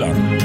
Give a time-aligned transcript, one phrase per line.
[0.00, 0.40] Rockhyllan.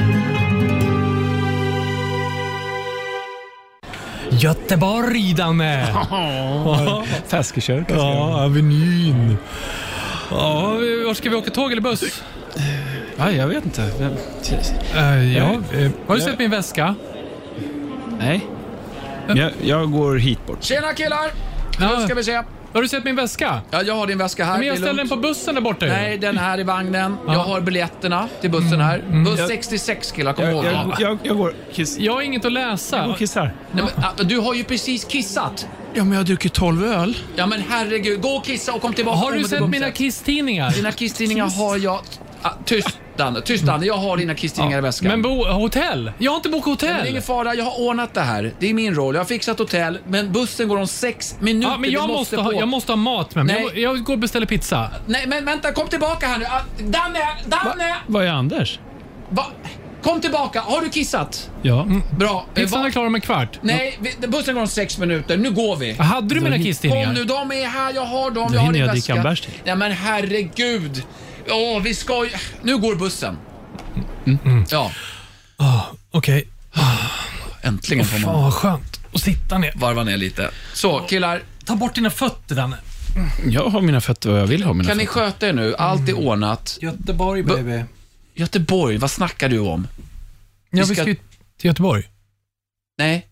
[4.30, 5.88] Göteborg, Danne!
[7.28, 7.96] Feskekörka.
[7.96, 9.38] Ja, Avenyn.
[10.32, 11.52] Ja, vart ska vi åka?
[11.52, 12.24] Tåg eller buss?
[13.18, 13.82] Ja, jag vet inte.
[13.82, 15.44] Uh, ja.
[15.44, 16.96] eh, har du jag- sett min väska?
[18.20, 18.46] Nej.
[19.28, 20.64] Jag, jag går hit bort.
[20.64, 21.32] Tjena killar!
[21.80, 22.42] Nu ska vi se.
[22.76, 23.62] Har du sett min väska?
[23.72, 24.58] Ja, jag har din väska här.
[24.58, 25.22] Men jag Det är ställde den lugnt.
[25.24, 25.92] på bussen där borta ju.
[25.92, 27.18] Nej, den här i vagnen.
[27.28, 28.82] Jag har biljetterna till bussen Mm.
[28.82, 29.24] här.
[29.26, 30.96] Buss 66 killar, kom Jag, ihåg jag, det.
[31.04, 31.98] jag, jag går kiss.
[32.00, 32.98] Jag har inget att läsa.
[32.98, 33.54] Jag går och kissar.
[33.72, 35.68] Nej, men, ah, Du har ju precis kissat.
[35.94, 37.18] Ja, men jag har druckit 12 öl.
[37.36, 39.18] Ja men herregud, gå och kissa och kom tillbaka.
[39.18, 40.72] Har om du ett sett mina kisstidningar?
[40.72, 42.00] Dina kisstidningar har jag...
[42.42, 43.86] Ah, tyst Danne, tyst Danne.
[43.86, 45.08] Jag har dina kisstidningar i väskan.
[45.08, 46.12] Men bo, hotell?
[46.18, 47.10] Jag har inte bokat Men det är hotell.
[47.10, 48.54] ingen fara, jag har ordnat det här.
[48.60, 49.16] Det är min roll.
[49.16, 51.72] Jag har fixat hotell, men bussen går om sex minuter.
[51.72, 52.54] Ja, men jag Vi måste, ha, på.
[52.60, 53.56] jag måste ha mat med mig.
[53.74, 53.82] Nej.
[53.84, 54.90] Jag, jag går och beställer pizza.
[55.06, 56.46] Nej, men vänta, kom tillbaka här nu.
[56.46, 57.96] Ah, Danne, Danne!
[58.08, 58.80] Vad är Anders?
[59.30, 59.46] Va?
[60.04, 60.62] Kom tillbaka.
[60.62, 61.50] Har du kissat?
[61.62, 61.88] Ja.
[62.18, 62.46] Bra.
[62.50, 63.60] Eh, Pizzan va- är klar om en kvart.
[63.62, 65.38] Nej, vi, bussen går om sex minuter.
[65.38, 65.94] Nu går vi.
[65.94, 67.06] Hade du mina kisstidningar?
[67.06, 67.94] Kom nu, de är här.
[67.96, 68.34] Jag har dem.
[68.34, 69.52] Då jag har hinner din jag dricka en bärs till.
[69.66, 71.04] Nej men herregud.
[71.50, 72.32] Åh, vi ska ju...
[72.64, 73.38] Nu går bussen.
[74.26, 74.66] Mm.
[74.70, 74.92] Ja,
[76.12, 76.48] Okej.
[77.62, 79.72] äntligen får Fan man vad skönt att sitta ner.
[79.76, 80.52] varva ner lite.
[80.74, 82.78] Så killar, Ta bort dina fötter Danne.
[83.48, 85.20] Jag har mina fötter vad jag vill ha mina kan ni fötter.
[85.22, 85.76] sköta er nu?
[85.76, 86.78] Allt är ordnat.
[86.82, 87.84] Göteborg baby.
[88.34, 89.88] Göteborg, vad snackar du om?
[90.70, 92.04] Ja, vi ska- ska ju till Göteborg.
[92.98, 93.28] Nej,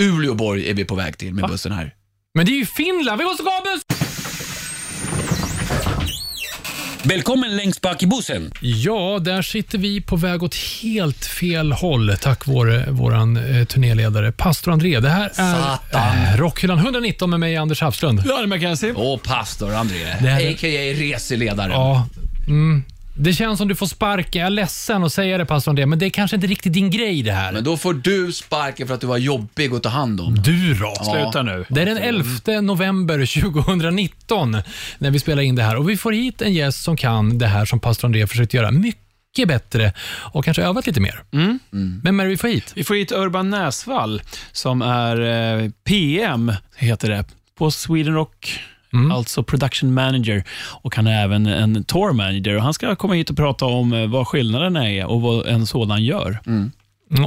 [0.00, 1.94] Uleåborg är vi på väg till med bussen här.
[2.34, 3.18] Men det är ju Finland.
[3.18, 4.15] Vi måste gå av buss!
[7.08, 8.52] Välkommen längst bak i bussen.
[8.60, 14.32] Ja, där sitter vi på väg åt helt fel håll tack vare våran eh, turnéledare
[14.32, 15.00] Pastor André.
[15.00, 16.18] Det här är Satan.
[16.24, 18.22] eh, Rockhyllan 119 med mig, Anders Hafslund.
[18.26, 18.92] Ja, det Mackenzie.
[18.96, 20.04] Åh, pastor André.
[20.20, 20.68] Det här är- A.k.a.
[21.12, 21.70] reseledaren.
[21.70, 22.08] Ja,
[22.46, 22.84] mm.
[23.18, 24.40] Det känns som du får sparken.
[24.40, 26.90] Jag är ledsen att säga det, pastor André, men det är kanske inte riktigt din
[26.90, 27.52] grej det här.
[27.52, 30.34] Men då får du sparken för att du var jobbig att ta hand om.
[30.34, 30.94] Du då?
[30.94, 31.64] Sluta nu.
[31.68, 34.56] Det är den 11 november 2019
[34.98, 37.46] när vi spelar in det här och vi får hit en gäst som kan det
[37.46, 39.92] här som pastor André försökt göra mycket bättre
[40.32, 41.22] och kanske övat lite mer.
[41.32, 41.58] Mm.
[42.04, 42.72] Vem är det vi får hit?
[42.74, 47.24] Vi får hit Urban Näsvall som är eh, PM, heter det,
[47.58, 48.60] på Sweden Rock.
[49.12, 50.44] Alltså production manager
[50.82, 52.56] och han är även en tour manager.
[52.56, 55.66] Och han ska komma hit och prata om eh, vad skillnaderna är och vad en
[55.66, 56.38] sådan gör.
[56.46, 56.72] Mm,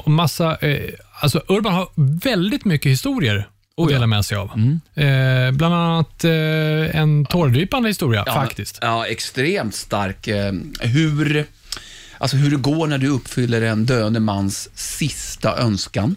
[0.06, 0.90] Och massa, eh,
[1.22, 1.88] alltså Urban har
[2.24, 3.48] väldigt mycket historier
[3.82, 4.48] att dela med sig av.
[4.96, 8.80] Eh, bland annat eh, en tårdrypande historia Ja, faktiskt.
[8.82, 10.28] Ja, extremt stark.
[10.28, 11.46] Eh, Hur,
[12.18, 16.16] alltså hur det går när du uppfyller en döende mans sista önskan.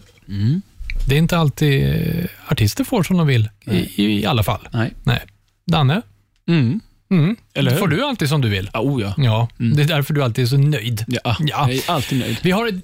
[1.07, 4.67] Det är inte alltid eh, artister får som de vill, i, i alla fall.
[4.71, 4.93] Nej.
[5.03, 5.21] Nej.
[5.65, 6.01] Danne,
[6.47, 6.79] Mm.
[7.11, 7.35] mm.
[7.53, 7.77] Eller hur?
[7.77, 8.69] får du alltid som du vill.
[8.73, 9.13] Ja, oh ja.
[9.17, 11.05] Ja, det är därför du alltid är så nöjd.
[11.07, 11.69] Ja, Ja.
[11.69, 12.37] Jag är alltid nöjd.
[12.41, 12.75] Vi har ett,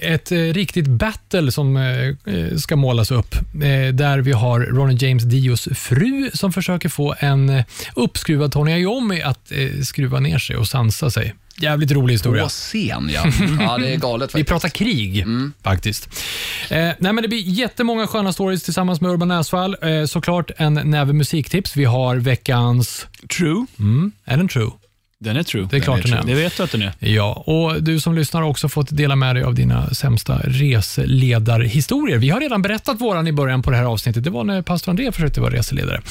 [0.00, 3.34] ett eh, riktigt battle som eh, eh, ska målas upp,
[3.92, 7.62] där vi har Ronny James Dios fru som försöker få en
[7.94, 9.52] uppskruvad Tony Iommi att
[9.82, 11.34] skruva ner sig och sansa sig.
[11.62, 12.42] Jävligt rolig historia.
[12.42, 13.24] På scen, ja.
[13.60, 14.48] Ja, det är galet Vi faktiskt.
[14.48, 15.24] pratar krig,
[15.62, 16.08] faktiskt.
[16.70, 19.76] Eh, nej, men det blir jättemånga sköna stories tillsammans med Urban Näsvall.
[19.82, 21.76] Eh, såklart en näve musiktips.
[21.76, 23.06] Vi har veckans...
[23.38, 23.66] True.
[23.78, 24.70] Mm, är den true?
[25.24, 25.68] Den är true.
[25.70, 26.22] Det är klart den är.
[26.22, 26.92] Det vet du att den är.
[26.98, 32.18] Ja, och du som lyssnar har också fått dela med dig av dina sämsta reseledarhistorier.
[32.18, 34.24] Vi har redan berättat våran i början på det här avsnittet.
[34.24, 36.00] Det var när pastor André försökte vara reseledare.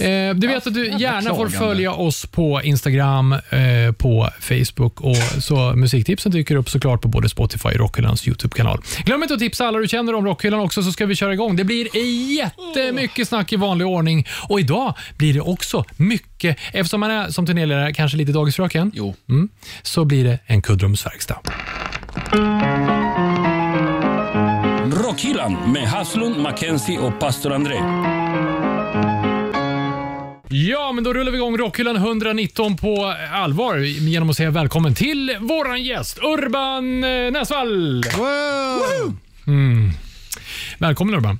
[0.00, 5.16] Eh, du vet att du gärna får följa oss på Instagram, eh, på Facebook och
[5.38, 8.80] så musiktipsen dyker upp såklart på både Spotify och Rockhyllans YouTube-kanal.
[9.04, 11.56] Glöm inte att tipsa alla du känner om Rockhyllan också så ska vi köra igång.
[11.56, 11.88] Det blir
[12.38, 17.46] jättemycket snack i vanlig ordning och idag blir det också mycket, eftersom man är som
[17.46, 19.14] turnéledare kanske lite dagisfröken, Jo.
[19.28, 19.48] Mm.
[19.82, 21.38] så blir det en kuddrumsverkstad.
[25.04, 27.74] Rockhyllan med Haslund, Mackenzie och pastor André.
[30.50, 35.36] Ja, men då rullar vi igång Rockhyllan 119 på allvar genom att säga välkommen till
[35.40, 38.02] våran gäst Urban eh, Näsvall.
[39.46, 39.90] Mm.
[40.78, 41.38] Välkommen Urban.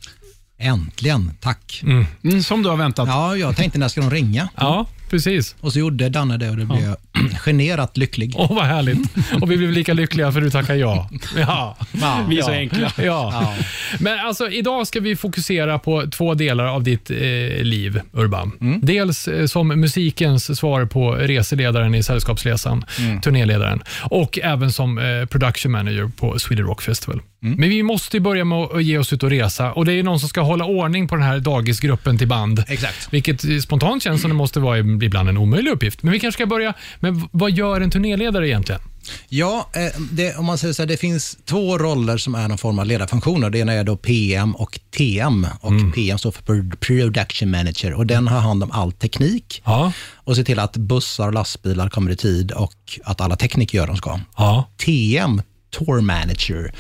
[0.61, 1.83] Äntligen, tack.
[2.23, 3.09] Mm, som du har väntat.
[3.09, 4.49] Ja, jag tänkte när ska de ringa?
[4.57, 5.55] Ja, precis.
[5.61, 6.97] Och så gjorde Danne det och då blev
[7.37, 8.35] generat lycklig.
[8.37, 8.99] Åh, vad härligt.
[9.43, 11.09] Och vi blev lika lyckliga för du tackar ja.
[11.37, 11.77] Ja.
[12.01, 12.55] Ja, Vi är så ja.
[12.55, 12.93] enkla.
[12.97, 13.03] Ja.
[13.05, 13.55] Ja.
[14.01, 17.17] Men alltså, idag ska vi fokusera på två delar av ditt eh,
[17.63, 18.53] liv, Urban.
[18.61, 18.81] Mm.
[18.83, 23.21] Dels eh, som musikens svar på reseledaren i Sällskapsresan, Mm.
[23.21, 27.21] turnéledaren, och även som eh, production manager på Sweden Rock Festival.
[27.43, 27.61] Mm.
[27.61, 30.21] Men vi måste börja med att ge oss ut och resa och det är någon
[30.21, 32.65] som ska hålla ordning på den här dagisgruppen till band.
[32.69, 33.09] Exakt.
[33.13, 36.03] Vilket eh, spontant känns som det måste vara ibland en omöjlig uppgift.
[36.03, 38.81] Men vi kanske ska börja med vad gör en turnéledare egentligen?
[39.29, 42.59] Ja, eh, det, om man säger så här, det finns två roller som är någon
[42.59, 43.51] form av ledarfunktioner.
[43.51, 45.47] Det ena är då PM och TM.
[45.61, 49.93] Och PM står för Pro- Production Manager och den har hand om all teknik Ja.
[50.15, 52.75] och ser till att bussar och lastbilar kommer i tid och
[53.05, 54.21] att alla tekniker gör de ska.
[54.37, 54.69] Ja.
[54.85, 56.73] TM, Tour Manager,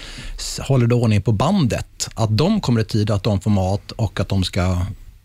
[0.60, 2.08] håller då ordning på bandet.
[2.14, 4.78] Att de kommer i tid, att de får mat och att de ska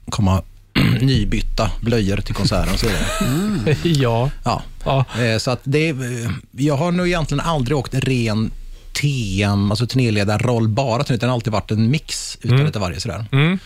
[0.09, 0.41] komma
[1.01, 3.77] nybytta blöjor till konserten och så vidare.
[4.01, 4.31] ja.
[4.43, 4.63] Ja.
[4.85, 5.05] Ja.
[5.23, 8.51] Eh, Så att det, är- jag har nog egentligen aldrig åkt ren
[8.93, 12.99] TM, alltså turnéledarroll bara, utan det har alltid varit en mix utav lite varje.
[12.99, 13.25] Sådär.
[13.31, 13.59] Mm.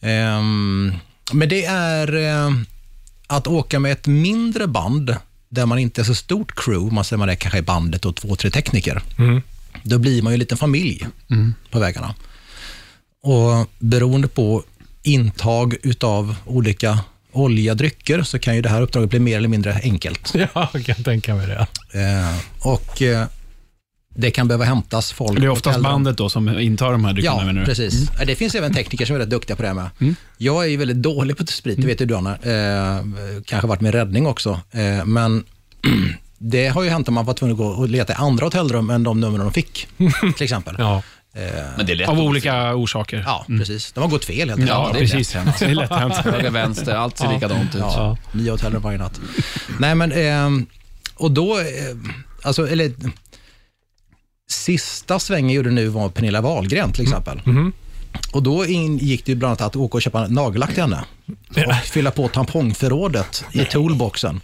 [0.00, 0.92] Ehm,
[1.32, 2.50] men det är eh,
[3.26, 5.16] att åka med ett mindre band,
[5.48, 8.16] där man inte är så stort crew, man säger man är kanske i bandet och
[8.16, 9.02] två, tre tekniker.
[9.18, 9.42] Mm.
[9.82, 11.06] Då blir man ju en liten familj
[11.70, 12.14] på vägarna.
[13.22, 14.62] Och beroende på
[15.02, 16.98] intag utav olika
[17.32, 20.34] olja drycker så kan ju det här uppdraget bli mer eller mindre enkelt.
[20.54, 21.66] ja, jag kan tänka mig det.
[22.00, 22.36] Eh,
[22.68, 23.26] och eh,
[24.14, 25.40] det kan behöva hämtas folk.
[25.40, 27.36] Det är oftast bandet då som intar de här dryckerna.
[27.40, 27.66] Ja, menar du?
[27.66, 28.10] precis.
[28.20, 30.14] Eh, Det finns även tekniker som är rätt duktiga på det här med.
[30.38, 32.30] Jag är ju väldigt dålig på sprit, det vet ju du Anna.
[32.36, 33.04] Eh,
[33.44, 34.60] kanske varit min räddning också.
[34.70, 35.44] Eh, men
[36.38, 38.90] det har ju hänt att man var tvungen att gå och leta i andra hotellrum
[38.90, 39.88] än de nummer de fick,
[40.36, 40.76] till exempel.
[40.78, 41.02] Ja.
[41.76, 43.22] Men det är lätt Av olika orsaker.
[43.26, 43.92] Ja, precis.
[43.92, 44.68] De har gått fel helt enkelt.
[44.68, 45.34] Ja, det är precis.
[45.34, 45.58] lätt hänt.
[45.58, 46.14] Det är lätt hänt.
[46.14, 47.80] Höger, vänster, allt ser likadant ut.
[47.80, 49.20] Ja, nya hotellrum varje natt.
[49.78, 50.66] Nej, men ehm,
[51.16, 51.64] och då, eh,
[52.42, 52.92] alltså, eller
[54.50, 57.40] sista svängen jag gjorde nu var Pernilla Wahlgren till exempel.
[58.32, 61.04] Och då gick det ju bland annat att åka och köpa nagellack till henne
[61.66, 64.40] och fylla på tampongförrådet i toolboxen.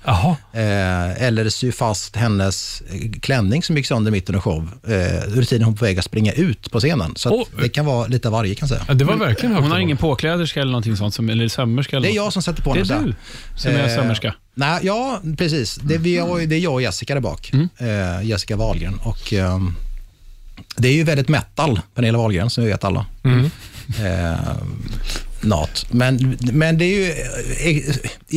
[0.53, 4.69] Eh, eller sy fast hennes eh, klänning som gick sönder mitt under show.
[4.87, 4.93] Eh,
[5.29, 7.13] under tiden hon på väg att springa ut på scenen.
[7.17, 7.47] Så Oh.
[7.63, 8.85] det kan vara lite varje kan jag säga.
[8.89, 9.63] Ja, det var verkligen högt.
[9.63, 11.97] Hon har ingen påkläderska eller någonting sånt, som, eller sömmerska?
[11.97, 12.25] Eller Det är något?
[12.25, 12.95] jag som sätter på Det henne.
[12.95, 13.07] är så här.
[13.55, 14.35] du som är Eh, sömmerska.
[14.55, 15.75] Nej, ja, precis.
[15.77, 17.53] Det, vi har, det är jag och Jessica där bak.
[17.79, 18.99] Eh, Jessica Wahlgren.
[19.03, 19.75] Och, ehm,
[20.77, 23.07] det är ju väldigt metal, Pernilla Wahlgren, som vi vet alla.
[23.99, 24.57] Eh,
[25.41, 25.87] nat.
[25.91, 27.11] Men, men det är ju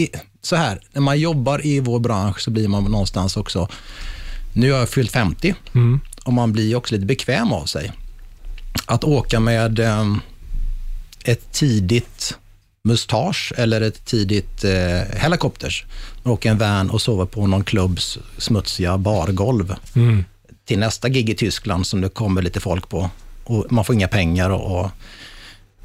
[0.03, 3.67] eh, så här, när man jobbar i vår bransch så blir man någonstans också,
[4.53, 5.55] nu har jag fyllt 50
[6.23, 7.91] och man blir också lite bekväm av sig.
[8.85, 10.19] Att åka med ehm,
[11.23, 12.37] ett tidigt
[12.83, 15.85] mustasch eller ett tidigt eh, helikopters.
[16.23, 20.23] Man åker en van och sover på någon klubbs smutsiga bargolv Mm.
[20.69, 23.09] Till nästa gig i Tyskland som det kommer lite folk på.
[23.43, 24.91] Och man får inga pengar och, och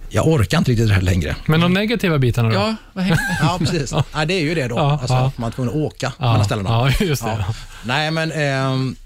[0.08, 1.36] jag orkar inte riktigt det här längre.
[1.46, 2.54] Men de negativa bitarna då?
[2.54, 2.76] Ja?
[3.40, 3.92] Ja, precis.
[4.12, 4.24] ja.
[4.24, 4.76] det är ju det då.
[4.76, 5.32] Ja, alltså, ja.
[5.36, 6.68] Man är tvungen att åka Ja, mellan ställena.
[6.70, 7.44] ja, just det.
[7.48, 7.54] Ja.
[7.84, 8.96] Nej, men ehm,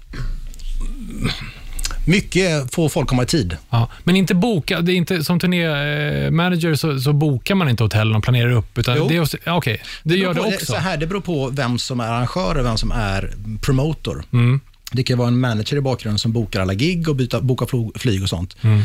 [2.07, 3.57] mycket får folk komma i tid.
[3.69, 8.15] Ja, men inte boka, det är inte, som turnémanager så, så bokar man inte hotellen
[8.15, 8.77] och planerar upp.
[8.77, 9.07] Utan Jo.
[9.07, 10.65] det är, okej, det gör det beror på, också.
[10.65, 14.23] Så här, det beror på vem som är arrangör och vem som är promotor.
[14.33, 14.59] Mm.
[14.91, 18.23] Det kan vara en manager i bakgrunden som bokar alla gig och byta, bokar flyg
[18.23, 18.55] och sånt.
[18.61, 18.81] Mm.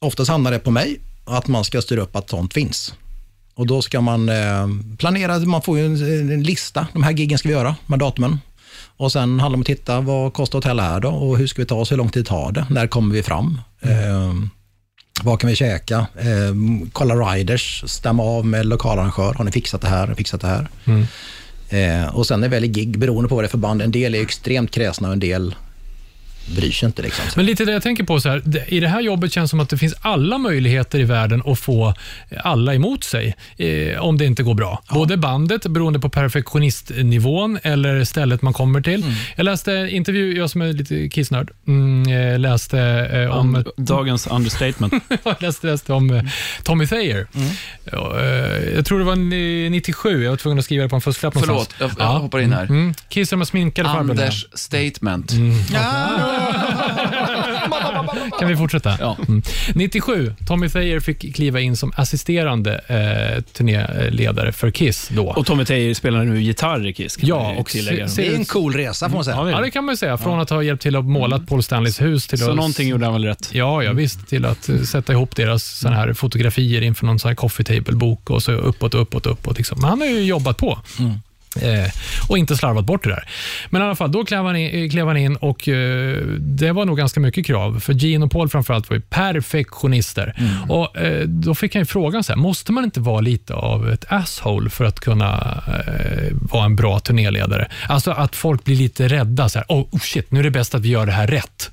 [0.00, 2.94] Oftast hamnar det på mig att man ska styra upp att sånt finns.
[3.54, 4.68] Och Då ska man eh,
[4.98, 6.86] planera, man får ju en, en lista.
[6.92, 8.38] De här giggen ska vi göra, med datumen.
[8.96, 11.08] Och Sen handlar det om att titta, vad kostar hotell här då?
[11.08, 11.92] Och hur ska vi ta oss?
[11.92, 12.66] Hur lång tid tar det?
[12.70, 13.60] När kommer vi fram?
[13.80, 14.34] Eh,
[15.22, 16.06] vad kan vi käka?
[16.18, 16.54] Eh,
[16.92, 19.34] kolla riders, stämma av med lokalarrangör.
[19.34, 20.14] Har ni fixat det här?
[20.14, 20.68] Fixat det här?
[20.84, 21.06] Mm.
[21.74, 23.82] Eh, och sen är det väldigt gig beroende på vad det är för band.
[23.82, 25.54] En del är extremt kräsna och en del
[26.46, 27.02] bryr sig inte.
[27.02, 27.24] Liksom.
[27.36, 29.50] Men lite det jag tänker på, så här, det- i det här jobbet känns det
[29.50, 31.94] som att det finns alla möjligheter i världen att få
[32.44, 34.82] alla emot sig, eh, om det inte går bra.
[34.90, 39.02] Både bandet, beroende på perfektionistnivån, eller stället man kommer till.
[39.02, 39.14] Mm.
[39.36, 42.78] Jag läste en intervju, jag som är lite kissnörd, mm, eh, läste
[43.12, 43.54] eh, om...
[43.56, 44.94] Um, dagens understatement.
[45.24, 46.22] jag läste, läste om eh,
[46.62, 47.26] Tommy Thayer.
[47.34, 47.48] Mm.
[47.92, 50.96] Ja, eh, jag tror det var ni- 97, jag var tvungen att skriva det på
[50.96, 51.92] en fusklapp Förlåt, någonstans.
[51.98, 52.64] jag, jag hoppar in här.
[52.64, 52.94] Mm.
[53.08, 54.22] Kiss de sminkade farbröderna.
[54.22, 55.32] Anders statement.
[58.38, 58.96] Kan vi fortsätta?
[59.00, 59.16] Ja.
[59.28, 59.42] Mm.
[59.74, 65.26] 97, Tommy Thayer fick kliva in som assisterande eh, turnéledare för Kiss då.
[65.26, 67.16] Och Tommy Thayer spelar nu gitarr i Kiss.
[67.20, 68.08] Ja, och tillägga.
[68.08, 69.36] se- se- Det är en cool resa får man säga.
[69.36, 69.70] Ja, det är ja, det.
[69.70, 70.18] kan man ju säga.
[70.18, 72.56] Från att ha hjälpt till att måla Paul Stanleys hus till Så att...
[72.56, 73.48] någonting gjorde han väl rätt?
[73.52, 74.28] Ja, ja visst.
[74.28, 78.30] Till att eh, sätta ihop deras såna här fotografier inför någon sån här coffee table-bok
[78.30, 79.56] och så uppåt, uppåt, uppåt.
[79.56, 79.78] Liksom.
[79.80, 80.78] Men han har ju jobbat på.
[81.62, 81.90] Eh,
[82.28, 83.28] och inte slarvat bort det där.
[83.70, 86.84] Men i alla fall, då klev han in, klev han in och eh, det var
[86.84, 87.80] nog ganska mycket krav.
[87.80, 90.34] För Gene och Paul framförallt var ju perfektionister.
[90.68, 93.90] Och eh, Då fick han ju frågan, så här, måste man inte vara lite av
[93.90, 97.68] ett asshole för att kunna eh, vara en bra turnéledare?
[97.88, 99.48] Alltså att folk blir lite rädda.
[99.48, 101.70] Så här, oh, oh shit, nu är det bäst att vi gör det här rätt.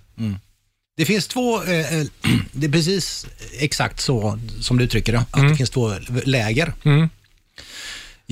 [0.97, 2.05] Det finns två, eh, eh,
[2.51, 3.27] det är precis
[3.59, 6.73] exakt så som du uttrycker det, att det finns två läger.
[6.83, 7.09] Mm.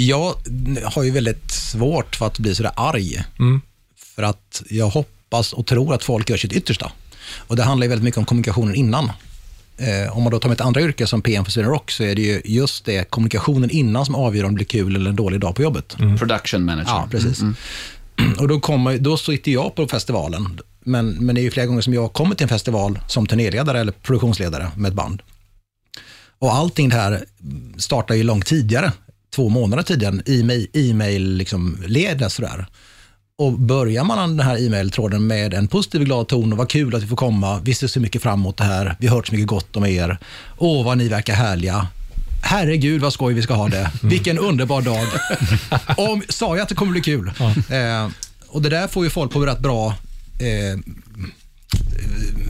[0.02, 0.36] Jag
[0.84, 3.24] har ju väldigt svårt för att bli sådär arg.
[3.40, 3.62] Mm.
[3.98, 6.92] För att jag hoppas och tror att folk gör sitt yttersta.
[7.38, 9.12] Och det handlar ju väldigt mycket om kommunikationen innan.
[9.78, 12.16] Eh, om man då tar mitt andra yrke som PM för Sweden Rock så är
[12.16, 15.40] det ju just det, kommunikationen innan som avgör om det blir kul eller en dålig
[15.40, 15.96] dag på jobbet.
[16.20, 16.92] Production manager.
[16.92, 17.42] Ja, precis.
[18.40, 21.82] Och då, kommer, då sitter jag på festivalen, men, men det är ju flera gånger
[21.82, 25.22] som jag kommer till en festival som turnéledare eller produktionsledare med ett band.
[26.40, 27.26] Och allting det här
[27.78, 28.92] startar ju långt tidigare,
[29.36, 31.78] två månader tidigare, e-mail, e-mail liksom
[32.30, 32.66] sådär.
[33.38, 37.04] Och börjar man den här e-mailtråden med en positiv glad ton och vad kul att
[37.04, 39.34] vi får komma, vi ser så mycket fram emot det här, vi har hört så
[39.34, 40.18] mycket gott om er,
[40.58, 41.88] åh vad ni verkar härliga,
[42.44, 45.08] herregud vad skoj vi ska ha det, vilken underbar dag.
[46.12, 47.32] Om, sa jag att det kommer bli kul?
[47.70, 48.10] Eh,
[48.48, 49.96] och det där får ju folk på rätt bra
[50.40, 50.80] eh,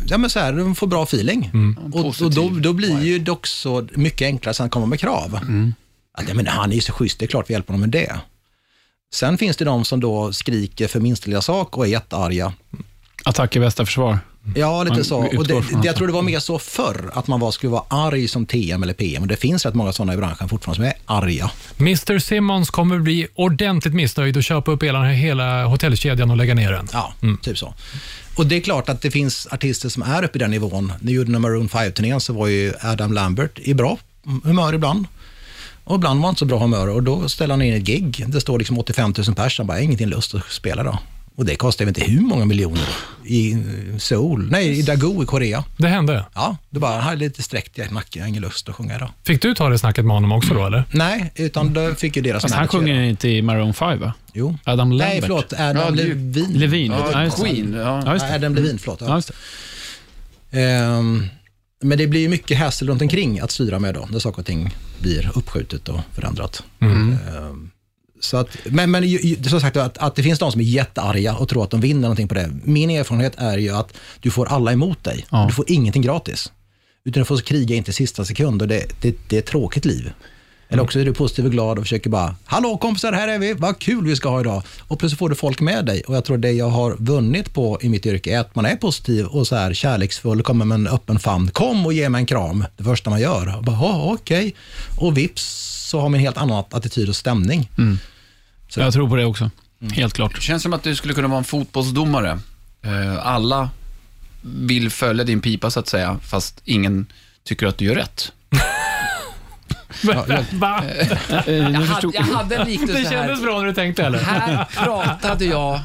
[0.08, 1.52] Ja, men så här, de får bra feeling.
[1.94, 5.40] Och, och då, då blir ju det också mycket enklare sen att komma med krav.
[6.20, 7.90] Att, ja, men han är ju så schysst, det är klart vi hjälper honom med
[7.90, 8.20] det.
[9.14, 12.54] Sen finns det de som då skriker för minsta lilla sak och är jättearga.
[13.24, 14.20] Attack är bästa försvar.
[14.56, 15.18] Ja, lite Man så.
[15.18, 17.84] Och det, det, jag tror det var mer så förr, att man var, skulle vara
[17.90, 19.22] arg som TM eller PM.
[19.22, 21.52] Och det finns rätt många sådana i branschen fortfarande som är arga.
[21.80, 26.72] Mr Simmons kommer bli ordentligt missnöjd och köpa upp hela, hela hotellkedjan och lägga ner
[26.72, 26.88] den.
[26.94, 27.74] Ja, typ så.
[28.36, 30.94] Och det är klart att det finns artister som är uppe i den nivån.
[31.00, 33.98] När gjorde Maroon 5-turnén så var ju Adam Lambert i bra
[34.44, 35.06] humör ibland.
[35.90, 38.26] Och ibland var han inte så bra humör och då ställer han in ett gig.
[38.28, 41.00] Det står liksom 85 000 pers, han bara, "Jag har ingenting lust att spela då.
[41.36, 42.88] Och det kostar inte hur många miljoner
[43.26, 43.58] i
[43.98, 45.64] Seoul, nej i Daegu i Korea.
[45.78, 46.26] Det hände.
[46.36, 48.96] Ja, det bara, här är lite sträckt i nacken, jag har ingen lust att sjunga
[48.96, 49.10] idag.
[49.24, 50.84] Fick du ta det snacket med honom också då, eller?
[50.92, 54.14] Nej, utan då fick ju deras Fast han sjunger inte i Maroon 5, va?
[54.34, 54.58] Jo.
[54.64, 55.08] Adam Lambert.
[55.10, 56.54] Nej, förlåt, Adam Ja, Levin.
[56.54, 56.92] Levin.
[56.92, 57.30] Ja.
[57.30, 57.74] Queen.
[57.74, 58.02] Ja.
[58.06, 58.36] Ja, just det.
[58.36, 59.02] Adam Levin, förlåt.
[59.02, 59.32] Ja, just
[60.52, 60.62] det.
[60.62, 61.26] Ehm,
[61.82, 64.76] men det blir mycket hassel runt omkring att styra med då, när saker och ting
[65.00, 66.64] blir uppskjutet och förändrat.
[66.80, 67.70] Ehm,
[68.20, 69.04] så att, men men
[69.44, 72.02] som sagt, att, att det finns de som är jättearga och tror att de vinner
[72.02, 72.52] någonting på det.
[72.64, 75.26] Min erfarenhet är ju att du får alla emot dig.
[75.32, 75.46] Ja.
[75.48, 76.52] Du får ingenting gratis.
[77.06, 79.86] Utan du får kriga in till sista sekund och det, det, det är ett tråkigt
[79.86, 80.12] liv.
[80.72, 83.54] Eller också är du positiv och glad och försöker bara, hallå kompisar, här är vi,
[83.54, 84.64] vad kul vi ska ha idag.
[84.82, 86.02] Och plötsligt får du folk med dig.
[86.08, 88.76] Och jag tror det jag har vunnit på i mitt yrke är att man är
[88.76, 91.52] positiv och så här kärleksfull, kommer med en öppen famn.
[91.52, 93.58] Kom och ge mig en kram, det första man gör.
[93.58, 94.56] Och bara, "Ja, okej.
[95.00, 95.44] Och vips
[95.90, 97.70] så har man en helt annan attityd och stämning.
[98.70, 99.52] Så- Jag tror på det också.
[99.92, 100.36] Helt klart.
[100.36, 102.40] Det känns som att du skulle kunna vara en fotbollsdomare.
[102.82, 103.70] Eh, Alla
[104.42, 107.06] vill följa din pipa, så att säga, fast ingen
[107.44, 108.32] tycker att du gör rätt.
[110.52, 110.84] Va?
[111.48, 113.46] Eh, Jag hade, jag hade en Det liknelse kändes här.
[113.46, 114.20] bra när du tänkte, eller?
[114.20, 115.80] Här pratade jag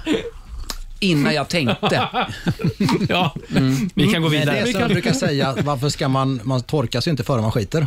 [1.01, 2.09] innan jag tänkte.
[3.09, 3.35] Ja.
[3.95, 4.57] Vi kan gå Men det vidare.
[4.59, 7.87] är som jag brukar säga, varför ska man, man torkas ju inte före man skiter.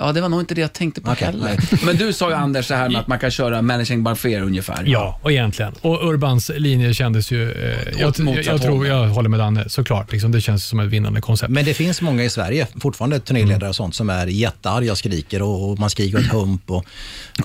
[0.00, 1.84] Ja, det var nog inte det jag tänkte på heller.
[1.86, 4.42] Men du sa ju Anders det här med att man kan köra managing by fear
[4.42, 4.84] ungefär.
[4.86, 5.72] Ja, och egentligen.
[5.80, 7.52] Och Urbans linje kändes ju...
[7.52, 10.12] Eh, jag, jag, jag tror, jag håller med Danne, såklart.
[10.12, 11.50] Liksom, det känns som ett vinnande koncept.
[11.52, 15.42] Men det finns många i Sverige, fortfarande turnéledare och sånt, som är jättearga och skriker
[15.42, 16.70] och, och man skriker ett hump.
[16.70, 16.84] Och,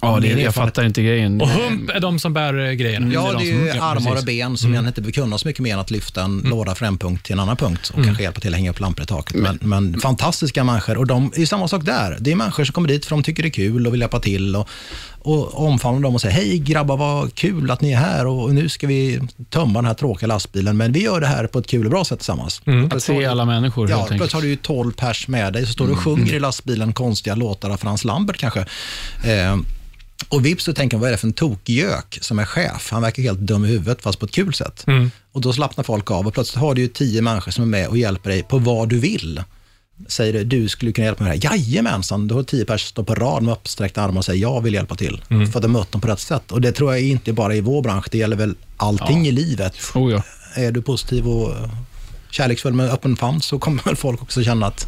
[0.01, 1.41] Ja, det, Min jag fattar inte grejen.
[1.41, 3.13] Och hump är de som bär eh, grejerna.
[3.13, 4.19] Ja, de det är som- ju ja, armar precis.
[4.19, 6.75] och ben som egentligen inte behöver kunna så mycket mer än att lyfta en låda
[6.75, 9.03] från en punkt till en annan punkt och kanske hjälpa till att hänga upp lampor
[9.03, 9.35] i taket.
[9.35, 12.17] Men, men fantastiska människor och de är ju samma sak där.
[12.19, 14.19] Det är människor som kommer dit för de tycker det är kul och vill hjälpa
[14.19, 14.69] till och,
[15.19, 18.69] och omfamna dem och säga hej grabbar vad kul att ni är här och nu
[18.69, 19.19] ska vi
[19.49, 22.05] tömma den här tråkiga lastbilen men vi gör det här på ett kul och bra
[22.05, 22.61] sätt tillsammans.
[22.91, 24.33] Att se alla människor Ja, helt plötsligt enkelt.
[24.33, 27.35] har du ju 12 pers med dig, så står du och sjunger i lastbilen konstiga
[27.35, 28.59] låtar av Frans Lambert kanske.
[29.25, 29.57] Eh,
[30.29, 32.87] och vips så tänker man, vad är det för en tokgök som är chef?
[32.91, 34.85] Han verkar helt dum i huvudet, fast på ett kul sätt.
[35.31, 37.87] Och då slappnar folk av och plötsligt har du ju tio människor som är med
[37.87, 39.43] och hjälper dig på vad du vill.
[40.07, 41.55] Säger du, skulle kunna hjälpa mig med det här.
[41.57, 44.73] Jajamensan, du har tio personer står på rad med uppsträckta armar och säger, jag vill
[44.73, 45.21] hjälpa till.
[45.27, 46.51] För att ha mött dem på rätt sätt.
[46.51, 49.75] Och det tror jag inte bara i vår bransch, det gäller väl allting i livet.
[49.95, 50.23] Oh, ja.
[50.55, 51.53] Är du positiv och
[52.29, 54.87] kärleksfull med öppen famn så kommer väl folk också känna att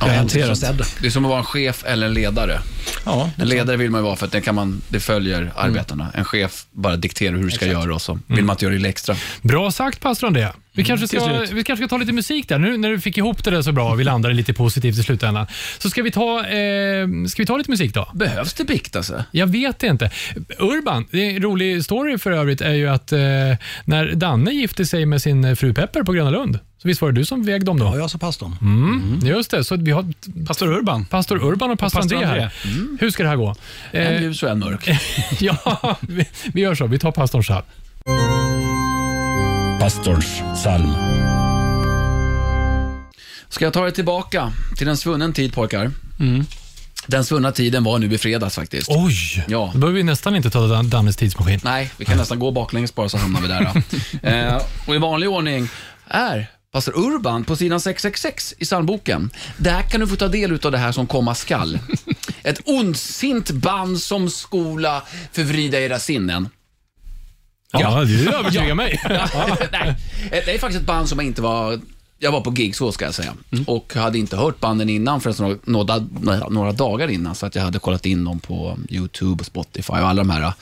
[0.00, 0.58] jag är Garanterat.
[0.58, 0.82] sedd.
[1.00, 2.60] Det är som att vara en chef eller en ledare.
[3.04, 6.10] Ja, En ledare vill man ju vara för att det, kan man, det följer arbetarna.
[6.14, 8.88] En chef bara dikterar hur du ska göra och så vill man inte göra det
[8.88, 9.16] extra.
[9.42, 10.48] Bra sagt, pastor André.
[10.76, 12.58] Vi, kanske ska, vi kanske ska ta lite musik där.
[12.58, 15.02] Nu när du fick ihop det där så bra och vi landade lite positivt i
[15.02, 15.46] slutändan.
[15.78, 18.08] Så ska vi ta, eh, ska vi ta lite musik då?
[18.14, 19.24] Behövs det bikt alltså?
[19.30, 20.10] Jag vet inte.
[20.58, 23.18] Urban, det är en rolig story för övrigt, är ju att eh,
[23.84, 27.20] när Danne gifte sig med sin fru Pepper på Gröna Lund, så visst var det
[27.20, 27.84] du som vägde dem då?
[27.84, 28.56] Ja, jag sa pastorn.
[28.60, 29.20] Mm.
[29.24, 30.12] Just det, så vi har
[30.46, 31.04] Pastor Urban.
[31.04, 32.52] pastor Urban och pastor, pastor André här.
[32.64, 32.96] André.
[33.00, 33.54] Hur ska det här gå?
[33.90, 34.88] En Eh, ljus och en mörk.
[35.40, 36.86] ja, vi, vi gör så.
[36.86, 38.55] Vi tar pastorns psalm.
[39.80, 40.92] Pastorns psalm.
[43.48, 45.90] Ska jag ta er tillbaka till en svunnen tid pojkar?
[47.06, 48.88] Den svunna tiden var nu i fredags faktiskt.
[48.90, 49.44] Oj!
[49.48, 49.70] Ja.
[49.72, 51.60] Då behöver vi nästan inte ta Dan- Dannes tidsmaskin.
[51.64, 53.70] Nej, vi kan nästan gå baklänges bara så hamnar vi där.
[54.22, 54.28] då.
[54.28, 55.68] eh, och i vanlig ordning
[56.08, 59.30] är pastor Urban på sidan 666 i psalmboken.
[59.56, 61.78] Där kan du få ta del av det här som komma skall.
[62.42, 65.02] Ett ondsint band som skola
[65.32, 66.48] förvrida era sinnen.
[67.80, 69.00] Ja, det övertygar mig.
[69.72, 69.94] Nej,
[70.30, 71.80] det är faktiskt ett band som jag inte var...
[72.18, 73.32] Jag var på gig, så ska jag säga.
[73.66, 77.34] Och hade inte hört banden innan förrän några, några, några dagar innan.
[77.34, 80.52] Så att jag hade kollat in dem på YouTube, och Spotify och alla de här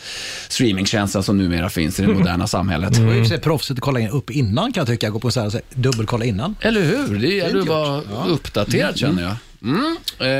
[0.48, 2.94] streamingtjänsterna som numera finns i det moderna samhället.
[2.94, 4.86] Det var ju i och för sig proffsigt att kolla in upp innan kan jag
[4.88, 5.10] tycka.
[5.10, 6.56] Gå på så här, så här, dubbelkolla innan.
[6.60, 7.18] Eller hur?
[7.18, 9.36] Det gäller att vara uppdaterad känner jag.
[9.62, 9.96] Mm.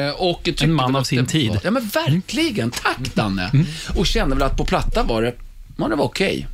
[0.09, 1.49] Eh, och En man av sin tid.
[1.49, 2.71] Var, ja men verkligen.
[2.71, 3.51] Tack Danne.
[3.97, 5.35] Och kände väl att på platta var det,
[5.77, 6.47] ja, det var okej.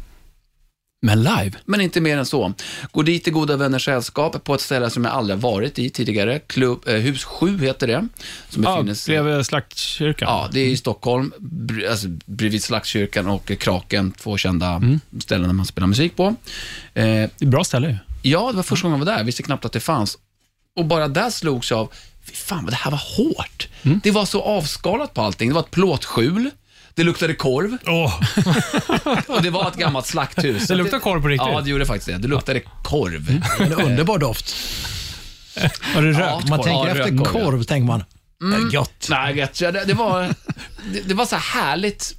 [1.03, 1.53] Men live?
[1.65, 2.53] Men inte mer än så.
[2.93, 5.91] Gå dit i goda vänners sällskap på ett ställe som jag aldrig har varit i
[5.91, 6.39] tidigare.
[6.39, 8.09] Klubb, eh, hus 7 heter det.
[8.49, 9.21] Som Ja, befinner sig...
[9.23, 10.29] bredvid Slaktkyrkan.
[10.29, 14.83] Ja, det är i Stockholm, br- alltså, bredvid Slaktkyrkan och Kraken, två kända
[15.21, 16.25] ställen där man spelar musik på.
[16.27, 16.35] Eh,
[16.95, 17.97] Det är bra ställe ju.
[18.31, 19.19] Ja, det var första gången jag var där.
[19.19, 20.19] Jag visste knappt att det fanns.
[20.77, 21.93] Och bara där slogs jag av,
[22.25, 23.69] fy fan vad det här var hårt.
[24.03, 25.49] Det var så avskalat på allting.
[25.49, 26.51] Det var ett plåtskjul,
[27.01, 28.21] det luktade korv Åh,
[29.27, 30.67] och det var ett gammalt slakthus.
[30.67, 31.49] det luktar korv på riktigt.
[31.53, 32.19] Ja, det gjorde faktiskt det.
[32.19, 33.43] Det luktade korv.
[33.61, 34.55] En underbar doft.
[35.95, 36.45] Har du Ja, rökt?
[36.45, 36.65] Om man korv.
[36.65, 37.45] tänker Ja, efter rödkorv, ja.
[37.51, 38.05] korv, tänker man,
[38.43, 38.71] mm.
[38.71, 39.07] gott.
[39.11, 40.23] Nej, vet jag, det, det, var,
[40.93, 42.15] det, det var så här härligt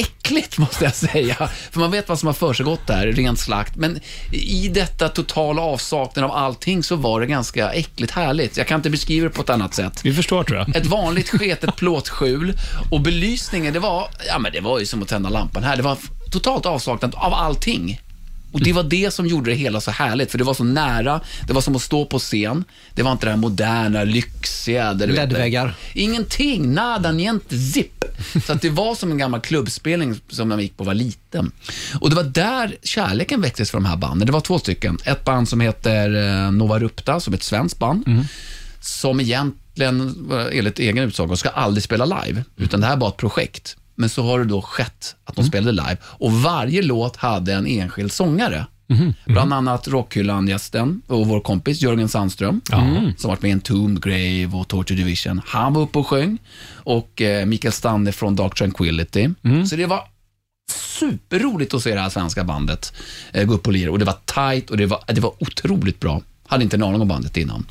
[0.00, 1.48] äckligt måste jag säga.
[1.70, 3.76] För man vet vad som har försiggått där, ren slakt.
[3.76, 4.00] Men
[4.32, 8.56] i detta totala avsaknad av allting så var det ganska äckligt härligt.
[8.56, 10.00] Jag kan inte beskriva det på ett annat sätt.
[10.04, 10.76] Vi förstår tror jag.
[10.76, 12.58] Ett vanligt sketet plåtskjul
[12.90, 15.76] och belysningen, det var, ja men det var ju som att tända lampan här.
[15.76, 15.98] Det var
[16.30, 18.00] totalt avsaknad av allting.
[18.52, 21.20] Och det var det som gjorde det hela så härligt, för det var så nära,
[21.46, 22.64] det var som att stå på scen.
[22.94, 24.92] Det var inte det här moderna, lyxiga.
[24.92, 25.74] LED-väggar.
[25.94, 28.04] Ingenting, nada, niente, zip.
[28.46, 31.52] Så att det var som en gammal klubbspelning som man gick på var liten.
[32.00, 34.26] Och det var där kärleken väcktes för de här banden.
[34.26, 34.98] Det var två stycken.
[35.04, 38.04] Ett band som heter eh, Nova Rupta, som är ett svenskt band,
[38.80, 43.16] som egentligen, eh, enligt egen utsago, ska aldrig spela live, utan det här var ett
[43.16, 43.76] projekt.
[44.00, 47.66] Men så har det då skett att de spelade live och varje låt hade en
[47.66, 48.66] enskild sångare.
[49.26, 52.60] Bland annat Rockhyllan-gästen och vår kompis Jörgen Sandström,
[53.16, 55.40] som varit med i Entombed Grave och Torture Division.
[55.46, 56.38] Han var uppe och sjöng.
[56.72, 59.28] Och eh, Mikael Stanne från Dark Tranquility.
[59.66, 60.00] Så det var
[60.98, 62.92] superroligt att se det här svenska bandet
[63.32, 63.90] eh, gå upp och lira.
[63.90, 66.22] Och det var tight och det var, det var otroligt bra.
[66.50, 67.66] Hade inte en aning om bandet innan.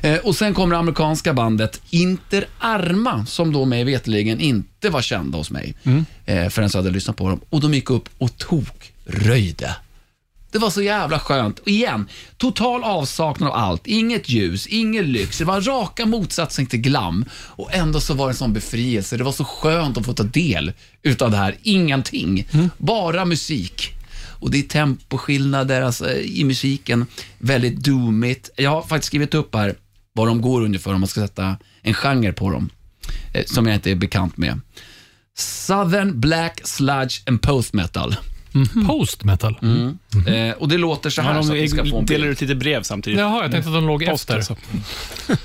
[0.00, 5.02] Eh, och sen kommer det amerikanska bandet Inter Arma, som då mig veteligen inte var
[5.02, 5.74] kända hos mig.
[6.24, 7.40] Eh, förrän jag hade lyssnat på dem.
[7.50, 9.76] Och de gick upp och tok röjde.
[10.52, 11.58] Det var så jävla skönt.
[11.58, 13.86] Och igen, total avsaknad av allt.
[13.86, 15.38] Inget ljus, ingen lyx.
[15.38, 17.24] Det var raka motsatsen till glam.
[17.32, 19.16] Och ändå så var det en sån befrielse.
[19.16, 21.56] Det var så skönt att få ta del utav det här.
[21.62, 22.46] Ingenting.
[22.78, 23.92] Bara musik.
[24.38, 27.06] Och det är temposkillnader alltså, i musiken.
[27.38, 28.50] Väldigt doomigt.
[28.56, 29.74] Jag har faktiskt skrivit upp här
[30.12, 32.70] vad de går ungefär om man ska sätta en genre på dem.
[33.34, 34.60] Eh, som jag inte är bekant med.
[35.38, 38.16] Southern Black Sludge and Post Metal.
[38.86, 39.58] Post metal.
[40.26, 42.26] Eh, och det låter så här Ja, så att vi ska få de en delar
[42.26, 43.20] ut lite brev samtidigt.
[43.20, 44.36] Jaha, jag tänkte att de låg Post, efter.
[44.36, 44.56] alltså.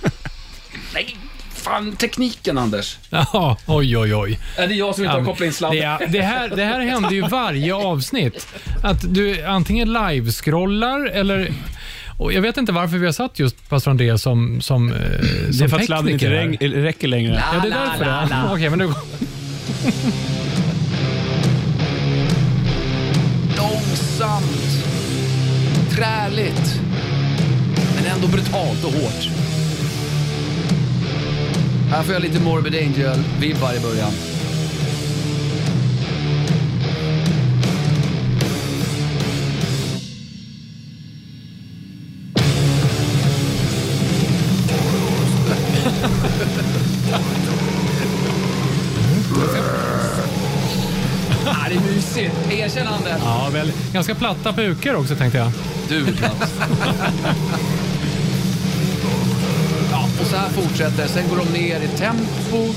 [0.93, 1.17] Nej,
[1.62, 2.97] fan tekniken Anders.
[3.10, 4.39] Jaha, oj, oj, oj.
[4.58, 5.80] Är det jag som inte har kopplat in sladden?
[6.00, 8.47] Det, det, här, det här händer ju varje avsnitt.
[8.84, 11.52] Att du antingen live-scrollar eller...
[12.17, 15.58] Och jag vet inte varför vi har satt just pastor Andreas som, som, eh, som
[15.58, 16.34] Det är för att sladden inte här.
[16.36, 17.43] räng- räcker längre.
[17.54, 18.54] Ja, det är därför det.
[18.54, 18.93] Okej, men nu...
[23.58, 24.86] Långsamt,
[25.91, 26.82] träligt,
[27.95, 29.30] men ändå brutalt och hårt.
[31.91, 34.12] Här får jag lite Morbid Angel-vibbar i början.
[51.45, 52.51] Ah, det är mysigt.
[52.51, 53.21] Erkänn Anders.
[53.23, 55.51] Ja, väl, ganska platta pukor också tänkte jag.
[55.89, 56.54] Du platt.
[60.32, 62.74] Så här fortsätter Sen går de ner i tempo.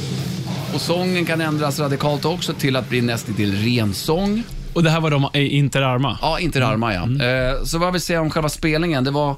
[0.75, 4.43] Och sången kan ändras radikalt också till att bli nästan till rensång.
[4.73, 6.19] Och det här var de i Interarma.
[6.23, 7.03] Ja, inte det arma ja.
[7.03, 9.37] Eh, så vad vill säga om själva spelningen, det var,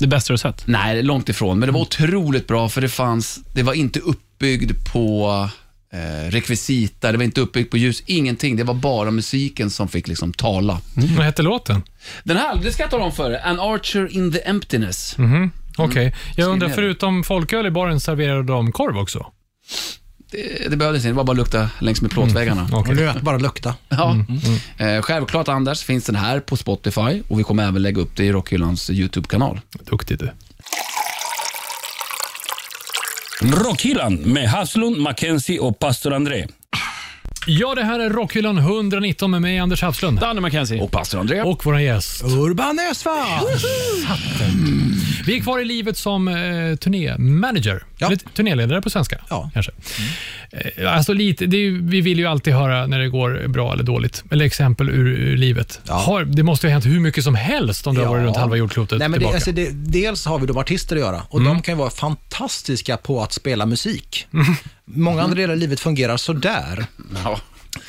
[0.00, 0.62] Det bästa du sett.
[0.66, 4.72] nej långt ifrån, men det var otroligt bra för det fanns, det var inte uppbyggd
[4.92, 5.28] på
[5.92, 8.56] eh, rekvisita, det var inte uppbyggt på ljus, ingenting.
[8.56, 10.78] Det var bara musiken som fick liksom tala.
[11.16, 11.82] Vad hette låten?
[12.22, 13.40] Den här, det ska jag tala om för.
[13.44, 15.16] An Archer in the Emptiness.
[15.76, 16.14] Okej.
[16.36, 19.26] Jag undrar, förutom folköl i baren serverade de korv också?
[20.30, 22.68] Det, det behövdes inte, det var bara att lukta längs med plåtväggarna.
[22.72, 23.74] Och du vet, bara lukta.
[23.88, 24.16] Ja.
[24.78, 28.24] Eh, självklart Anders finns den här på Spotify och vi kommer även lägga upp det
[28.24, 29.60] i Rockhyllans YouTube-kanal.
[29.90, 30.30] Duktig du.
[33.42, 36.46] Rockhyllan med Haslund, Mackenzie och pastor André.
[37.46, 40.20] Ja, det här är Rockhyllan 119 med mig, Anders Hafslund.
[40.20, 40.80] Danne McKenzie.
[40.82, 41.42] Och pastor André.
[41.42, 42.24] Och vår gäst.
[42.24, 43.46] Urban Ösvall!
[45.26, 46.34] Vi är kvar i livet som eh,
[46.76, 47.84] turnémanager.
[47.98, 48.06] Ja.
[48.06, 49.18] Eller turnéledare på svenska.
[49.30, 49.50] Ja.
[49.54, 49.72] Kanske.
[50.50, 53.84] Eh, alltså lite, det är, vi vill ju alltid höra när det går bra eller
[53.84, 54.24] dåligt.
[54.30, 55.80] Eller exempel ur, ur livet.
[55.86, 55.94] Ja.
[55.94, 58.36] Har, det måste ju ha hänt hur mycket som helst om du har varit runt
[58.36, 61.42] halva jordklotet Nej, men det, alltså det, dels har vi de artister att göra och
[61.42, 64.26] de kan ju vara fantastiska på att spela musik.
[64.84, 66.86] Många andra delar i livet fungerar sådär.
[67.24, 67.40] Ja.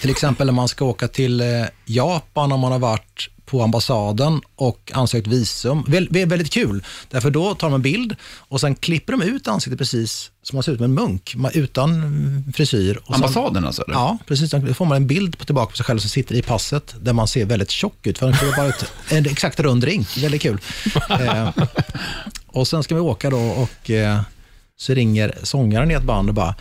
[0.01, 1.47] Till exempel när man ska åka till eh,
[1.85, 5.83] Japan om man har varit på ambassaden och ansökt visum.
[6.09, 9.47] Det är väldigt kul, därför då tar de en bild och sen klipper de ut
[9.47, 12.97] ansiktet precis som man ser ut som en munk, utan frisyr.
[12.97, 13.81] Och sen- Ambassaden alltså?
[13.83, 13.93] Eller?
[13.95, 14.51] Ja, precis.
[14.51, 17.13] Då får man en bild på tillbaka på sig själv som sitter i passet där
[17.13, 18.17] man ser väldigt tjock ut.
[18.17, 20.05] För den bara ut en exakt rund ring.
[20.17, 20.59] Väldigt kul.
[21.09, 21.49] Eh,
[22.47, 24.21] och sen ska vi åka då och eh,
[24.77, 26.55] så ringer sångaren i ett band och bara,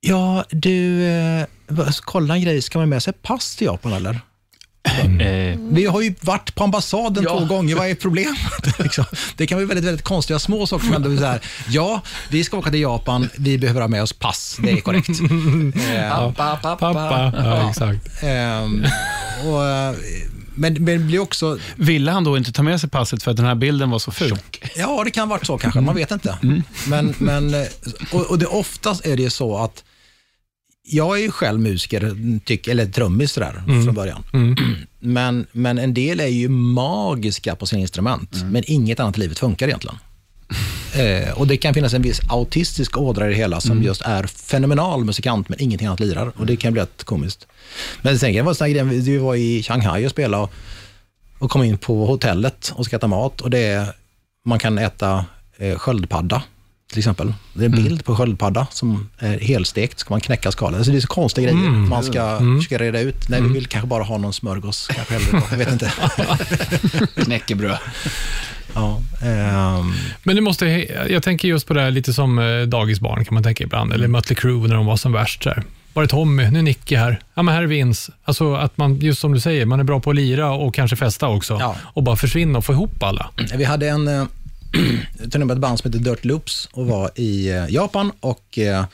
[0.00, 1.44] ja du, eh,
[2.00, 4.20] kolla en grej, ska man med sig pass till Japan eller?
[5.20, 7.38] Eh, Vi har ju varit på ambassaden Ja.
[7.38, 8.38] två gånger, vad är problemet?
[8.78, 9.04] Liksom.
[9.36, 11.16] Det kan vara väldigt, väldigt konstiga små saker som händer.
[11.16, 14.70] Så här, ja, vi ska åka till Japan, vi behöver ha med oss pass, det
[14.70, 15.08] är korrekt.
[15.90, 16.94] Eh, Pappa, pappa.
[16.94, 17.32] Pappa.
[17.44, 18.22] Ja, exakt.
[18.22, 18.84] Ehm,
[19.44, 19.60] och,
[20.54, 23.36] men, men det blir också, ville han då inte ta med sig passet för att
[23.36, 24.38] den här bilden var så ful?
[24.76, 26.38] ja det kan ha varit så kanske, man vet inte.
[26.86, 27.66] Men, men, eh,
[28.12, 29.84] och, och det, oftast är det ju så att
[30.92, 34.22] jag är ju själv musiker, tyck, eller trummis sådär, från början.
[35.02, 39.38] Men, men en del är ju magiska på sina instrument, men inget annat i livet
[39.38, 39.98] funkar egentligen.
[40.94, 44.22] Eh, och Det kan finnas en viss autistisk ådra i det hela som just är
[44.26, 46.32] fenomenal musikant, men ingenting annat lirar.
[46.36, 47.46] Och Det kan bli rätt komiskt.
[48.02, 50.52] Men sen kan det vara sån grej, vi var i Shanghai och spelade och,
[51.38, 53.40] och kom in på hotellet och ska äta mat.
[53.40, 53.92] Och det är,
[54.44, 55.24] man kan äta
[55.56, 56.42] eh, sköldpadda
[56.90, 57.34] till exempel.
[57.54, 60.76] Det är en bild på sköldpadda som är helstekt, ska man knäcka skalet.
[60.76, 63.28] Alltså det är så konstiga grejer man ska försöka reda ut.
[63.28, 65.42] Nej, vi vill kanske bara ha någon smörgås, kanske hellre.
[65.50, 65.92] Jag vet inte.
[67.24, 67.78] Knäckebröd.
[68.74, 70.66] ja, ehm, Men det måste,
[71.08, 74.08] jag tänker just på det här lite som eh, dagisbarn kan man tänka ibland, eller
[74.08, 75.42] Mötley Crüe när de var som värst.
[75.42, 75.64] Så här.
[75.92, 76.50] Var är Tommy?
[76.50, 77.20] Nu är Nicky här.
[77.34, 78.12] Ja, men här är Vince.
[78.24, 80.96] Alltså att man, just som du säger, man är bra på att lira och kanske
[80.96, 81.56] festa också.
[81.60, 81.76] Ja.
[81.82, 83.30] Och bara försvinna och få ihop alla.
[83.54, 84.28] Vi hade en
[84.74, 88.58] eh, turné med ett band som heter Dirt Loops och var i eh, Japan och
[88.58, 88.84] eh,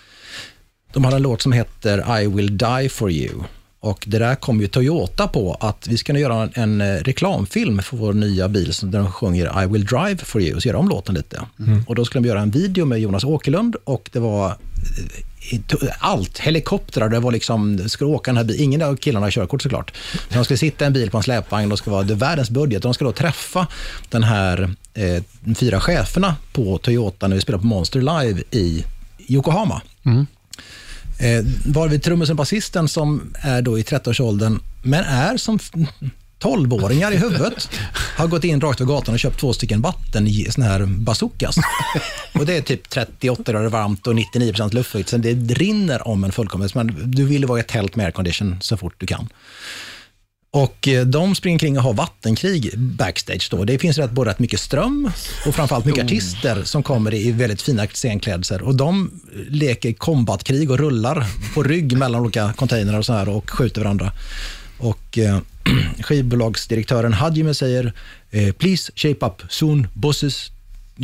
[0.93, 3.33] de hade en låt som heter I will die for you.
[3.81, 7.01] Och det där kom ju Toyota på att vi ska nu göra en, en eh,
[7.03, 10.69] reklamfilm för vår nya bil som- där de sjunger I will drive for you, så
[10.69, 11.41] gör de låten lite.
[11.87, 14.57] Och då skulle de göra en video med Jonas Åkerlund och det var
[15.99, 19.31] allt, helikoptrar, det var liksom, det skulle åka den här bilen, ingen av killarna har
[19.31, 19.93] körkort såklart.
[20.29, 22.51] Så de skulle sitta i en bil på en släpvagn, och det ska vara världens
[22.51, 22.83] budget.
[22.83, 23.67] De ska då träffa
[24.09, 28.85] den här eh, de fyra cheferna på Toyota när vi spelar på Monster Live i
[29.29, 29.83] Yokohama.
[31.19, 35.59] Eh, varvid trummisen basisten som är då i 30-årsåldern, men är som
[36.41, 37.71] 12-åringar i huvudet,
[38.17, 41.57] har gått in rakt över gatan och köpt två stycken vatten i såna här bazookas.
[42.35, 46.33] Och det är typ 38 grader varmt och 99% luftfukt, så det rinner om en
[46.33, 46.75] fullkomligt.
[46.75, 49.29] Men du vill vara i ett tält med aircondition så fort du kan.
[50.57, 53.49] Och eh, de springer kring och har vattenkrig backstage.
[53.51, 53.65] Då.
[53.65, 55.11] Det finns rätt, både rätt mycket ström
[55.47, 58.63] och framförallt mycket artister som kommer i väldigt fina scenklädsel.
[58.63, 63.51] Och de leker kombatkrig och rullar på rygg mellan olika containrar och, så här och
[63.51, 64.13] skjuter varandra.
[64.79, 65.39] Och eh,
[66.01, 67.93] skivbolagsdirektören Hajime säger
[68.31, 70.51] eh, “Please shape up, soon bosses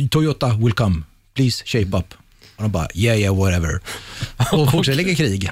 [0.09, 1.03] Toyota will come.
[1.33, 2.13] Please shape up.”
[2.55, 3.79] Och de bara “Yeah, yeah, whatever”
[4.51, 5.51] och fortsätter lägga krig.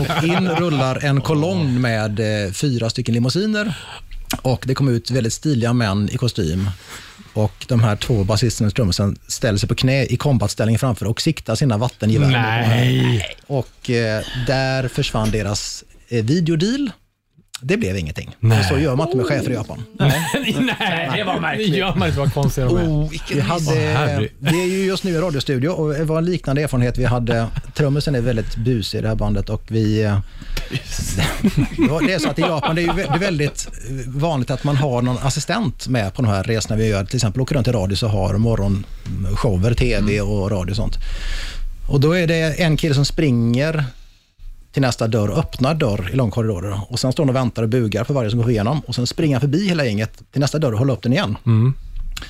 [0.00, 3.74] Och in rullar en kolonn med eh, fyra stycken limousiner
[4.42, 6.70] och det kom ut väldigt stiliga män i kostym.
[7.32, 11.20] Och de här två basisterna och trummisen ställer sig på knä i kombatställning framför och
[11.20, 12.28] siktar sina vattengevär.
[12.28, 13.36] Nej.
[13.46, 16.90] Och eh, där försvann deras eh, videodeal.
[17.64, 18.36] Det blev ingenting.
[18.40, 18.64] Nej.
[18.64, 19.82] Så gör man inte med chefer i Japan.
[19.98, 20.12] Nej,
[21.16, 21.72] det var märkligt.
[21.72, 22.84] Det gör man inte, vad konstiga de är.
[22.86, 26.62] Oh, vi hade, det är ju just nu i radiostudio och det var en liknande
[26.62, 27.46] erfarenhet vi hade.
[27.74, 30.02] Trummisen är väldigt busig i det här bandet och vi...
[30.02, 30.18] eh,
[31.88, 33.68] Ja, det är så att i Japan det är väldigt
[34.06, 37.04] vanligt att man har någon assistent med på de här resorna vi gör.
[37.04, 40.96] Till exempel åker runt i radio så har morgonshower, tv och radio och sånt.
[41.88, 43.84] Och då är det en kille som springer
[44.72, 46.80] till nästa dörr och öppnar dörr i lång korridorer.
[46.88, 48.80] Och sen står han och väntar och bugar för varje som går igenom.
[48.80, 51.36] Och sen springer han förbi hela gänget till nästa dörr och håller upp den igen.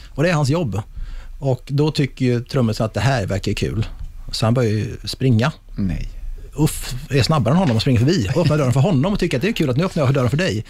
[0.09, 0.83] Och det är hans jobb.
[1.41, 3.87] Och då tycker ju trummisen att det här verkar kul.
[4.33, 6.09] Så han börjar ju springa Nej.
[6.55, 9.37] Uff är snabbare än honom och springer förbi och öppnar dörren för honom och tycker
[9.37, 10.65] att det är kul att nu öppnar jag dörren för dig.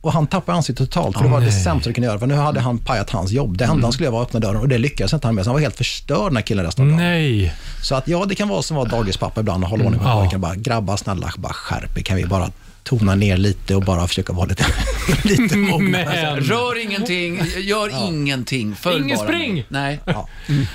[0.00, 2.18] Och han tappar ansiktet totalt, för det var det sämsta du kunde göra.
[2.18, 3.58] För nu hade han pajat hans jobb.
[3.58, 5.44] Det enda han skulle göra var att öppna dörren och det lyckades inte han med.
[5.44, 7.00] Så han var helt förstörd den här killen resten av dagen.
[7.06, 7.54] Nej.
[7.82, 10.06] Så att ja, det kan vara som att vara dagispappa ibland och hålla ordning på
[10.08, 10.20] Ja.
[10.20, 10.40] pojken.
[10.40, 12.04] Bara, grabbar snälla, bara skärp.
[12.04, 12.50] Kan vi bara
[12.82, 14.64] tona ner lite och bara försöka vara lite,
[15.24, 15.98] lite mogna?
[16.36, 18.74] Rör ingenting, gör ingenting.
[18.74, 19.54] Följ Ingen bara spring.
[19.54, 19.64] med.
[19.68, 20.28] Nej, Ja.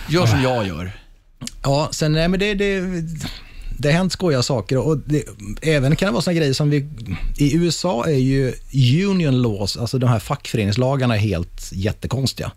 [0.10, 0.92] gör som jag gör.
[1.64, 2.82] Ja, sen nej, men det, det,
[3.84, 5.24] det har hänt skojiga saker och det,
[5.62, 6.88] även kan det vara såna grejer som vi...
[7.38, 8.54] I USA är ju
[9.10, 12.52] union laws, alltså de här fackföreningslagarna är helt jättekonstiga.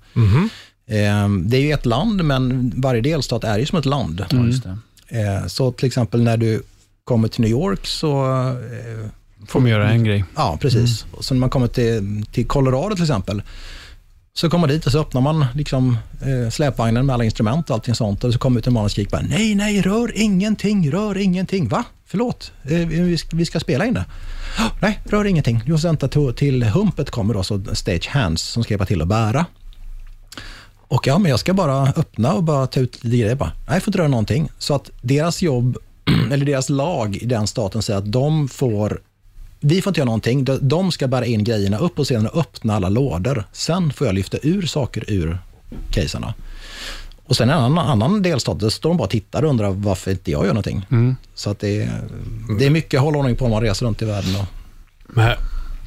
[0.89, 4.25] Ehm, det är ju ett land, men varje delstat är ju som ett land.
[4.31, 5.19] Det.
[5.19, 6.62] Eh, så till exempel när du
[7.05, 8.27] kommer till New York så...
[8.51, 9.11] Eh,
[9.47, 10.25] Får man göra en grej.
[10.37, 11.07] Ja, precis.
[11.11, 13.43] Och så när man kommer till, till Colorado till exempel,
[14.37, 17.75] så kommer man dit och så öppnar man liksom, eh, släpvagnen med alla instrument och
[17.75, 20.90] allting sånt och så kommer ut en man och skriker bara, nej, nej, rör ingenting,
[20.90, 21.68] rör ingenting.
[21.68, 21.85] Va?
[22.07, 24.05] Förlåt, eh, vi, ska, vi ska spela in det.
[24.81, 25.62] Nej, rör ingenting.
[25.66, 29.03] Du måste vänta till, till humpet kommer då, så stage hands som ska hjälpa till
[29.03, 29.46] att bära.
[30.88, 33.35] Och ja, men jag ska bara öppna och bara ta ut lite grejer.
[33.35, 34.49] Bara, Nej, jag får inte röra någonting.
[34.59, 35.77] Så att deras jobb,
[36.33, 39.01] eller deras lag i den staten säger att de får
[39.61, 40.45] vi får inte göra någonting.
[40.61, 43.45] De- ska bära in grejerna upp och sedan öppna alla lådor.
[43.53, 45.38] Sen får jag lyfta ur saker ur
[45.90, 46.35] caserna.
[47.25, 50.11] Och sen en annan, annan delstat, där står de bara och tittar och undrar varför
[50.11, 50.87] inte jag gör någonting.
[51.35, 52.01] Så att det, är,
[52.59, 54.37] det är mycket att hålla ordning på om man reser runt i världen.
[54.37, 54.47] Och,
[55.07, 55.37] Men,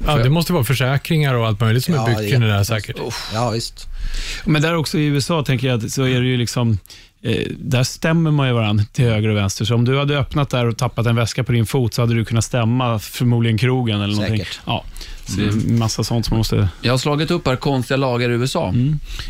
[0.06, 2.64] ja, det måste vara försäkringar och allt möjligt som Ja, är byggt kring det där
[2.64, 2.96] säkert.
[3.34, 3.86] ja, visst.
[4.44, 6.78] Men där också i USA tänker jag att så är det ju liksom
[7.58, 9.64] där stämmer man ju varandra till höger och vänster.
[9.64, 12.14] Så om du hade öppnat där och tappat en väska på din fot så hade
[12.14, 14.38] du kunnat stämma förmodligen krogen eller någonting.
[14.38, 14.60] Säkert.
[14.66, 14.84] Ja,
[15.24, 16.68] så det är massa sånt som man måste...
[16.82, 18.74] Jag har slagit upp här konstiga lagar i USA.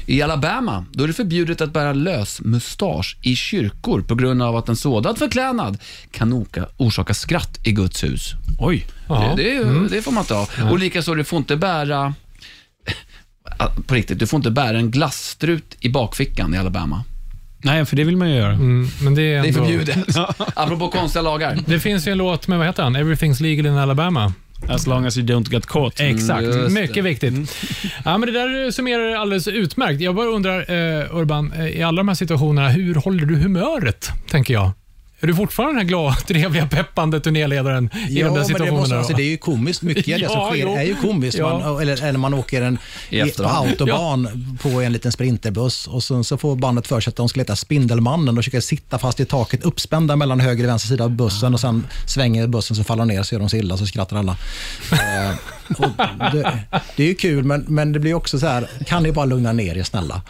[0.07, 4.57] I Alabama då är det förbjudet att bära lös mustasch i kyrkor på grund av
[4.57, 5.79] att en sådan förklädnad
[6.11, 8.33] kan oka, orsaka skratt i Guds hus.
[8.59, 8.87] Oj.
[9.09, 10.47] Det, det, det får man inte ha.
[10.71, 12.15] Och likaså, du får inte bära
[13.87, 17.05] på riktigt, du får inte bära en glasstrut i bakfickan i Alabama.
[17.63, 18.53] Nej, för det vill man ju göra.
[18.53, 20.17] Mm, men det är, Det är ändå, förbjudet.
[20.55, 21.59] Apropå konstiga lagar.
[21.67, 22.97] Det finns ju en låt med, vad heter han?
[22.97, 24.33] Everything's legal in Alabama.
[24.69, 26.01] As long as you don't get caught.
[26.01, 26.69] Exakt, just det.
[26.81, 27.57] mycket viktigt.
[28.05, 30.01] Ja, men det där summerar alldeles utmärkt.
[30.01, 34.09] Jag bara undrar, eh, Urban, eh, i alla de här situationerna, hur håller du humöret,
[34.31, 34.71] tänker jag?
[35.23, 38.79] Är du fortfarande den här glada, trevliga, peppande turnéledaren i de där men det, situationerna?
[38.81, 39.83] måste, alltså, det är ju komiskt.
[39.83, 40.77] Mycket av det som Ja, sker jo.
[40.77, 41.39] är ju komiskt.
[41.39, 41.59] Ja.
[41.59, 42.79] Man, eller, eller man åker en,
[43.11, 47.17] I på autobahn på en liten sprinterbuss och sen så får bandet för sig att
[47.17, 50.89] de ska leta Spindelmannen och försöka sitta fast i taket uppspända mellan höger och vänster
[50.89, 53.77] sida av bussen och sen svänger bussen så faller ner så gör de sig illa
[53.77, 54.37] så skrattar alla.
[54.93, 55.37] eh,
[55.79, 55.91] och
[56.33, 56.59] det,
[56.97, 59.53] det är ju kul men, men det blir också så här, kan ni bara lugna
[59.53, 60.23] ner er snälla?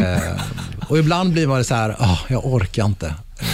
[0.00, 0.40] Eh,
[0.88, 3.14] och ibland blir man så här, "Ah, jag orkar inte.
[3.40, 3.46] Eh,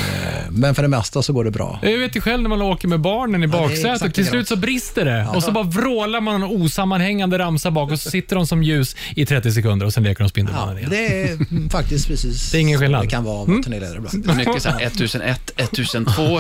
[0.51, 1.79] men för det mesta så går det bra.
[1.83, 3.92] Jag vet ju själv när man åker med barnen i baksätet.
[3.94, 7.90] exakt Till slut så brister det och så bara vrålar man en osammanhängande ramsa bak
[7.92, 10.79] och så sitter de som ljus i 30 sekunder och sen leker de Ja, Spindelmannen
[10.79, 10.90] igen.
[10.90, 13.03] det är mm, faktiskt precis Det är ingen så skillnad.
[13.05, 14.37] det kan vara att vara turnéledare ibland.
[14.37, 16.38] Mycket så här 1001, 1002,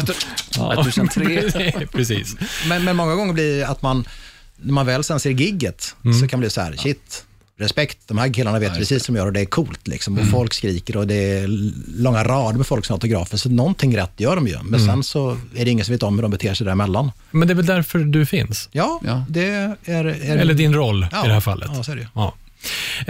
[0.60, 1.86] 1003.
[1.92, 2.36] Precis.
[2.68, 4.04] Men, men många gånger blir det att man,
[4.56, 6.20] när man väl sen ser gigget, Mm.
[6.20, 7.24] så kan det bli så här, shit,
[7.58, 9.86] respekt, de här killarna vet precis vad de gör och det är coolt.
[9.88, 10.14] Liksom.
[10.14, 10.24] Mm.
[10.24, 11.46] Och folk skriker och det är
[12.02, 14.56] långa rader med folk som autografer, så någonting rätt gör de ju.
[14.62, 14.86] Men Mm.
[14.86, 17.10] sen så är det ingen som vet om hur de beter sig däremellan.
[17.30, 18.68] Men det är väl därför du finns?
[18.72, 19.24] Ja, Ja.
[19.28, 19.76] det är...
[19.84, 20.04] är
[20.38, 21.70] Eller din roll ja, i det här fallet?
[21.74, 22.08] Ja, så är det ju.
[22.14, 22.34] Ja.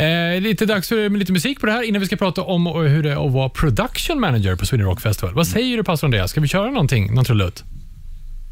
[0.02, 3.02] Eh, lite dags för lite musik på det här innan vi ska prata om hur
[3.02, 5.34] det är att vara production manager på Sweden Rock Festival.
[5.34, 6.30] Vad säger du pastor Andreas?
[6.30, 7.64] Ska vi köra någonting, någon trudelutt?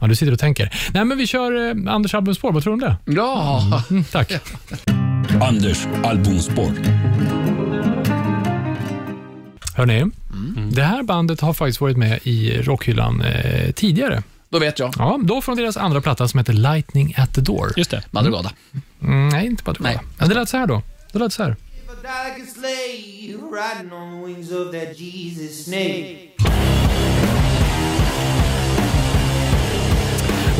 [0.00, 0.74] Ja, du sitter och tänker.
[0.94, 2.52] Nej, men vi kör eh, Anders albumspår.
[2.52, 3.12] Vad tror du om det?
[3.16, 4.32] Ja, Mm, tack.
[5.40, 6.72] Anders albumspår.
[9.76, 10.04] Hörni,
[10.72, 14.22] det här bandet har faktiskt varit med i rockhyllan eh, tidigare.
[14.48, 14.94] då vet jag.
[14.98, 17.72] Ja, då från deras andra platta som heter Lightning at the Door.
[17.76, 18.02] Just det.
[18.10, 18.50] Madrugada.
[19.02, 19.98] Mm, nej, inte bara Nej.
[20.18, 20.82] Men det lät så här då.
[21.12, 21.56] Det lät så här.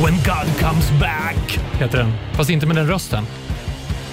[0.05, 2.13] When God comes back, heter den.
[2.33, 3.27] Fast inte med den rösten.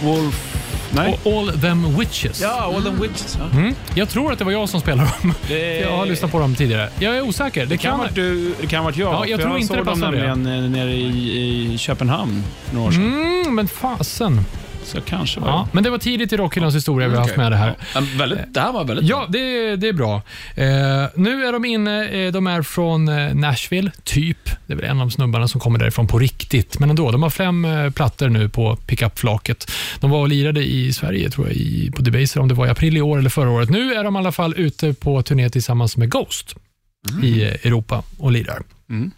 [0.03, 0.57] Wolf...
[0.93, 1.19] Nej.
[1.25, 2.41] All them witches.
[2.41, 3.37] Ja, All the Witches.
[3.39, 3.59] Ja.
[3.59, 3.75] Mm.
[3.95, 5.33] Jag tror att det var jag som spelade dem.
[5.47, 6.89] Det- Jag har lyssnat på dem tidigare.
[6.99, 7.61] Jag är osäker.
[7.61, 9.13] Det, Det kan ha varit du, det kan varit jag.
[9.13, 10.05] Ja, jag tror inte såg det dem det.
[10.11, 13.13] nämligen eh, nere i, i Köpenhamn för några år sedan.
[13.41, 14.45] Mm, men fasen.
[14.83, 17.51] Så kanske var Ja, men det var tidigt i rockhyllans historia vi har haft med
[17.51, 17.75] det här.
[17.95, 20.15] Ja, väldigt, det här var väldigt Ja, det, det är bra.
[20.55, 20.65] Eh,
[21.15, 24.49] nu är de inne, eh, de är från eh, Nashville, typ.
[24.67, 26.79] Det är väl en av snubbarna som kommer därifrån på riktigt.
[26.79, 29.71] Men ändå, de har fem eh, plattor nu på pickup-flaket.
[29.99, 32.69] De var och lirade i Sverige, tror jag, i, på Debaser, om det var i
[32.69, 33.69] april i år eller förra året.
[33.69, 36.55] Nu är de i alla fall ute på turné tillsammans med Ghost
[37.23, 38.61] i eh, Europa och lirar.
[38.91, 39.11] Mm.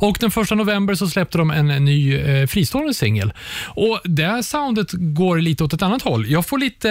[0.00, 3.32] Och Den 1 november så släppte de en ny eh, fristående singel.
[3.66, 6.26] Och Det här soundet går lite åt ett annat håll.
[6.26, 6.90] Jag får lite...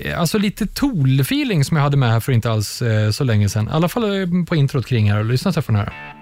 [0.00, 3.48] eh, Alltså lite Tool-feeling som jag hade med här för inte alls eh, så länge
[3.48, 3.68] sedan.
[3.68, 5.24] I alla fall eh, på introt kring här.
[5.24, 6.19] Lyssna så här för den här.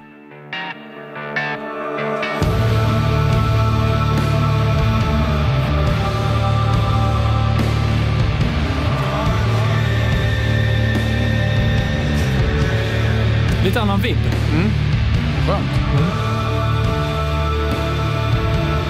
[13.64, 14.18] Lite annan vibb.
[15.46, 15.70] Skönt.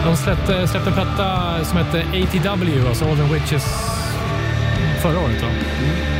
[0.04, 3.64] De släppte, släppte en platta som hette ATW, alltså All the Witches,
[5.02, 5.42] förra året.
[5.42, 5.48] Va?
[5.48, 6.17] Det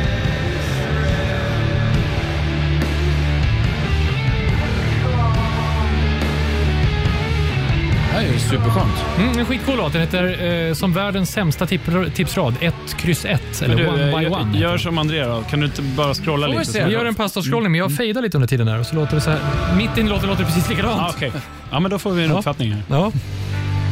[8.23, 8.93] är ju superskönt.
[9.17, 9.93] Mm, en skitcool låt.
[9.93, 11.81] Den heter eh, som världens sämsta tip
[12.15, 14.57] tipsrad, 1, kryss 1, eller du, One by One.
[14.59, 15.41] Gör som Andrea då.
[15.49, 16.71] Kan du inte bara scrolla Får lite?
[16.71, 16.85] se.
[16.85, 18.79] Vi gör en pasta-scrollning, men jag fejdar lite under tiden här.
[18.79, 19.39] Och så låter det så här.
[19.77, 21.01] Mitt i låten låter det precis likadant.
[21.01, 21.31] Ah, okej.
[21.71, 22.37] Ja, men då får vi en Ja.
[22.37, 22.83] uppfattning här.
[22.89, 23.11] Ja,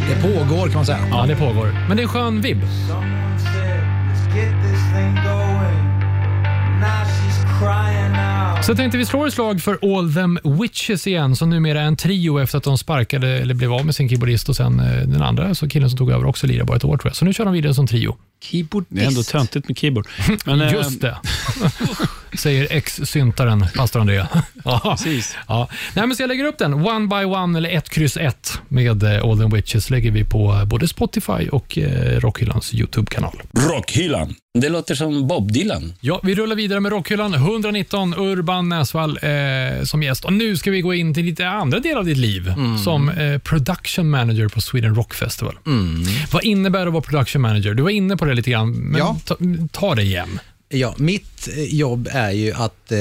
[0.09, 0.99] Det pågår kan man säga.
[1.11, 1.75] ja, det pågår.
[1.87, 2.61] Men det är en skön vibb.
[8.67, 11.86] Så jag tänkte vi slår ett slag för All Them Witches igen, som numera är
[11.86, 15.08] en trio efter att de sparkade eller blev av med sin keyboardist och sen eh,
[15.08, 17.15] den andra, så killen som tog över också lirade bara ett år tror jag.
[17.15, 18.17] Så nu kör de vidare som trio.
[18.43, 18.95] Keyboardist.
[18.95, 20.08] Det är ändå töntigt med keyboard.
[20.45, 21.17] Men, eh, Just det,
[22.38, 24.27] säger ex-syntaren, pastor Andrea.
[24.63, 24.80] ja.
[24.84, 25.38] Precis.
[25.47, 25.69] Ja.
[25.93, 29.03] Nej, men så jag lägger upp den, One by One eller 1 kryss 1 med
[29.03, 31.77] eh, All Them Witches lägger vi på både Spotify och
[32.17, 33.41] Rockhyllans YouTube-kanal.
[33.53, 34.36] Rockhyllan.
[34.60, 35.93] Det låter som Bob Dylan.
[36.00, 40.26] Ja, vi rullar vidare med Rockhyllan 119, Urban Näsvall eh, som gäst.
[40.26, 43.38] Och nu ska vi gå in till lite andra delar av ditt liv som eh,
[43.38, 45.56] production manager på Sweden Rock Festival.
[46.32, 47.74] Vad innebär det att vara production manager?
[47.74, 49.17] Du var inne på det lite grann, men Ja.
[49.26, 49.36] ta,
[49.72, 50.39] ta det igen.
[50.70, 52.98] Ja, mitt eh, jobb är ju att eh,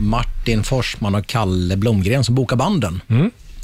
[0.00, 3.00] Martin Forsman och Kalle Blomgren som bokar banden,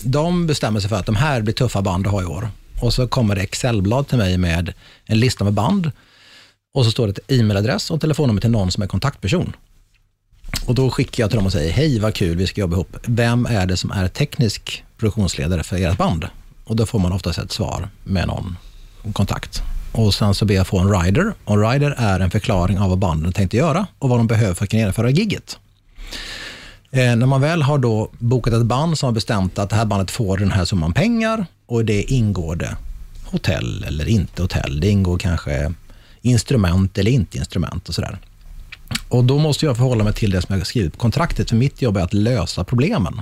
[0.03, 2.49] de bestämmer sig för att de här blir tuffa band att ha i år.
[2.83, 4.73] Och så kommer det Excelblad till mig med
[5.07, 5.91] en lista med band
[6.77, 9.57] och så står det ett e-mailadress och telefonnummer till någon som är kontaktperson.
[10.67, 12.97] Och Då skickar jag till dem och säger, hej vad kul, vi ska jobba ihop.
[13.05, 16.27] Vem är det som är teknisk produktionsledare för ert band?
[16.65, 18.57] Och Då får man oftast ett svar med någon
[19.13, 19.63] kontakt.
[19.93, 21.33] Och Sen så ber jag få en rider.
[21.45, 24.55] Och en rider är en förklaring av vad banden tänkte göra och vad de behöver
[24.55, 25.59] för att kunna genomföra gigget.
[26.91, 29.85] Eh, när man väl har då bokat ett band som har bestämt att det här
[29.85, 32.77] bandet får den här summan pengar och i det ingår det
[33.25, 34.81] hotell eller inte hotell.
[34.81, 35.73] Det ingår kanske
[36.27, 38.19] instrument eller inte instrument och sådär.
[39.09, 41.57] Och då måste jag förhålla mig till det som jag har skrivit på kontraktet, för
[41.57, 43.21] mitt jobb är att lösa problemen.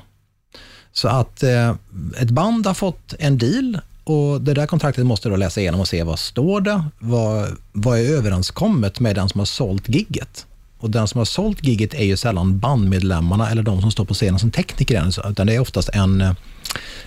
[0.93, 1.75] Så att eh,
[2.21, 5.89] ett band har fått en deal och det där kontraktet måste då läsa igenom och
[5.89, 10.47] se vad står det, vad, vad är överenskommet med den som har sålt gigget.
[10.79, 14.15] Och den som har sålt gigget är ju sällan bandmedlemmarna eller de som står på
[14.15, 16.33] scenen som tekniker, utan det är oftast en, eh,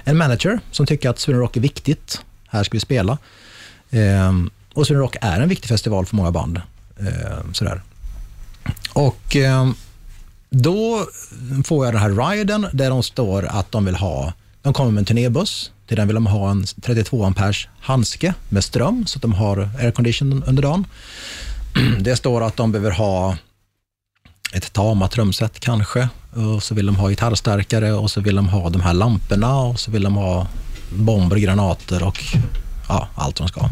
[0.04, 2.22] en manager som tycker att Sweden Rock är viktigt.
[2.48, 3.18] Här ska vi spela.
[3.90, 4.34] Eh,
[4.78, 6.62] och Sweden Rock är en viktig festival för många band.
[7.00, 7.82] Eh, sådär.
[8.94, 9.70] Och eh,
[10.50, 11.08] då
[11.66, 15.02] får jag den här riden där de står att de vill ha, de kommer med
[15.02, 15.72] en turnébuss.
[15.88, 19.70] Till den vill de ha en 32 amperes handske med ström så att de har
[19.80, 20.86] aircondition under dagen.
[22.00, 23.38] Det står att de behöver ha
[24.54, 26.10] ett Tama trumset kanske.
[26.34, 29.80] Och så vill de ha gitarrstärkare och så vill de ha de här lamporna och
[29.80, 30.48] så vill de ha
[30.90, 32.24] bomber, granater och
[32.88, 33.70] ja, allt de ska.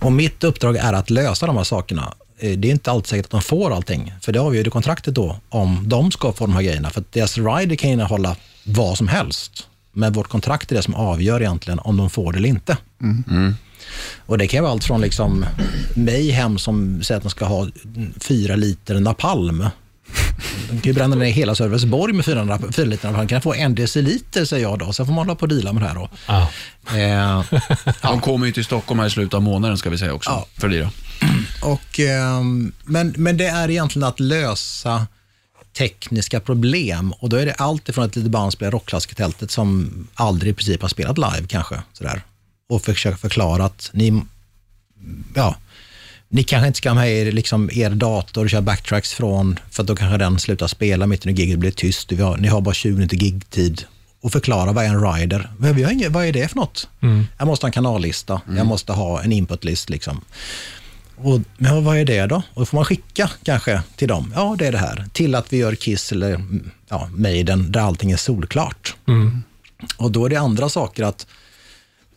[0.00, 2.14] Och mitt uppdrag är att lösa de här sakerna.
[2.38, 5.14] Eh, Det är inte alltid säkert att de får allting, för det avgör ju kontraktet
[5.14, 6.90] då om de ska få de här grejerna.
[6.90, 11.40] För deras rider kan innehålla vad som helst, men vårt kontrakt är det som avgör
[11.40, 12.76] egentligen om de får det eller inte.
[14.26, 15.44] Och Det kan vara allt från liksom
[15.94, 17.68] mig hem som säger att de ska ha
[18.20, 19.66] fyra liter napalm.
[20.70, 23.28] De kan ju bränna ner hela Sölvesborg med fyra, fyra liter napalm.
[23.28, 24.92] Kan få en deciliter, säger jag då.
[24.92, 25.94] Sen får man hålla på och deala med det här.
[25.94, 26.08] Då.
[26.26, 26.50] Ja.
[26.98, 27.44] Eh,
[28.02, 30.30] De kommer ju till Stockholm här i slutet av månaden ska vi säga också.
[30.30, 30.46] Ja.
[30.56, 30.90] För lira.
[31.62, 35.06] Och, ehm, men, men det är egentligen att lösa
[35.78, 40.52] tekniska problem och då är det allt ifrån ett litet band spelar rockklassikertältet som aldrig
[40.52, 41.82] i princip har spelat live kanske.
[41.92, 42.22] Sådär.
[42.68, 44.22] Och försöka förklara att ni,
[45.34, 45.56] ja,
[46.28, 49.82] ni kanske inte ska ha med er, liksom, er dator och köra backtracks från, för
[49.82, 52.48] att då kanske den slutar spela mitt under giget, det blir tyst, vi har, ni
[52.48, 53.84] har bara 20 minuter gigtid.
[54.20, 55.50] Och förklara vad är en rider?
[55.58, 56.88] Men vi har inget, vad är det för något?
[57.38, 59.90] Jag måste ha en kanallista, jag måste ha en inputlist.
[59.90, 60.20] Liksom.
[61.16, 62.36] Och, ja, vad är det då?
[62.36, 64.32] Och då får man skicka kanske till dem.
[64.36, 65.04] Ja, det är det här.
[65.12, 68.96] Till att vi gör Kiss eller mm, ja, Maiden där allting är solklart.
[69.96, 71.26] Och då är det andra saker att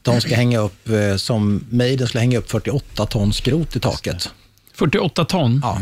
[0.01, 4.29] de ska hänga upp, eh, som Maiden skulle hänga upp 48 ton skrot i taket.
[4.73, 5.59] 48 ton.
[5.63, 5.81] Ja.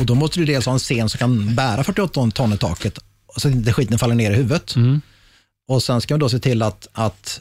[0.00, 2.98] Och då måste du dels ha en scen som kan bära 48 ton i taket.
[3.36, 4.76] så att inte skiten faller ner i huvudet.
[4.76, 5.00] Mm.
[5.68, 7.40] Och sen ska vi då se till att, att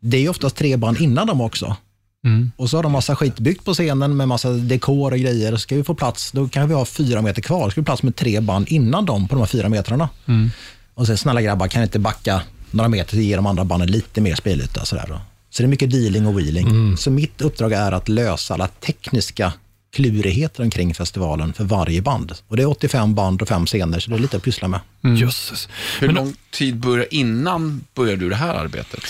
[0.00, 1.76] det är oftast tre band innan dem också.
[2.24, 2.52] Mm.
[2.56, 5.56] Och så har de massa skit byggt på scenen med massa dekor och grejer.
[5.56, 7.70] Ska vi få plats, då kan vi ha fyra meter kvar.
[7.70, 10.08] Ska vi plats med tre band innan dem på de här fyra metrarna.
[10.26, 10.50] Mm.
[10.94, 13.90] Och sen, snälla grabbar, kan ni inte backa några meter och ge de andra banden
[13.90, 14.84] lite mer spelyta?
[14.84, 15.20] Sådär då.
[15.50, 16.96] Så det är mycket dealing och wheeling.
[16.96, 19.52] Så mitt uppdrag är att lösa alla tekniska
[19.92, 22.32] klurigheter omkring festivalen för varje band.
[22.48, 24.80] Och det är 85 band och fem scener, så det är lite att pyssla med.
[25.18, 25.68] Jösses.
[26.00, 29.04] Hur Men- lång tid börjar innan börjar du det här arbetet?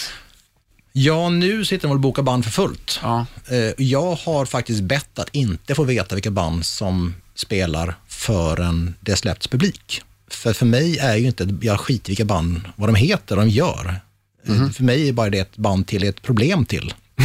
[0.92, 3.00] Ja, nu sitter de och bokar band för fullt.
[3.02, 3.26] Ja.
[3.48, 9.16] Eh, Jag har faktiskt bett att inte få veta vilka band som spelar förrän det
[9.16, 10.02] släppts publik.
[10.30, 13.46] För för mig är ju inte, jag skiter i vilka band, vad de heter, vad
[13.46, 14.00] de gör.
[14.48, 16.94] Eh, För mig är bara det ett band till ett problem till.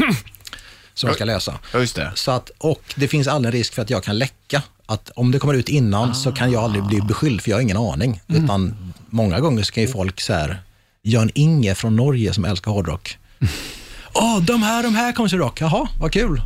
[0.93, 1.60] som jag ska lösa.
[1.74, 2.12] Just det.
[2.16, 4.62] Så att, och det finns aldrig en risk för att jag kan läcka.
[4.86, 7.62] Att om det kommer ut innan så kan jag aldrig bli beskylld, för jag har
[7.62, 8.22] ingen aning.
[8.28, 10.62] Utan många gånger så kan ju folk så här,
[11.04, 13.18] Jörn Inge från Norge som älskar hårdrock.
[14.14, 15.62] Åh, de här, de här kommer till rock.
[15.62, 16.41] Jaha, vad kul.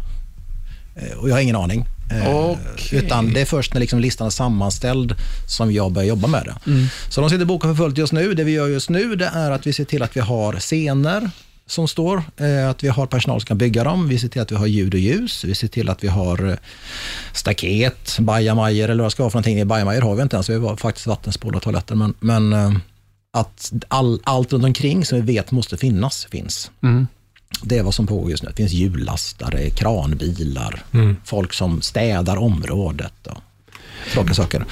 [0.95, 1.85] Eh, Och jag har ingen aning.
[2.11, 2.99] Eh, Okej.
[2.99, 5.15] Utan det är först när liksom listan är sammanställd
[5.47, 6.55] som jag börjar jobba med det.
[7.09, 8.33] Så de sitter bokade för fullt just nu.
[8.33, 11.29] Det vi gör just nu det är att vi ser till att vi har scener
[11.65, 14.07] som står, eh, att vi har personal som kan bygga dem.
[14.07, 15.43] Vi ser till att vi har ljud och ljus.
[15.43, 16.55] Vi ser till att vi har eh,
[17.33, 19.67] staket, bajamajor eller vad det ska vara för någonting.
[19.67, 21.95] Bajamajor har vi inte ens, vi har faktiskt vattenspol och toaletter.
[21.95, 22.53] Men, men
[23.33, 26.71] att all, allt runt omkring som vi vet måste finnas, finns.
[27.61, 28.49] Det är vad som pågår just nu.
[28.49, 30.83] Det finns hjullastare, kranbilar,
[31.23, 33.37] folk som städar området och
[34.13, 34.65] tråkiga saker.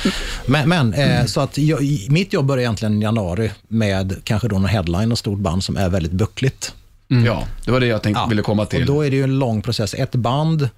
[0.46, 4.56] Men, men eh, så att jag, mitt jobb börjar egentligen i januari med kanske då
[4.56, 6.74] en headline och stort band som är väldigt buckligt.
[7.08, 8.82] Ja, det var det jag tänkte, ville komma till.
[8.82, 9.94] Och då är det ju en lång process.
[9.94, 10.70] Ett band,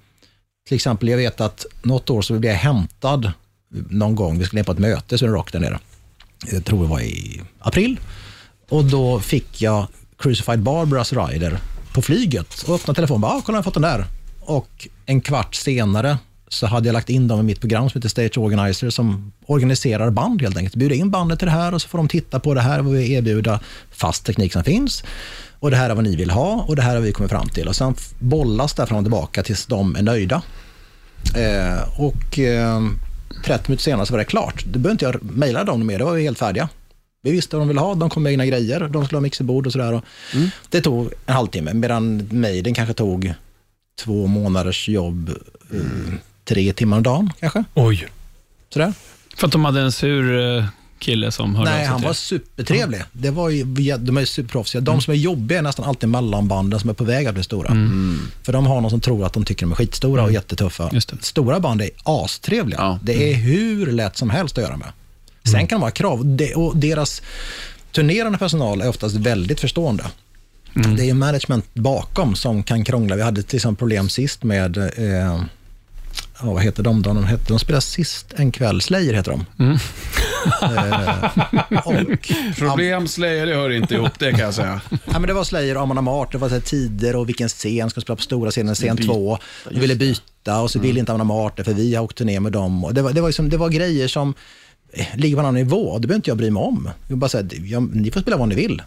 [0.68, 3.32] till exempel, jag vet att något år så blev jag hämtad
[3.90, 5.78] någon gång, vi skulle ner på ett möte, så det rock där nere.
[6.52, 8.00] Jag tror det var i april.
[8.68, 9.86] Och då fick jag
[10.18, 11.60] Crucified Barbaras Rider
[11.98, 14.04] på flyget och öppnade telefonen och bara, ah, kolla jag har fått den där.
[14.40, 16.18] Och en kvart senare
[16.48, 20.10] så hade jag lagt in dem i mitt program som heter Stage Organizer som organiserar
[20.10, 20.76] band helt enkelt.
[20.76, 22.92] Bjuder in bandet till det här och så får de titta på det här, vad
[22.92, 25.04] vi erbjuda fast teknik som finns.
[25.58, 27.48] Och det här är vad ni vill ha och det här har vi kommit fram
[27.48, 27.68] till.
[27.68, 30.42] Och sen bollas det fram och tillbaka tills de är nöjda.
[31.36, 32.80] Eh, och eh,
[33.44, 34.64] 30 minuter senare så var det klart.
[34.64, 36.68] Då behövde inte jag mejla dem mer, då var vi helt färdiga.
[37.22, 39.66] Vi visste vad de ville ha, de kom med egna grejer, de skulle ha mixerbord
[39.66, 39.92] och sådär.
[39.92, 40.04] och
[40.68, 43.34] Det tog en halvtimme, medan mejden kanske tog
[44.00, 45.30] två månaders jobb,
[45.72, 46.14] eh,
[46.44, 47.64] tre timmar om dagen kanske.
[47.74, 48.06] Oj.
[48.72, 48.92] Sådär.
[49.36, 50.64] För att de hade en sur eh,
[50.98, 52.14] kille som hörde av Nej, sig han till var er.
[52.14, 53.02] supertrevlig.
[53.12, 53.64] Det var ju,
[53.98, 54.80] de är ju superproffsiga.
[54.80, 57.68] De som är jobbiga är nästan alltid mellanbanden som är på väg att bli stora.
[58.42, 60.90] För de har någon som tror att de tycker de är skitstora och jättetuffa.
[60.92, 61.16] Just det.
[61.24, 62.78] Stora band är astrevliga.
[62.80, 62.98] Ja.
[63.02, 64.88] Det är hur lätt som helst att göra med.
[65.50, 66.38] Sen kan de ha krav.
[66.54, 67.22] Och deras
[67.92, 70.04] turnerande personal är oftast väldigt förstående.
[70.74, 73.16] Det är ju management bakom som kan krångla.
[73.16, 75.42] Vi hade till exempel problem sist med eh,
[76.40, 77.12] ja, vad heter de då?
[77.12, 78.80] De, hette, de spelade sist en kväll.
[78.80, 79.44] Slayer heter de.
[80.62, 84.80] Eh, och, Problem Slayer, det hör inte ihop, det kan jag säga.
[84.90, 87.48] Ja, men det var Slayer och Amon Amart, det var så här tider och vilken
[87.48, 89.38] scen, ska spela på stora scenen, scen Byta, två.
[89.70, 92.40] De ville byta och så ville inte Amon Amart det, för vi har åkt turné
[92.40, 92.84] med dem.
[92.84, 94.34] Och det, var, det, var liksom, det var grejer som
[95.14, 96.90] ligger på en annan nivå, det behöver inte jag bry mig om.
[97.08, 98.82] Jag bara säga, ni får spela vad ni vill.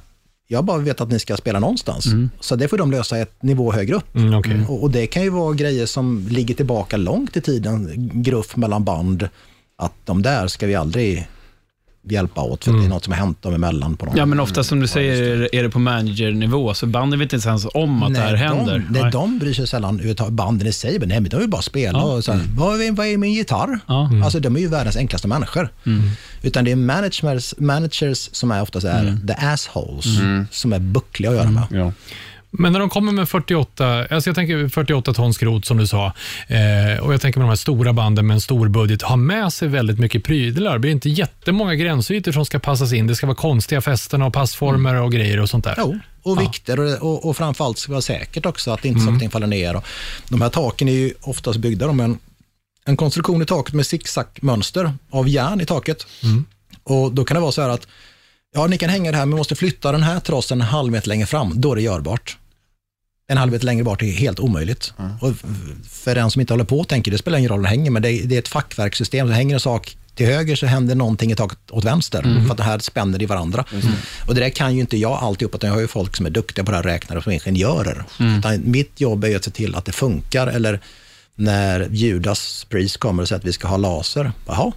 [0.47, 2.05] Jag bara vet att ni ska spela någonstans.
[2.39, 4.15] Så det får de lösa ett nivå högre upp.
[4.15, 4.65] Mm, okej.
[4.69, 8.83] Och, och det kan ju vara grejer som ligger tillbaka långt i tiden, gruff mellan
[8.83, 9.29] band,
[9.77, 11.27] att de där ska vi aldrig
[12.09, 13.97] hjälpa åt, för det är något som har hänt dem emellan.
[13.97, 17.33] På någon Ja, men ofta som du säger är det- på managernivå, så banden vet
[17.33, 18.79] inte ens om att det här händer.
[18.89, 20.01] De, nej, de bryr sig sällan.
[20.29, 21.99] Banden i sig, men nej, men de vill bara spela.
[21.99, 22.03] Ja.
[22.03, 23.79] Och så här, vad, är, vad är min gitarr?
[23.87, 24.09] Ja.
[24.23, 25.69] Alltså, de är ju världens enklaste människor.
[26.41, 30.05] Utan det är managers, managers som är oftast är the assholes,
[30.51, 31.63] som är buckliga att göra med.
[31.71, 31.93] Ja.
[32.51, 36.13] Men när de kommer med 48, alltså jag tänker 48 ton skrot som du sa,
[36.47, 39.53] eh, och jag tänker med de här stora banden med en stor budget, ha med
[39.53, 40.73] sig väldigt mycket prylar.
[40.73, 43.07] Det blir inte jättemånga gränsytor som ska passas in.
[43.07, 45.75] Det ska vara konstiga fästen och passformer och grejer och sånt där.
[45.77, 49.19] Jo, och vikter och, och, och framförallt ska vara säkert också, att inte saker och
[49.19, 49.81] ting faller ner.
[50.29, 52.19] De här taken är ju oftast byggda med en,
[52.85, 56.07] en konstruktion i taket med zigzag-mönster av järn i taket.
[56.83, 57.87] Och Då kan det vara så här att
[58.53, 61.07] ja, ni kan hänga det här, men måste flytta den här trossen en halv meter
[61.07, 62.37] längre fram, då är det görbart.
[63.31, 64.93] En halv meter längre bort är helt omöjligt.
[65.21, 65.43] Och f-
[65.89, 67.91] för den som inte håller på och tänker, det spelar ingen roll hur det hänger,
[67.91, 69.27] men det är, det är ett fackverkssystem.
[69.27, 72.57] Så hänger en sak till höger så händer någonting i taket åt vänster, för att
[72.57, 73.65] det här spänner i varandra.
[74.27, 76.29] Och det där kan ju inte jag alltihop, utan jag har ju folk som är
[76.29, 78.03] duktiga på det här, räknare som ingenjörer.
[78.39, 80.79] Utan mitt jobb är ju att se till att det funkar, eller
[81.35, 84.71] när Judas Priest kommer och säger att vi ska ha laser, jaha,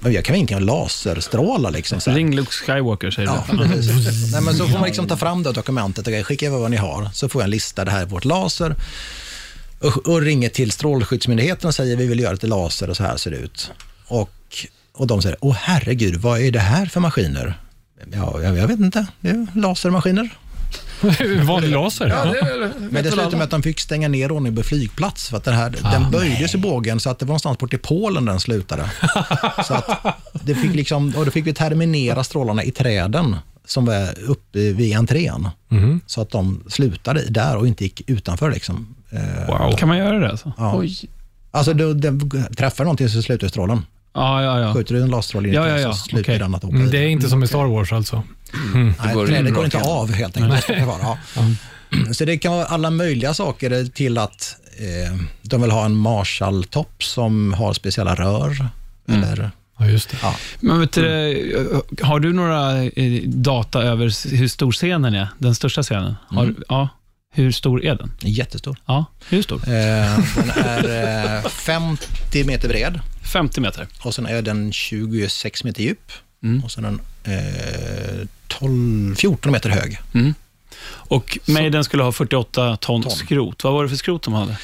[0.00, 2.00] jag kan ingenting om laserstrålar liksom.
[2.00, 2.16] Så här.
[2.16, 3.58] Ring Luke Skywalker, säger Ja, du.
[3.68, 4.32] precis.
[4.32, 6.76] Nej, men så får man liksom ta fram det dokumentet och skicka över vad ni
[6.76, 7.10] har.
[7.12, 8.74] Så får jag en lista, det här är vårt laser.
[9.80, 13.16] Och, och ringer till Strålskyddsmyndigheten och säger vi vill göra ett laser och så här
[13.16, 13.70] ser det ut.
[14.06, 14.30] Och,
[14.92, 17.54] och de säger, åh herregud, vad är det här för maskiner?
[18.12, 20.30] Ja, jag, jag vet inte, det är lasermaskiner.
[21.46, 22.06] Vanlig laser.
[22.08, 22.34] Ja,
[22.90, 25.70] Men det slutade med att de fick stänga ner Ronneby flygplats för att den, här,
[25.92, 28.90] den böjdes i bågen så att det var någonstans bort i Polen den slutade.
[29.66, 34.18] så att det fick liksom, och då fick vi terminera strålarna i träden som var
[34.28, 35.48] uppe vid entrén.
[36.06, 38.50] Så att de slutade där och inte gick utanför.
[38.50, 38.94] Liksom.
[39.10, 39.76] Eh, Wow.
[39.76, 40.30] Kan man göra det?
[40.30, 40.52] Alltså?
[40.58, 40.76] ja.
[40.78, 40.96] Oj.
[41.50, 43.82] Alltså då, den träffar någonting så slutar strålen.
[44.16, 44.74] Ja, ja, ja.
[44.74, 45.92] Skjuter du en laserstråle in i Ja, ja, ja.
[45.92, 46.38] så slutar Okej.
[46.38, 48.22] den att åka Mm, det är inte som i Star Wars alltså.
[48.74, 50.66] Nej, går trädet in går inte av helt enkelt.
[50.66, 51.18] Det det ja.
[52.14, 57.02] Så det kan vara alla möjliga saker till att eh, de vill ha en Marshall-topp
[57.02, 58.68] som har speciella rör.
[59.08, 60.16] Eller, Ja, just det.
[60.22, 60.34] ja.
[60.60, 65.28] Men vet du, har du några eh, data över hur stor scenen är?
[65.38, 66.14] Den största scenen?
[66.28, 66.88] Har, ja.
[67.36, 68.12] Hur stor är den?
[68.20, 68.76] Jättestor.
[68.86, 69.56] Ja, hur stor?
[69.68, 73.00] Eh, den är eh, 50 meter bred
[73.32, 73.86] 50 meter.
[74.02, 76.12] och sen är den 26 meter djup
[76.42, 76.64] Mm.
[76.64, 77.00] och sen är den
[78.20, 79.98] eh, 12, 14 meter hög.
[80.86, 83.12] Och Maiden skulle ha 48 ton, Ton.
[83.12, 83.64] skrot.
[83.64, 84.58] Vad var det för skrot de hade?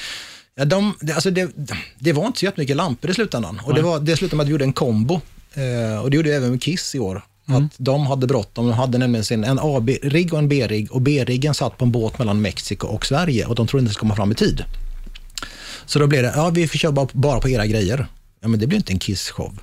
[0.55, 1.51] Ja, de, det, alltså det,
[1.99, 3.61] det var inte så jättemycket lampor i slutändan.
[3.65, 5.21] Och det, var, det slutade med att vi gjorde en kombo.
[5.55, 7.25] Eh, och det gjorde vi även med Kiss i år.
[7.47, 8.67] Att de hade bråttom.
[8.67, 10.93] De hade nämligen sin, en A-rigg och en B-rigg.
[10.93, 13.95] Och B-riggen satt på en båt mellan Mexiko och Sverige och de trodde inte det
[13.95, 14.65] skulle komma fram i tid.
[15.87, 18.07] Så då blev det, ja vi får köra bara, på era grejer.
[18.41, 19.59] Ja men det blir inte en Kiss-show.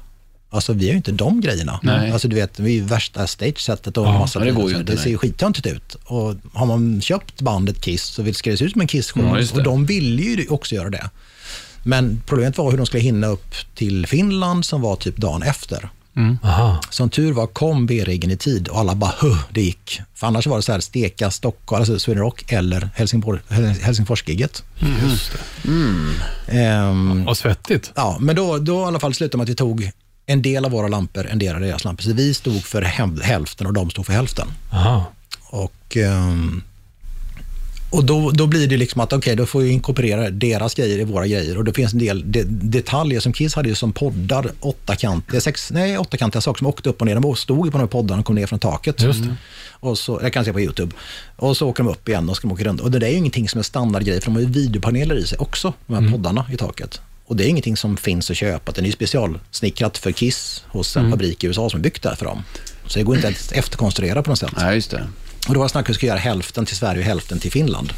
[0.51, 1.79] Alltså vi har ju inte de grejerna.
[1.83, 2.11] Nej.
[2.11, 5.09] Alltså du vet, vi är ju värsta stagesetet och Ja, massa det går Det ser
[5.09, 5.95] ju skittöntigt ut.
[6.05, 9.35] Och har man köpt bandet Kiss så vill- ska det se ut som en Kiss-show.
[9.37, 9.53] Det.
[9.53, 11.09] och de ville ju också göra det.
[11.83, 15.89] Men problemet var hur de skulle hinna upp till Finland som var typ dagen efter.
[16.43, 16.81] Aha.
[16.89, 20.01] Som tur var kom B-riggen i tid och alla bara huh, det gick.
[20.15, 23.39] För annars var det så här steka Stockholm, alltså Sweden Rock eller Helsingborg,
[23.81, 24.63] Helsingforsgigget.
[25.01, 25.39] Just det.
[26.47, 27.91] Ehm, Vad svettigt.
[27.95, 29.91] ja, men då, då i alla fall slutade med att vi tog
[30.25, 32.03] en del av våra lampor, en del av deras lampor.
[32.03, 32.81] Så vi stod för
[33.21, 34.47] hälften och de stod för hälften.
[34.71, 35.05] Aha.
[35.49, 36.63] Och, ehm,
[37.89, 41.03] och då, då blir det liksom att okej, då får vi inkorporera deras grejer i
[41.03, 41.57] våra grejer.
[41.57, 45.71] Och det finns en del de, detaljer som Kiss hade ju som poddar, åttakantiga, sex,
[45.71, 47.19] nej, åttakantiga saker som åkte upp och ner.
[47.19, 49.01] De stod ju på de här poddarna och kom ner från taket.
[49.01, 49.35] Just det.
[49.71, 50.95] Och så, jag kan se på YouTube.
[51.35, 52.81] Och så åker de upp igen och ska de åka runt.
[52.81, 55.25] Och det där är ju ingenting som är standardgrej, för de har ju videopaneler i
[55.25, 57.01] sig också, de här poddarna i taket.
[57.25, 58.71] Och det är ingenting som finns att köpa.
[58.71, 62.15] Den är ju specialsnickrat för Kiss hos en fabrik i USA som är byggt där
[62.15, 62.43] för dem.
[62.87, 64.53] Så det går inte att efterkonstruera på något sätt.
[64.57, 65.07] Nej, just det.
[65.47, 67.39] Och då var det snack om att vi skulle göra hälften till Sverige och hälften
[67.39, 67.93] till Finland.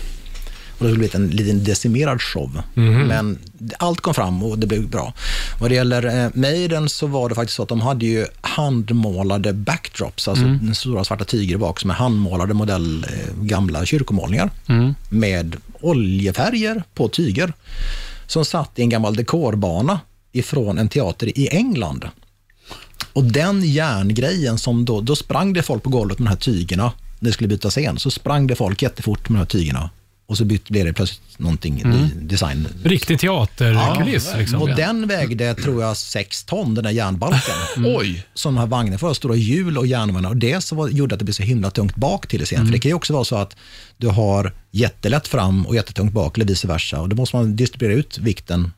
[0.78, 2.62] Och det skulle bli en liten decimerad show.
[3.08, 3.40] Men
[3.78, 5.14] allt kom fram och det blev bra.
[5.60, 9.54] Vad det gäller eh, Maiden så var det faktiskt så att de hade ju handmålade
[9.54, 14.50] backdrops, alltså den stora svarta tyger bak som är handmålade modell eh, gamla kyrkomålningar
[15.10, 17.54] med oljefärger på tyger
[18.28, 20.00] som satt i en gammal dekorbana
[20.32, 22.08] ifrån en teater i England.
[23.14, 26.92] Och den järngrejen som då, då sprang det folk på golvet med de här tygerna
[27.22, 28.00] när det skulle byta scen.
[28.00, 29.90] Så sprang det folk jättefort med de här tygerna
[30.28, 32.68] och så byt, blev det plötsligt någonting ny design.
[32.84, 34.32] Riktig teaterkuliss.
[34.38, 34.62] liksom.
[34.62, 37.56] Och den vägde, tror jag, sex ton, den där järnbalken.
[37.98, 38.26] Oj!
[38.34, 40.30] Som de här vagnarna ha stora hjul och järnvagnar.
[40.30, 42.66] Och det så var, gjorde att det blev så himla tungt bak till i scen.
[42.66, 43.56] För det kan ju också vara så att
[43.98, 47.02] du har jättelätt fram och jättetungt bak, eller vice versa.
[47.02, 48.72] Och då måste man distribuera ut vikten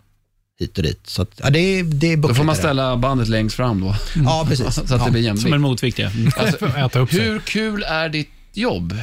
[0.59, 1.01] hit och dit.
[1.07, 3.95] Så att, ja, det, är- det är Då får man ställa bandet längst fram då.
[4.25, 4.73] Ja, precis.
[4.75, 5.05] Så att Ja.
[5.05, 5.53] det blir Som jämvikt.
[5.55, 6.09] en motvikt, ja.
[6.37, 6.65] Alltså,
[6.99, 7.19] upp sig.
[7.21, 8.93] hur kul är ditt jobb?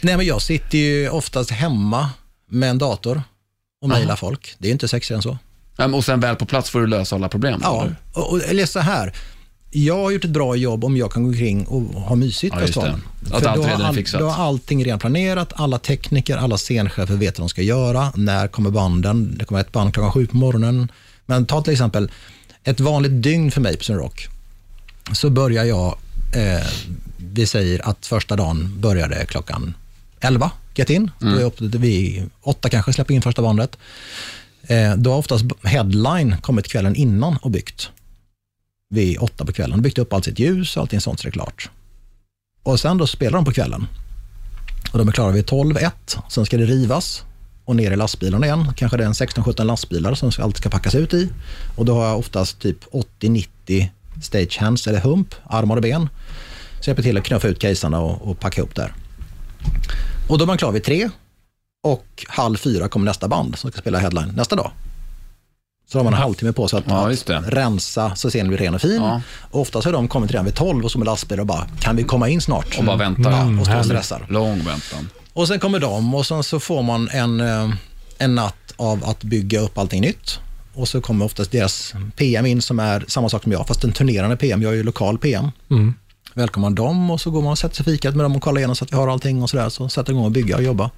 [0.00, 2.10] Nej, men jag sitter ju oftast hemma
[2.50, 3.22] med en dator
[3.82, 4.54] och mejlar folk.
[4.58, 5.38] Det är inte sexigare än så.
[5.76, 7.60] Ja, Och sen väl på plats får du lösa alla problem?
[7.62, 9.12] Ja, och, och, eller så här.
[9.70, 12.66] Jag har gjort ett bra jobb om jag kan gå omkring och ha mysigt på
[12.66, 13.02] stan.
[13.32, 14.20] Att För allt redan är all- fixat.
[14.20, 15.52] Då har allting redan planerat.
[15.56, 18.12] Alla tekniker, alla scenchefer vet vad de ska göra.
[18.14, 19.38] När kommer banden?
[19.38, 20.92] Det kommer ett band klockan sju på morgonen.
[21.26, 22.10] Men ta till exempel
[22.64, 24.28] ett vanligt dygn för mig på Sun Rock.
[25.12, 25.98] Så börjar jag,
[26.34, 26.66] eh,
[27.36, 29.74] vi säger att första dagen började klockan
[30.20, 31.10] 11, get in.
[31.18, 33.76] Då är uppe vid åtta kanske, släpper in första bandet.
[34.62, 37.90] Eh, då har oftast headline kommit kvällen innan och byggt.
[38.88, 39.82] Vid åtta på kvällen.
[39.82, 41.70] Byggt upp allt sitt ljus och allting sånt så det är klart.
[42.62, 43.86] Och sen då spelar de på kvällen.
[44.92, 45.90] Och de är klara vid 12-1.
[46.28, 47.24] Sen ska det rivas
[47.64, 48.72] och ner i lastbilarna igen.
[48.76, 51.28] Kanske det är en 16-17 lastbilar som allt ska packas ut i.
[51.76, 52.84] Och då har jag oftast typ
[53.20, 53.88] 80-90
[54.22, 56.08] stagehands eller hump, armar och ben.
[56.80, 58.92] Så jag hjälper till att knuffa ut casearna och, och packa ihop där.
[60.28, 61.10] Och då är man klar vid tre
[61.82, 64.70] och halv fyra kommer nästa band som ska spela headline nästa dag.
[65.88, 68.74] Så har man en halvtimme på sig att, Ja, att rensa så scenen blir ren
[68.74, 69.02] och fin.
[69.02, 69.20] Ja.
[69.50, 71.96] Och oftast har de kommit redan vid 12 och så med lastbil och bara, kan
[71.96, 72.78] vi komma in snart?
[72.78, 73.30] Och bara väntar.
[73.30, 73.86] Ja, och står och härligt.
[73.86, 74.26] stressar.
[74.28, 75.08] Lång väntan.
[75.32, 77.70] Och sen kommer de och sen så får man en, eh,
[78.18, 80.38] en natt av att bygga upp allting nytt.
[80.74, 83.92] Och så kommer oftast deras PM in som är samma sak som jag, fast en
[83.92, 84.62] turnerande PM.
[84.62, 85.50] Jag är ju lokal PM.
[85.70, 85.94] Mm.
[86.36, 88.76] Välkomnar dem och så går man och sätter sig fikat med dem och kollar igenom
[88.76, 89.68] så att vi har allting och sådär.
[89.68, 90.90] Så sätter igång och bygga och jobba.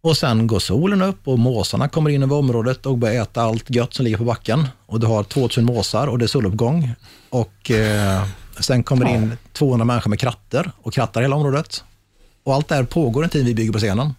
[0.00, 3.70] Och sen går solen upp och måsarna kommer in över området och börjar äta allt
[3.70, 4.68] gött som ligger på backen.
[4.86, 6.94] Och du har 2000 måsar och det är soluppgång.
[7.30, 8.24] Och eh,
[8.60, 11.84] sen kommer det in 200 människor med kratter och krattar hela området.
[12.44, 14.14] Och allt det här pågår en tid vi bygger på scenen.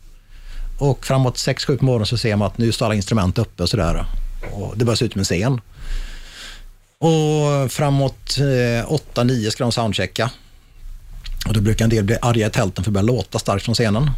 [0.80, 3.70] Och framåt 6-7 på morgonen så ser man att nu står alla instrument uppe och
[3.70, 4.06] sådär.
[4.52, 5.62] Och det börjar se ut som en scen.
[7.02, 10.32] Och framåt eh, 8-9 ska de soundchecka.
[11.48, 13.76] Och då brukar en del bli arga i tälten för att börja låta starkt från
[13.76, 14.12] scenen.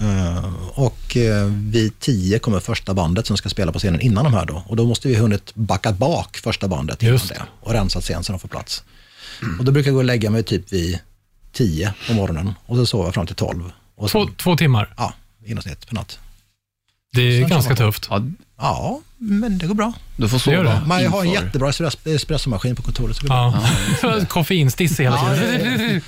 [0.00, 4.34] Eh, och eh, vid 10 kommer första bandet som ska spela på scenen innan de
[4.34, 4.62] här då.
[4.66, 8.24] Och då måste vi hunnit backa bak första bandet innan Just det och rensat scenen
[8.24, 8.84] så de får plats.
[9.58, 10.98] Och då brukar jag gå och lägga mig typ vid
[11.52, 13.72] 10 på morgonen och så sover jag fram till 12.
[13.96, 14.94] Och Två, sen, två timmar.
[14.96, 15.14] ja,
[15.44, 16.18] i genomsnitt per natt.
[17.12, 18.06] Det är Sen ganska tufft.
[18.10, 18.22] Ja,
[18.58, 19.92] Ja, men det går bra.
[20.16, 23.16] du får sova jag har en jättebra espresso- espressomaskin på kontoret.
[23.16, 23.26] Så.
[23.28, 23.54] Ja.
[24.28, 26.00] Koffeinstiss hela tiden.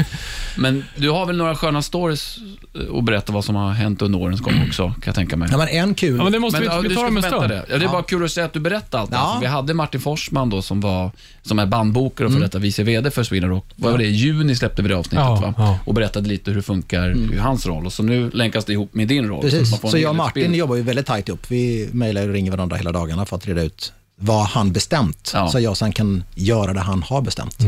[0.57, 2.39] Men du har väl några sköna stories
[2.75, 5.49] eh, att berätta vad som har hänt under årens gång också, kan jag tänka mig.
[5.53, 6.17] Ja, men en kul...
[6.17, 7.49] Ja, men det måste Men, vi, vi ta om en stund.
[7.49, 7.65] det.
[7.69, 9.11] Ja, det är bara kul att säga att du berättar allt.
[9.12, 9.19] Ja.
[9.19, 11.11] Alltså, vi hade Martin Forsman då som, var,
[11.43, 12.41] som är bandbokare och Mm.
[12.41, 13.65] för detta vice VD för Sweden Rock.
[13.77, 14.05] Vad var det?
[14.05, 15.55] I juni släppte vi det avsnittet Ja, va?
[15.59, 15.79] ja.
[15.85, 17.87] och berättade lite hur det funkar, hur hans roll.
[17.87, 19.39] Och så nu länkas det ihop med din roll.
[19.45, 19.51] Mm.
[19.51, 20.17] Precis, man en så jag och.
[20.17, 21.51] Martin jobbar ju väldigt tajt upp.
[21.51, 25.48] Vi mejlar och ringer varandra hela dagarna för att reda ut vad han bestämt, Ja.
[25.48, 27.59] så jag sen kan göra det han har bestämt.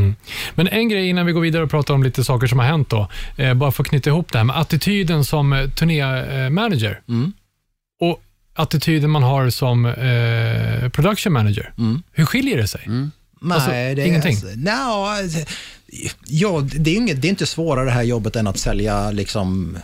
[0.55, 2.89] Men en grej innan vi går vidare och pratar om lite saker som har hänt
[2.89, 3.07] då.
[3.37, 7.33] Eh, bara för att knyta ihop det här med attityden som eh, turnémanager Mm.
[8.01, 8.21] och
[8.55, 11.73] attityden man har som eh, production manager.
[11.77, 12.03] Mm.
[12.11, 12.81] Hur skiljer det sig?
[12.85, 13.11] Mm.
[13.41, 14.35] Nej, Alltså, det är, ingenting?
[14.35, 15.39] Alltså, nja, alltså,
[16.25, 19.77] ja, det, är inget, det är inte svårare det här jobbet än att sälja liksom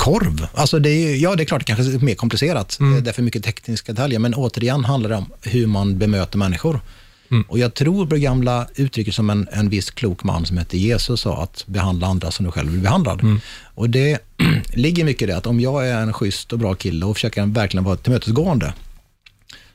[0.00, 0.46] korv.
[0.54, 2.78] Alltså det är, ja, det är klart det kanske är mer komplicerat.
[2.80, 3.04] Mm.
[3.04, 6.80] Det är för mycket tekniska detaljer, men återigen handlar det om hur man bemöter människor.
[7.30, 7.44] Mm.
[7.48, 10.78] Och Jag tror på det gamla uttrycket som en, en viss klok man som hette
[10.78, 13.22] Jesus sa, att behandla andra som du själv vill bli behandlad.
[13.22, 13.40] Mm.
[13.74, 14.18] Och Det
[14.74, 17.46] ligger mycket i det, att om jag är en schysst och bra kille och försöker
[17.46, 18.72] verkligen vara tillmötesgående,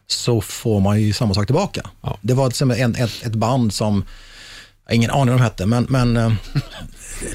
[0.07, 1.89] så får man ju samma sak tillbaka.
[2.01, 2.17] Ja.
[2.21, 4.03] Det var en, ett, ett band som,
[4.85, 6.31] jag har ingen aning vad de hette, men, men, eh,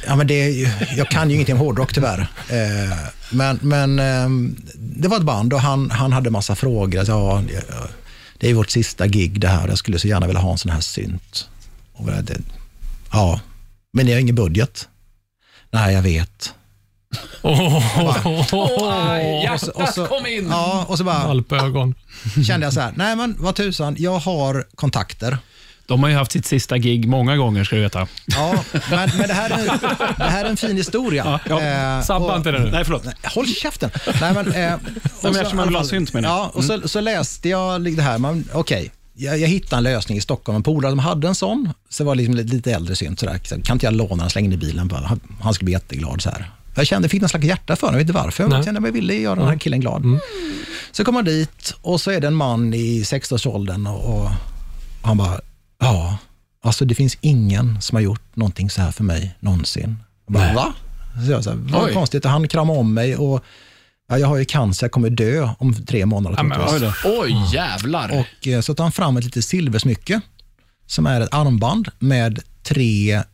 [0.07, 2.21] ja, men det, är ju- jag kan ju ingenting om hårdrock tyvärr.
[2.49, 2.99] Eh,
[3.33, 4.29] Men, men eh,
[4.75, 7.05] det var ett band och han, han hade massa frågor.
[7.09, 7.43] Ja,
[8.39, 9.69] det är vårt sista gig det här.
[9.69, 11.49] Jag skulle så gärna vilja ha en sån här synt.
[11.93, 12.37] Och det,
[13.13, 13.41] ja,
[13.93, 14.89] men ni har ingen budget.
[15.71, 16.55] Nej, jag vet.
[19.43, 20.47] Hjärtat kom in!
[20.51, 21.23] Ja, och så bara
[22.47, 25.39] kände jag så här, nej men vad tusan, jag har kontakter.
[25.91, 28.07] De har ju haft sitt sista gig många gånger, ska du veta.
[28.27, 28.55] Ja,
[28.91, 29.65] men, men det, här är,
[30.17, 31.41] det här är en fin historia.
[31.47, 32.71] Eh, Sabba inte det nu.
[32.71, 33.05] Nej, förlåt.
[33.05, 33.91] Nej, Håll käften.
[34.21, 34.81] Nej, men, eh, och
[35.21, 36.39] så- eftersom man vill ha synt menar jag.
[36.39, 38.19] Ja, och så, så läste jag det här.
[38.19, 40.57] Man, okej, jag, jag hittade en lösning i Stockholm.
[40.57, 41.73] En polare som hade en sån.
[41.89, 43.21] Så var det liksom lite, lite äldre synt.
[43.21, 43.41] Sådär.
[43.45, 44.89] Så kan inte jag låna den, slänga in i bilen?
[44.89, 46.23] Bara, han, han skulle bli jätteglad.
[46.23, 46.51] Så här.
[46.75, 47.99] Jag kände, fick någon slags hjärta för honom.
[48.01, 48.45] Jag vet inte varför.
[48.49, 48.59] Nej.
[48.59, 50.03] Jag kände att jag ville göra den här killen glad.
[50.93, 54.31] Så kommer man dit och så är det en man i 60-årsåldern och, och
[55.03, 55.41] han bara,
[55.81, 56.19] ja,
[56.63, 59.97] alltså det finns ingen som har gjort någonting så här för mig någonsin.
[60.27, 60.75] Jag bara, va?
[61.27, 61.93] Så jag så här, vad Oj.
[61.95, 62.25] konstigt.
[62.25, 63.45] Och han kramade om mig och
[64.09, 66.37] ja, jag har ju cancer, jag kommer dö om tre månader.
[66.37, 66.93] Ja, men, oj.
[67.05, 68.21] Oj, jävlar.
[68.21, 70.21] Och eh, så tar han fram ett litet silversmycke
[70.87, 73.25] som är ett armband med tre eh,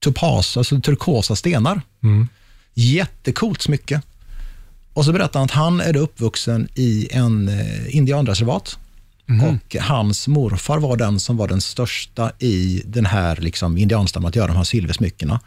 [0.00, 1.80] topas, alltså turkosa stenar.
[2.02, 2.28] Mm.
[2.74, 4.02] Jättecoolt smycke.
[4.92, 8.78] Och så berättar han att han är uppvuxen i en eh, indianreservat.
[9.28, 14.36] Och hans morfar var den som var den största i den här liksom, indianstammen att
[14.36, 15.40] göra de här silversmyckena.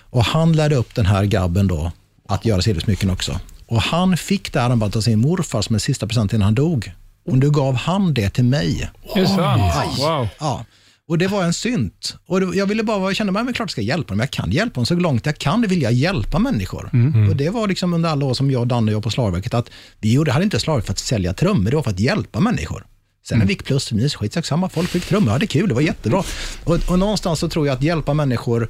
[0.00, 1.92] Och han lärde upp den här grabben då
[2.28, 3.40] att göra silversmycken också.
[3.66, 6.92] Och han fick det armbandet av sin morfar som en sista present innan han dog.
[7.26, 8.90] Och nu gav han det till mig.
[9.14, 9.98] Är det sant?
[9.98, 10.28] Wow.
[10.40, 10.64] Ja.
[11.08, 12.16] Och det var en synt.
[12.26, 14.20] Och jag ville bara, jag kände men klart jag ska hjälpa dem.
[14.20, 15.60] Jag kan hjälpa dem så långt jag kan.
[15.60, 16.90] Det vill jag hjälpa människor.
[17.30, 19.70] Och det var liksom under alla år som jag och Danne jobbade på Slagverket, att
[20.00, 22.86] vi gjorde, hade inte Slagverket för att sälja trummor, det var för att hjälpa människor.
[23.24, 23.46] Sen mm.
[23.46, 25.80] vi gick plus och minus, skitsamma, folk fick trummor, ja, det är kul, det var
[25.80, 26.22] jättebra.
[26.64, 28.68] Och, och någonstans så tror jag att hjälpa människor,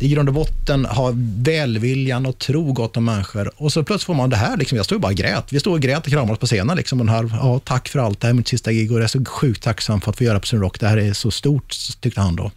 [0.00, 3.50] i grund och botten ha välviljan och tro gott om människor.
[3.56, 5.52] Och så plötsligt får man det här, liksom, jag stod bara och grät.
[5.52, 6.76] Vi stod och grät och kramades på scenen.
[6.76, 8.98] Liksom, och den här, ja, tack för allt, det här är mitt sista gig och
[8.98, 10.80] jag är så sjukt tacksam för att få göra på sin Rock.
[10.80, 12.50] Det här är så stort, tyckte han då.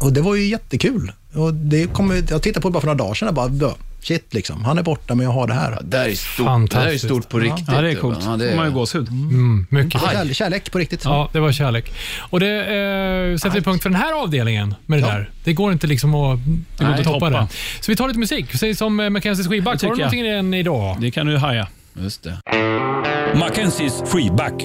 [0.00, 1.12] Och det var ju jättekul.
[1.34, 3.74] Och det kom, jag tittade på det bara för några dagar sedan och bara,
[4.06, 4.64] shit liksom.
[4.64, 5.78] Han är borta, men jag har det här.
[5.82, 7.68] Det här är stort, det här är stort på riktigt.
[7.68, 8.18] Ja, det är coolt.
[8.24, 9.08] Ja, det man ju gåshud.
[9.08, 10.00] Mm, mycket.
[10.00, 11.04] Kärlek, kärlek på riktigt.
[11.04, 11.92] Ja, det var kärlek.
[12.18, 15.30] Och det eh, sätter vi punkt för den här avdelningen med det där.
[15.44, 17.46] Det går inte liksom att, det går Nej, att toppa det.
[17.80, 18.52] Så vi tar lite musik.
[18.52, 19.82] Säg som eh, Mackenzies skivback.
[19.82, 20.96] Har du någonting i den idag?
[21.00, 21.68] Det kan du haja.
[21.94, 22.40] just det.
[23.34, 24.62] Mackenzies freeback.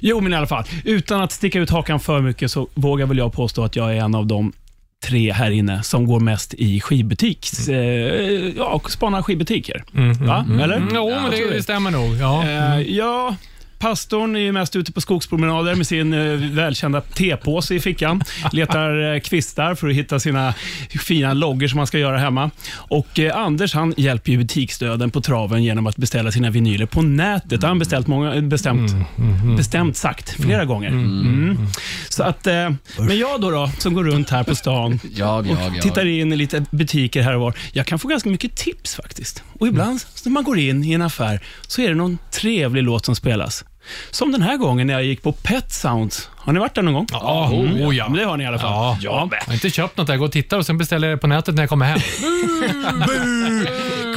[0.00, 0.64] Jo, men i alla fall.
[0.84, 4.00] Utan att sticka ut hakan för mycket så vågar väl jag påstå att jag är
[4.00, 4.52] en av de
[5.04, 7.48] tre här inne som går mest i skivbutik.
[7.68, 7.74] Eh,
[8.56, 9.84] ja, och spanar skivbutiker.
[10.20, 10.46] Va?
[10.62, 10.76] Eller?
[10.76, 12.16] Mm, jo, men det, det stämmer nog.
[12.16, 12.44] Ja.
[12.44, 13.36] Eh, ja,
[13.78, 18.22] pastorn är ju mest ute på skogspromenader med sin eh, välkända tepåse i fickan.
[18.52, 20.54] Letar eh, kvistar för att hitta sina
[20.88, 22.50] fina loggor som man ska göra hemma.
[22.72, 27.02] Och eh, Anders han hjälper ju butiksdöden på traven genom att beställa sina vinyler på
[27.02, 27.62] nätet.
[27.62, 28.92] Han beställt många, bestämt,
[29.56, 30.88] bestämt sagt flera gånger.
[30.88, 31.58] Mm.
[32.08, 32.44] Så att,
[32.98, 36.32] men jag då, då, som går runt här på stan Jag, och jag, tittar in
[36.32, 37.54] i lite butiker här och var.
[37.72, 39.42] Jag kan få ganska mycket tips faktiskt.
[39.58, 43.04] Och ibland när man går in i en affär så är det någon trevlig låt
[43.04, 43.64] som spelas.
[44.10, 46.30] Som den här gången när jag gick på Pet Sounds.
[46.36, 47.06] Har ni varit där någon gång?
[47.10, 48.08] Ja, oh, ja.
[48.08, 48.70] Men det har ni i alla fall.
[48.70, 49.28] Ja, ja.
[49.32, 50.08] Jag har inte köpt något.
[50.08, 52.00] Jag går och tittar och sen beställer jag det på nätet när jag kommer hem.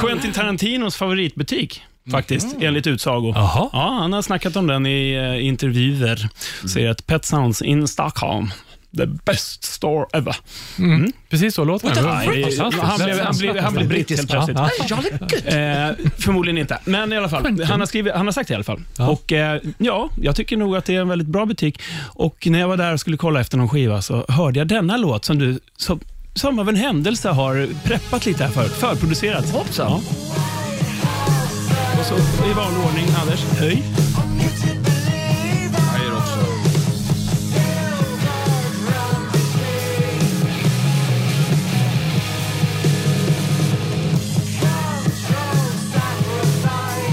[0.00, 1.82] Quentin Tarantinos favoritbutik.
[2.10, 3.32] Faktiskt, enligt utsago.
[3.34, 6.28] Ja, han har snackat om den i eh, intervjuer.
[6.68, 8.50] Säger att Pet Sounds in Stockholm,
[8.96, 10.36] the best store ever.
[11.30, 12.60] Precis så låter Fantastiskt.
[12.60, 14.58] han blev, han blev, han blev britt helt plötsligt.
[14.58, 14.98] Ja,
[15.44, 17.62] Eh, förmodligen inte, men i alla fall.
[17.64, 18.80] Han har, skrivit, han har sagt det i alla fall.
[18.98, 19.08] Ja.
[19.08, 21.82] Och eh, ja, Jag tycker nog att det är en väldigt bra butik.
[22.14, 24.96] Och När jag var där och skulle kolla efter någon skiva så hörde jag denna
[24.96, 26.00] låt som du som,
[26.34, 28.72] som av en händelse har preppat lite här förut.
[28.72, 29.50] Förproducerat.
[29.50, 29.90] Hoppsan.
[29.90, 30.00] Ja.
[32.00, 32.14] Och så
[32.50, 33.82] i vanlig ordning, Anders, höj.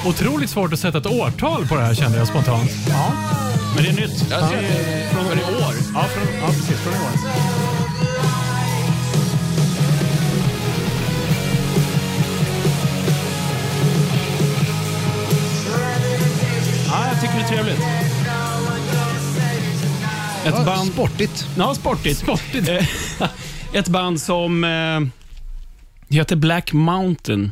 [0.05, 2.71] Otroligt svårt att sätta ett årtal på det här kände jag spontant.
[2.89, 3.11] Ja.
[3.75, 4.25] Men det är nytt.
[4.29, 5.73] Jag ser det från i år.
[5.93, 6.77] Ja, från, ja precis.
[6.77, 7.11] Från i år.
[16.87, 17.79] Ja, jag tycker det är trevligt.
[20.45, 20.91] Ett Ja, band...
[20.91, 21.47] Sportigt.
[21.57, 22.19] Ja, sportigt.
[22.19, 22.69] sportigt.
[23.73, 24.99] Ett band som eh,
[26.17, 27.51] heter Black Mountain.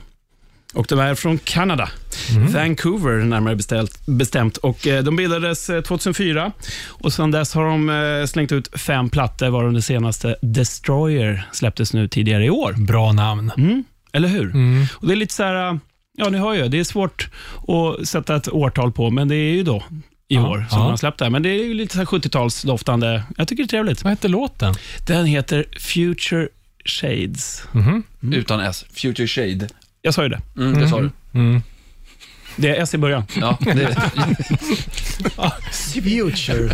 [0.74, 1.90] Och de är från Kanada.
[2.30, 4.58] Vancouver närmare beställt, bestämt.
[4.58, 6.52] Och, eh, de bildades eh, 2004
[6.88, 11.94] och sedan dess har de eh, slängt ut fem plattor, varav den senaste Destroyer släpptes
[11.94, 12.74] nu tidigare i år.
[12.74, 13.52] Bra namn.
[13.58, 14.48] Mm, eller hur?
[14.94, 15.78] Och Det är lite så här, eh,
[16.18, 17.30] ja ni hör ju, det är svårt
[17.68, 19.84] att sätta ett årtal på, men det är ju då
[20.30, 20.84] i Ja, år som ja.
[20.86, 21.26] de har släppt det.
[21.26, 21.30] här.
[21.30, 23.22] Men det är ju lite så här 70-talsdoftande.
[23.38, 24.04] Jag tycker det är trevligt.
[24.04, 24.74] Vad hette låten?
[25.08, 26.48] Den heter Future
[26.86, 27.64] Shades.
[28.32, 28.86] Utan S.
[28.94, 29.68] Future Shade.
[30.02, 30.42] Jag sa ju det.
[30.58, 31.10] Mm, det sa du.
[32.60, 33.24] Det är S i början.
[33.42, 33.96] Ja, det,
[35.72, 36.74] Future.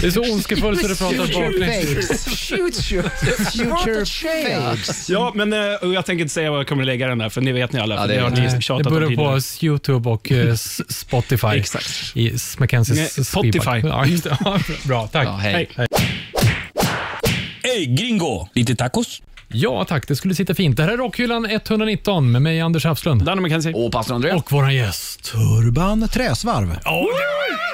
[0.00, 2.24] Det är så ondskefullt så det pratar baklänges.
[2.24, 3.10] Future.
[3.52, 5.10] Future fades.
[5.10, 5.58] Ja, men eh,
[5.94, 7.80] jag tänker inte säga vad jag kommer att lägga den där, för det vet ni
[7.80, 7.94] alla.
[7.94, 9.40] Ja, för det har vet ni Det tjatat om börjar tidigare.
[9.60, 11.46] på YouTube och eh, S- Spotify.
[11.46, 12.16] Exakt.
[12.16, 13.88] I Mackenzies Nej, Spotify.
[13.88, 14.36] Ja, just det.
[14.44, 15.26] Ja, bra, tack.
[15.26, 15.68] ja, hej.
[15.76, 15.86] Hej.
[17.62, 19.22] Hey gringo, lite tacos?
[19.54, 20.08] Ja, tack.
[20.08, 20.76] Det skulle sitta fint.
[20.76, 23.24] Det här är Rockhyllan 119 med mig, Anders Hafslund.
[23.24, 23.72] Danne McKenzie.
[23.74, 24.32] Och pastor André.
[24.32, 25.24] Och våran gäst.
[25.24, 26.76] Turban Träsvarv.
[26.84, 27.06] Ja,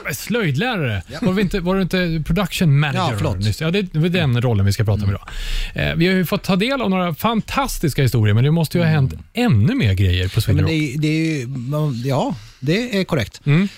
[0.00, 1.02] det var slöjdlärare.
[1.22, 2.98] Var, vi inte, var du inte production manager?
[2.98, 3.38] Ja, förlåt.
[3.38, 3.60] nyss?
[3.60, 5.28] Ja, det det är den rollen vi ska prata om idag.
[5.74, 8.84] Eh, vi har ju fått ta del av några fantastiska historier, men det måste ju
[8.84, 10.70] ha hänt ännu mer grejer på Sweden men Rock.
[10.70, 13.40] det, är- det är ju, man- ja, det är korrekt.
[13.46, 13.68] Mm.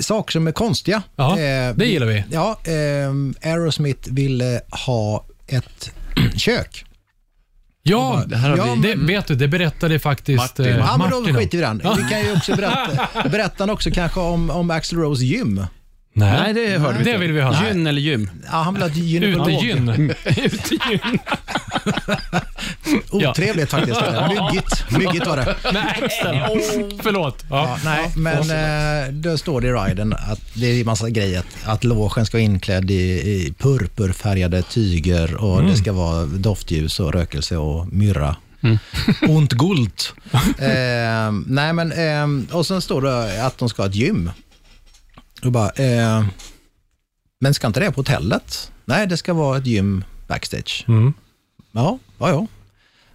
[0.00, 1.02] Saker som är konstiga.
[1.16, 2.24] Ja, Eh, det gillar vi.
[2.30, 5.90] Ja, eh, Aerosmith ville ha ett
[6.36, 6.84] kök.
[7.82, 8.88] Ja, Det här Ja, vi...
[8.88, 10.64] det, vet du, det berättade faktiskt Martin.
[10.64, 11.78] eh, Ja, men Martin då skiter vi i den.
[11.96, 15.64] Vi kan ju också berätta, berätta också kanske om, om Axl Rose gym.
[16.12, 17.20] Nej, Nej, det hörde vi det inte.
[17.20, 17.68] vill vi höra.
[17.68, 18.30] Gyn eller gym?
[18.44, 19.48] Ja, han vill ha ett gynekolog.
[19.48, 20.10] Utegyn.
[23.10, 24.00] Otrevligt faktiskt.
[24.28, 24.90] Myggigt.
[24.90, 25.56] Myggigt var det.
[25.72, 26.08] Nej,
[27.02, 27.44] förlåt.
[27.50, 27.56] Ja.
[27.68, 28.50] Ja, nej, men
[29.06, 31.38] eh, då står det i riden att det är en massa grejer.
[31.38, 37.00] Att, att logen ska vara inklädd i, i purpurfärgade tyger och det ska vara doftljus
[37.00, 38.36] och rökelse och myrra.
[39.28, 39.92] Ont guld.
[40.58, 44.30] eh, nej, men, eh, och sen står det att de ska ha ett gym.
[45.44, 46.24] Och bara, eh,
[47.40, 48.72] men ska inte det på hotellet?
[48.84, 50.84] Nej, det ska vara ett gym backstage.
[50.88, 51.12] Mm.
[51.72, 52.46] Ja, ja, ja.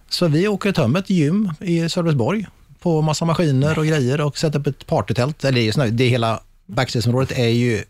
[0.08, 2.46] Så vi åker till ett gym i Sölvesborg
[2.80, 5.44] på massa maskiner och grejer och sätter upp ett partytält.
[5.44, 7.82] Eller det, är såna- det hela backstageområdet är ju,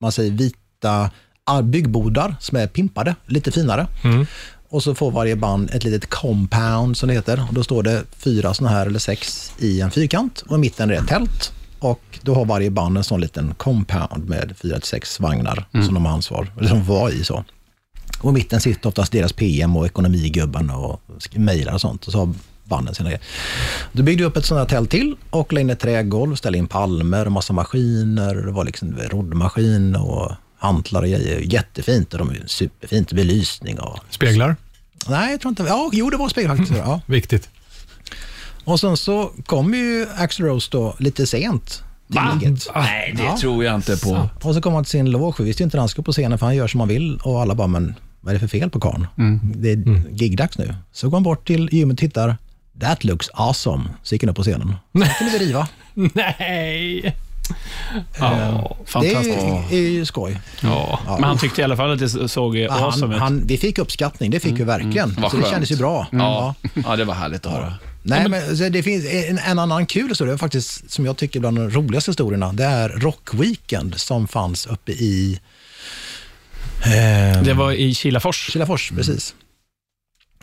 [0.00, 1.10] man säger vita
[1.62, 3.86] byggbodar som är pimpade, lite finare.
[4.04, 4.26] Mm.
[4.68, 7.44] och så får varje band ett litet compound som det heter.
[7.48, 10.90] Och då står det fyra sådana här eller sex i en fyrkant och i mitten
[10.90, 11.52] är det ett tält.
[11.84, 15.94] Och då har varje band en sån liten compound med fyra till sex vagnar som
[15.94, 17.44] de har ansvar, eller som var i så.
[18.20, 21.00] Och i mitten sitter oftast deras PM och ekonomigubbarna och
[21.34, 22.06] mejlar och sånt.
[22.06, 23.22] Och så har banden sina grejer.
[23.92, 26.58] Då byggde vi upp ett sånt här tält till och la in ett trägolv, ställde
[26.58, 28.34] in palmer massa maskiner.
[28.34, 31.40] Det var liksom roddmaskin och hantlar och grejer.
[31.40, 33.12] Jättefint och de är superfint.
[33.12, 33.98] Belysning och...
[34.10, 34.56] Speglar?
[35.08, 35.62] Nej, jag tror inte...
[35.62, 36.78] Ja, jo, det var spegel faktiskt.
[36.78, 37.00] Ja.
[37.06, 37.48] Viktigt.
[38.64, 42.68] Och sen så kom ju Axl Rose då lite sent gigget.
[42.74, 43.36] Nej, det Ja.
[43.40, 44.28] tror jag inte på.
[44.42, 45.34] Och så kom han till sin loge.
[45.38, 47.16] Vi visste ju inte när han skulle på scenen för han gör som han vill.
[47.22, 49.06] Och alla bara, men vad är det för fel på karln?
[49.42, 50.74] Det är gigdags nu.
[50.92, 52.36] Så går han bort till gymmet och tittar.
[52.80, 53.84] That looks awesome.
[54.02, 54.74] Så gick han upp på scenen.
[54.92, 55.68] Så kunde vi riva.
[55.94, 57.16] Nej!
[58.18, 59.38] Ja, Det är fantastiskt.
[59.70, 60.40] ju, är ju skoj.
[60.62, 61.00] Ja.
[61.06, 63.20] Men han tyckte i alla fall att det såg Ja, awesome han, ut.
[63.20, 65.14] han, vi fick uppskattning, det fick vi verkligen.
[65.18, 65.52] Vad så det skönt.
[65.54, 66.06] kändes ju bra.
[66.12, 66.54] Ja.
[66.86, 67.72] ja, det var härligt att höra.
[68.06, 71.40] Nej, men så det finns en, en annan kul historia faktiskt, som jag tycker är
[71.40, 72.52] bland de roligaste historierna.
[72.52, 75.40] Det är Rock Weekend som fanns uppe i
[76.84, 78.50] eh, Det var i Kilafors.
[78.52, 78.92] Kilafors.
[78.96, 79.34] Precis.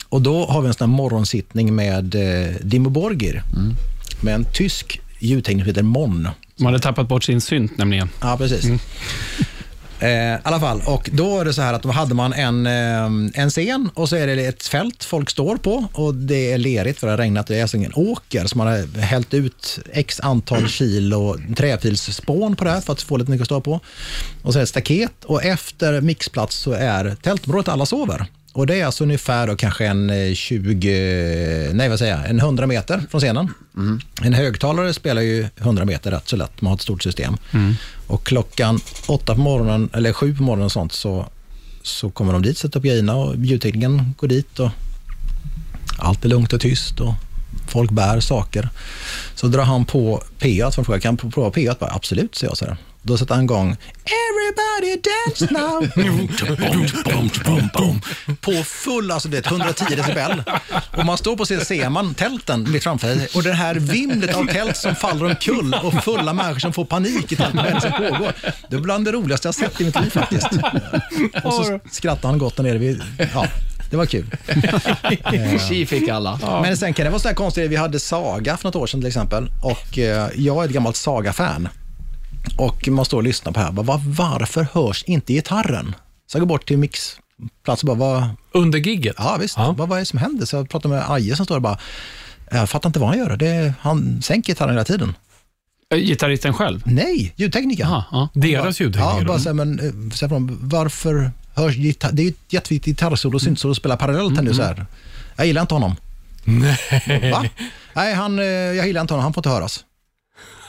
[0.09, 3.43] Och då har vi en sån morgonsittning med eh, Dimmo Borgir,
[4.22, 6.28] med en tysk ljudtekniker som heter Mon.
[6.57, 8.09] De hade tappat bort sin synt nämligen.
[8.22, 8.66] Ja, precis.
[10.02, 12.66] Eh, I alla fall, och då är det så här att då hade man en,
[12.66, 16.58] eh, en scen och så är det ett fält folk står på och det är
[16.58, 17.47] lerigt för det har regnat.
[17.47, 22.64] Det är alltså ingen åker så man har hällt ut x antal kilo träfilsspån på
[22.64, 23.80] det här för att få lite mycket att stå på.
[24.41, 28.26] Och så är det ett staket och efter mixplats så är tältområdet alla sover.
[28.54, 32.39] Och det är alltså ungefär då kanske en eh, 20, nej vad säger jag, en
[32.39, 33.54] 100 meter från scenen.
[34.22, 37.38] En högtalare spelar ju 100 meter rätt så lätt, man har ett stort system.
[38.08, 41.26] Och klockan åtta på morgonen, eller sju på morgonen och sånt, så,
[41.84, 44.70] så kommer de dit, sätter upp grejerna och ljudteknikern går dit och
[45.97, 47.14] allt är lugnt och tyst och
[47.68, 48.70] folk bär saker.
[49.36, 51.80] Så drar han på P1, för frågar, kan prova P1?
[51.80, 52.78] Bara, Absolut, säger jag så här.
[53.04, 55.88] Då sätter han igång Everybody dance now.
[58.41, 60.43] på full, alltså det är 110 decibel.
[60.97, 64.36] Och man står på scen, ser man tälten mitt framför sig och det här vimlet
[64.36, 68.34] av tält som faller omkull och fulla människor som får panik i det som pågår.
[68.70, 70.49] Det är bland det roligaste jag sett i mitt liv faktiskt.
[71.43, 73.47] Och så skrattar han gott där nere vid, ja,
[73.89, 74.26] det var kul.
[75.70, 76.62] Tji fick alla.
[76.62, 79.08] Men sen kan det vara sådär konstigt, vi hade Saga för något år sedan till
[79.08, 81.70] exempel och eh, jag är ett gammalt Saga-fan.
[82.58, 85.96] Och man står och lyssnar på det här, bara, "Va- varför hörs inte gitarren?
[86.28, 89.16] Så jag går bort till mixplats och bara, vad, Under gigget?
[89.18, 89.76] ja visst, Ja.
[89.78, 90.46] Vad, vad är det som händer?
[90.46, 91.78] Så jag pratar med Aje som står och bara,
[92.52, 93.38] jag fattar inte vad han gör.
[93.38, 95.16] Det han sänker gitarren hela tiden.
[95.96, 96.82] Gitarristen själv?
[96.86, 97.84] Nej, ljudtekniker.
[97.84, 98.30] Jaha, ja.
[98.34, 99.26] Deras Ja, ljudtekniker?
[99.26, 102.12] bara så här, men eh, så här, från, varför hörs gitarr...
[102.12, 104.86] Det är ju ett jätteviktigt gitarrsolo och syntsolo att spela parallellt här nu så här.
[105.36, 105.96] Jag gillar inte honom.
[106.44, 107.32] Nej.
[107.32, 107.46] Va?
[107.96, 109.24] Nej, han, eh, jag gillar inte honom.
[109.24, 109.84] Han får inte höras.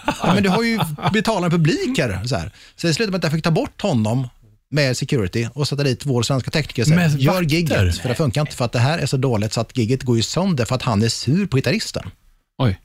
[0.07, 0.81] Ja, men du har ju
[1.13, 2.25] betalande publik här.
[2.25, 2.51] Så, här.
[2.77, 4.29] så det slutade med att jag fick ta bort honom
[4.71, 7.49] med security och sätta dit vår svenska tekniker och säga, gör vakter?
[7.49, 10.03] gigget, för det funkar inte för att det här är så dåligt så att gigget
[10.03, 12.11] går ju sönder för att han är sur på gitarristen.
[12.59, 12.81] Oj.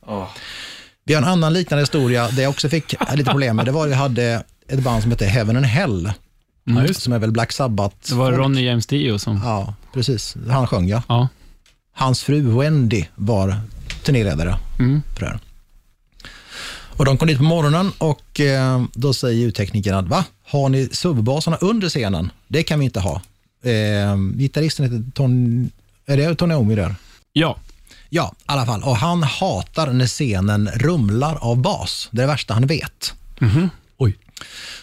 [1.05, 3.65] Vi har en annan liknande historia där jag också fick lite problem med.
[3.65, 6.11] Det var att vi hade ett band som hette Heaven and Hell,
[6.88, 7.01] just.
[7.01, 7.95] som är väl Black Sabbath.
[8.09, 9.41] Det var Ronny James Dio som...
[9.43, 10.36] Ja, precis.
[10.49, 11.03] Han sjöng ja.
[11.07, 11.28] Ja.
[11.93, 13.59] Hans fru Wendy var
[14.03, 15.01] turnéledare Mm.
[15.13, 15.39] för det här.
[16.97, 20.89] Och de kom dit på morgonen och eh, då säger ljudteknikern att va, har ni
[20.91, 22.31] subbasarna under scenen?
[22.47, 23.21] Det kan vi inte ha.
[23.63, 25.71] Eh, gitarristen heter Ton,
[26.05, 26.95] är det Tony Iommi där?
[27.33, 27.57] Ja.
[28.09, 28.83] Ja, i alla fall.
[28.83, 32.09] Och han hatar när scenen rumlar av bas.
[32.11, 33.13] Det är det värsta han vet.
[33.97, 34.17] Oj.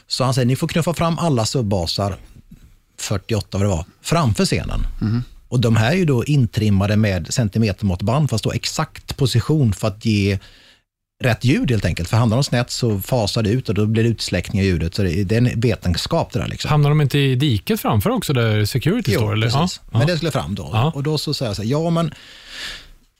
[0.06, 2.16] Så han säger, ni får knuffa fram alla subbasar,
[2.98, 4.80] 48 vad det var, framför scenen.
[5.48, 9.88] Och de här är ju då intrimmade med centimetermåttband för att stå exakt position för
[9.88, 10.38] att ge
[11.22, 12.08] rätt ljud helt enkelt.
[12.08, 14.94] För hamnar de snett så fasar det ut och då blir det utsläckning av ljudet.
[14.94, 16.48] Så det är, det är en vetenskap det där.
[16.48, 16.70] Liksom.
[16.70, 19.32] Hamnar de inte i diket framför också, där security Jo, står?
[19.32, 19.50] Eller?
[19.50, 19.80] precis.
[19.92, 19.98] Ja.
[19.98, 20.70] Men det skulle fram då.
[20.72, 20.92] Ja.
[20.94, 22.14] Och då så säger jag så här, ja men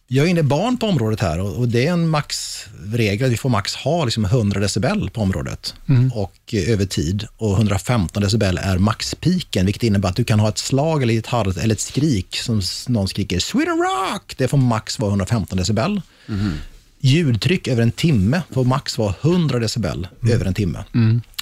[0.06, 3.36] jag är inne barn på området här och, och det är en maxregel att vi
[3.36, 5.74] får max ha liksom 100 decibel på området
[6.14, 7.26] och eh, över tid.
[7.36, 11.26] Och 115 decibel är maxpiken, vilket innebär att du kan ha ett slag eller ett
[11.26, 14.34] harr eller ett skrik som någon skriker Sweden Rock!
[14.36, 16.00] Det får max vara 115 decibel.
[17.08, 20.84] Ljudtryck över en timme får max vara 100 decibel över en timme.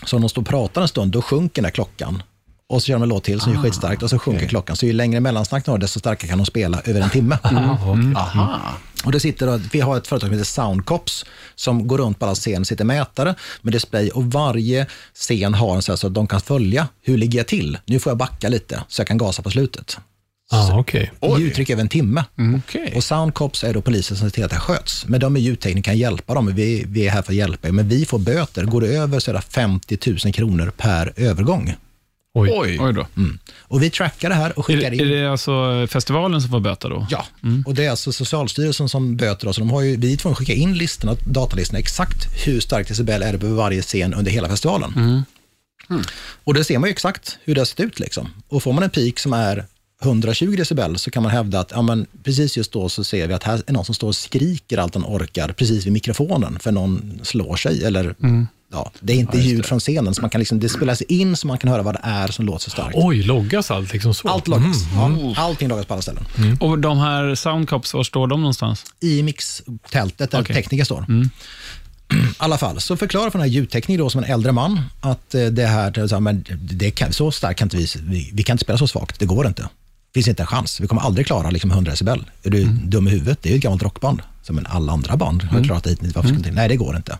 [0.06, 2.22] Så om de står och pratar en stund, då sjunker den här klockan.
[2.68, 4.76] Och så kör de en låt till som är skitstarkt och så sjunker klockan.
[4.76, 7.38] Så ju längre mellansnack de har, desto starkare kan de spela över en timme.
[8.16, 8.60] Aha.
[9.04, 12.26] Och det sitter, då- vi har ett företag som heter Soundcops som går runt på
[12.26, 16.14] alla scener, sitter mätare med display och varje scen har en så, här så att
[16.14, 17.78] de kan följa hur ligger jag till.
[17.86, 19.98] Nu får jag backa lite så jag kan gasa på slutet.
[20.54, 21.12] Ah, okej.
[21.38, 22.24] Ljudtryck över en timme.
[22.58, 22.92] Okej.
[22.96, 25.06] Och Soundcops är då polisen som ser till att det sköts.
[25.08, 26.54] Men de är ljudtekniker, kan hjälpa dem.
[26.54, 27.72] Vi, vi är här för att hjälpa er.
[27.72, 28.64] Men vi får böter.
[28.64, 31.74] Går det över så är det 50 000 kronor per övergång.
[32.34, 32.50] Oj.
[32.54, 32.78] Oj.
[32.80, 33.06] Oj då.
[33.58, 35.02] Och vi trackar det här och Är, skickar det- in.
[35.02, 37.06] är det alltså festivalen som får böta då?
[37.10, 37.26] Ja,
[37.66, 39.58] och det är alltså Socialstyrelsen som böter oss.
[39.58, 42.88] Och De har ju, vi är tvungna att skicka in listorna, datalistorna, exakt hur stark
[42.88, 45.22] decibel är det på varje scen under hela festivalen.
[46.44, 48.00] Och det ser man ju exakt hur det har sett ut.
[48.00, 48.28] Liksom.
[48.48, 49.64] Och får man en peak som är
[50.02, 53.34] 120 decibel så kan man hävda att ja, men precis just då så ser vi
[53.34, 56.72] att här är någon som står och skriker allt den orkar precis vid mikrofonen för
[56.72, 57.84] någon slår sig.
[57.84, 58.14] Eller,
[58.72, 61.46] ja, det är inte ljud från scenen, så man kan liksom, det spelas in så
[61.46, 62.94] man kan höra vad det är som låter så starkt.
[62.94, 64.28] Oj, loggas allt liksom så?
[64.28, 64.76] Allt loggas.
[64.94, 66.24] Ja, allting loggas på alla ställen.
[66.60, 68.84] Och de här soundcops, var står de någonstans?
[69.00, 70.56] i mixtältet där Okej.
[70.56, 71.06] tekniker står.
[72.12, 75.44] I alla fall, så förklarar för den här ljudteknikern som en äldre man att eh,
[75.44, 78.54] det här, så, här, men det kan, så starkt kan inte vi, vi, vi kan
[78.54, 79.68] inte spela så svagt, det går inte.
[80.14, 82.24] Finns inte en chans, vi kommer aldrig klara liksom 100 decibel.
[82.42, 83.38] Är du dum i huvudet?
[83.42, 84.22] Det är ju ett gammalt rockband.
[84.50, 86.50] Men alla andra band har klarat det hittills, varför inte?
[86.50, 87.18] Nej, det går inte.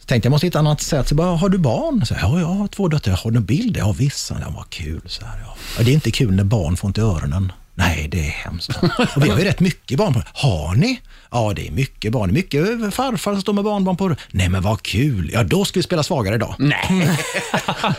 [0.00, 1.08] Så tänkte jag måste hitta ett annat sätt.
[1.08, 2.06] Så bara, har du barn?
[2.06, 3.16] Så, ja, jag har två döttrar.
[3.16, 3.76] Har du en bild?
[3.76, 4.40] Ja, vissa.
[4.40, 5.00] Ja, vad kul.
[5.06, 5.56] Så här, ja.
[5.78, 7.52] Ja, det är inte kul när barn får ont i öronen.
[7.80, 8.70] Nej, det är hemskt.
[9.16, 10.22] Och vi har ju rätt mycket barn.
[10.34, 11.00] Har ni?
[11.30, 12.32] Ja, det är mycket barn.
[12.32, 14.14] Mycket farfar som står med barnbarn på.
[14.30, 15.30] Nej, men vad kul.
[15.32, 16.54] Ja, då ska vi spela svagare idag.
[16.58, 17.18] Nej.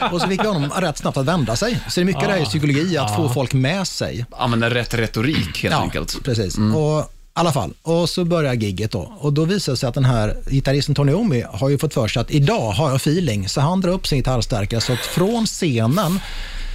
[0.12, 1.80] och så fick vi honom rätt snabbt att vända sig.
[1.90, 4.26] Så det är mycket det här i psykologi, att få folk med sig.
[4.32, 6.24] Använda rätt retorik helt enkelt.
[6.24, 6.58] Precis.
[6.58, 7.04] Och i
[7.34, 9.14] alla fall, och så börjar gigget då.
[9.20, 12.08] Och då visar det sig att den här gitarristen Tony Omi har ju fått för
[12.08, 15.46] sig att idag har jag feeling, så han drar upp sin gitarrstärkare så att från
[15.46, 16.20] scenen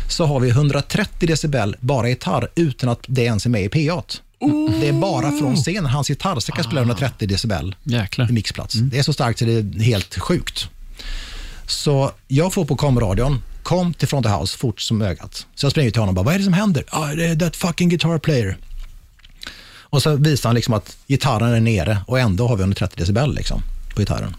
[0.08, 4.02] så har vi 130 decibel bara gitarr utan att det ens är med i PA.
[4.80, 5.86] Det är bara från scenen.
[5.86, 8.30] Hans gitarrstärkare spelar 130 decibel Jäklar.
[8.30, 8.74] i mixplats.
[8.74, 10.68] Det är så starkt så det är helt sjukt.
[11.66, 15.46] Så jag får på komradion, kom till Front of House fort som ögat.
[15.54, 16.84] Så jag springer till honom och bara, vad är det som händer?
[16.88, 18.56] Ah, det är that fucking guitar player.
[19.80, 23.34] Och så visar han liksom att gitarren är nere och ändå har vi 130 decibel
[23.34, 23.62] liksom
[23.94, 24.36] på gitarren.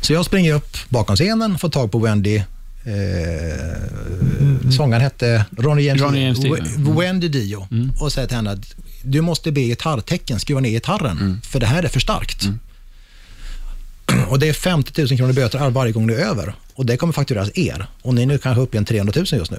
[0.00, 2.42] Så jag springer upp bakom scenen, får tag på Wendy.
[2.86, 6.56] Eh, sångaren hette Ronny James, Ronny James Dio.
[6.56, 7.68] W- Wendy Dio.
[8.00, 11.82] Och säger till henne att du måste be gitarrtecken skruva ner gitarren, för det här
[11.82, 12.42] är för starkt.
[14.28, 16.54] Och det är 50 000 kronor böter varje gång det är över.
[16.74, 17.86] Och det kommer faktureras er.
[18.02, 19.58] Och ni är nu kanske uppe i en 300 000 just nu.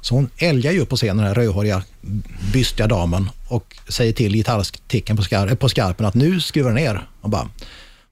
[0.00, 1.82] Så hon älgar ju upp på scenen, den här rödhåriga,
[2.52, 7.06] bystiga damen och säger till gitarrticken på, skar- på skarpen att nu skruvar ner.
[7.20, 7.48] Och bara,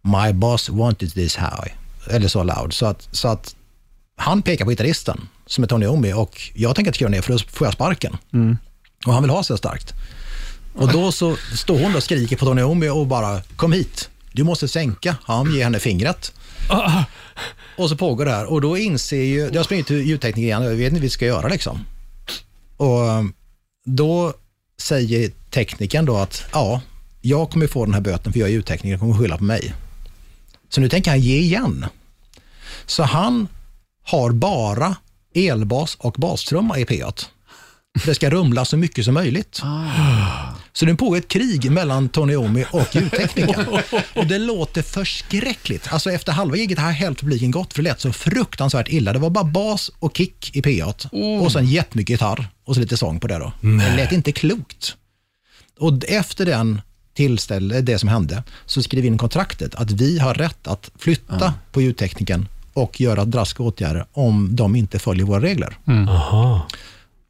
[0.02, 1.68] my boss wanted this high.
[2.10, 2.72] Eller så loud.
[2.72, 3.54] Så att, så att
[4.18, 7.32] han pekar på gitarristen, som är Tony Omi, och jag tänker inte skruva ner för
[7.32, 8.16] då får jag sparken.
[9.06, 9.94] Och han vill ha så starkt.
[10.74, 14.44] Och då så står hon och skriker på Tony Omi och bara, kom hit, du
[14.44, 15.16] måste sänka.
[15.24, 16.32] Han ger henne fingret.
[17.76, 20.70] Och så pågår det här och då inser ju, jag springer till ljudtekniker igen, jag
[20.70, 21.84] vet inte vad vi ska göra liksom.
[22.76, 23.34] Och um,
[23.84, 24.34] då
[24.80, 26.80] säger teknikern då att, ja,
[27.20, 29.74] jag kommer få den här böten för jag är ljudtekniker, jag kommer skylla på mig.
[30.68, 31.86] Så nu tänker han ge igen.
[32.86, 33.48] Så han
[34.08, 34.96] har bara
[35.34, 37.26] elbas och bastrumma i P1.
[38.04, 39.62] Det ska rumla så mycket som möjligt.
[40.72, 43.80] Så det pågår ett krig mellan Tony Iommi och ljudteknikern.
[44.14, 45.92] Och det låter förskräckligt.
[45.92, 49.12] Alltså efter halva giget har helt publiken gått, för det lät så fruktansvärt illa.
[49.12, 51.08] Det var bara bas och kick i P1
[51.42, 53.52] och sen jättemycket gitarr och så lite sång på det då.
[53.60, 54.96] Det lät inte klokt.
[55.78, 56.80] Och efter den
[57.14, 61.54] tillställ, det som hände, så skrev vi in kontraktet att vi har rätt att flytta
[61.72, 62.48] på ljudtekniken
[62.78, 65.78] och göra drastiska åtgärder om de inte följer våra regler.
[66.08, 66.66] Aha.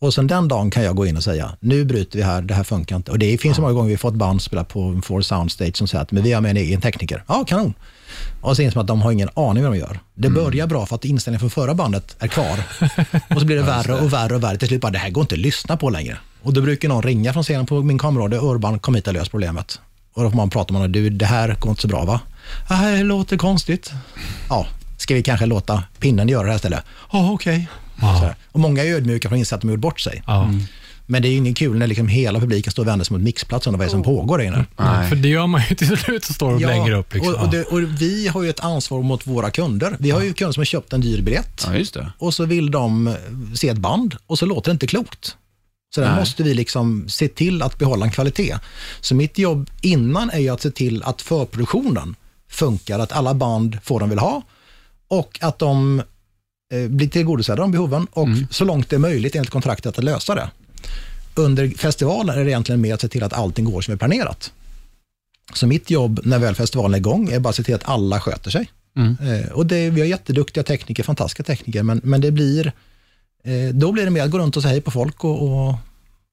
[0.00, 2.54] Och sen den dagen kan jag gå in och säga, nu bryter vi här, det
[2.54, 3.10] här funkar inte.
[3.10, 5.88] Och det finns så många gånger vi fått band spela på en Four Soundstage som
[5.88, 7.24] säger att men vi har med en egen tekniker.
[7.28, 7.74] Ja, kanon.
[8.40, 10.00] Och så inser man att de har ingen aning vad de gör.
[10.14, 12.58] Det börjar bra för att inställningen från förra bandet är kvar.
[13.30, 14.56] och så blir det värre och värre och värre.
[14.56, 16.18] Till slut bara, det här går inte att lyssna på längre.
[16.42, 19.28] Och då brukar någon ringa från scenen på min kameradio, Urban, kom hit och lös
[19.28, 19.80] problemet.
[20.14, 22.20] Och då får man prata med honom, du, det här går inte så bra va?
[22.68, 23.92] Det här låter konstigt.
[24.48, 24.66] Ja,
[24.98, 26.84] ska vi kanske låta pinnen göra det här istället?
[27.12, 27.68] Ja, okej.
[28.00, 28.30] Så.
[28.52, 30.22] Och många är ödmjuka för att inse att de gjort bort sig.
[30.26, 30.50] Ja.
[31.10, 33.22] Men det är ju ingen kul när liksom hela publiken står och vänder sig mot
[33.22, 34.64] mixplatsen och vad är det som pågår där inne.
[35.08, 37.14] För det gör man ju till slut och står och längre upp.
[37.14, 37.34] Liksom.
[37.34, 39.96] och, och, det, och vi har ju ett ansvar mot våra kunder.
[39.98, 42.12] Vi har ju kunder som har köpt en dyr biljett Ja, just det.
[42.18, 43.14] och så vill de eh,
[43.54, 45.36] se ett band och så låter det inte klokt.
[45.94, 46.18] Så där Nej.
[46.18, 48.58] måste vi liksom se till att behålla en kvalitet.
[49.00, 52.14] Så mitt jobb innan är ju att se till att förproduktionen
[52.48, 54.42] funkar, att alla band får de vill ha
[55.08, 56.02] och att de
[56.72, 60.34] eh, blir tillgodosedda de behoven och så långt det är möjligt enligt kontraktet att lösa
[60.34, 60.50] det.
[61.34, 64.52] Under festivalen är det egentligen mer att se till att allting går som är planerat.
[65.54, 68.20] Så mitt jobb när väl festivalen är igång är bara att se till att alla
[68.20, 68.70] sköter sig.
[69.20, 72.72] Eh, och det, vi har jätteduktiga tekniker, fantastiska tekniker, men, men det blir
[73.44, 75.74] Eh, då blir det mer att gå runt och säga hej på folk och, och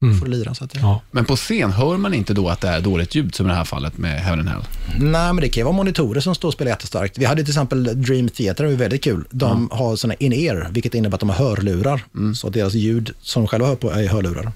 [0.03, 0.19] Mm.
[0.19, 0.53] få lira.
[0.55, 1.01] Så att det, Ja.
[1.11, 3.55] Men på scen, hör man inte då att det är dåligt ljud, som i det
[3.55, 4.63] här fallet med Heaven and Hell?
[4.99, 7.17] Nej, men det kan ju vara monitorer som står och spelar jättestarkt.
[7.17, 9.23] Vi hade till exempel Dream Theater, det var väldigt kul.
[9.31, 12.01] De har såna in-ear, vilket innebär att de har hörlurar.
[12.35, 14.51] Så att deras ljud som de själva hör på är hörlurar.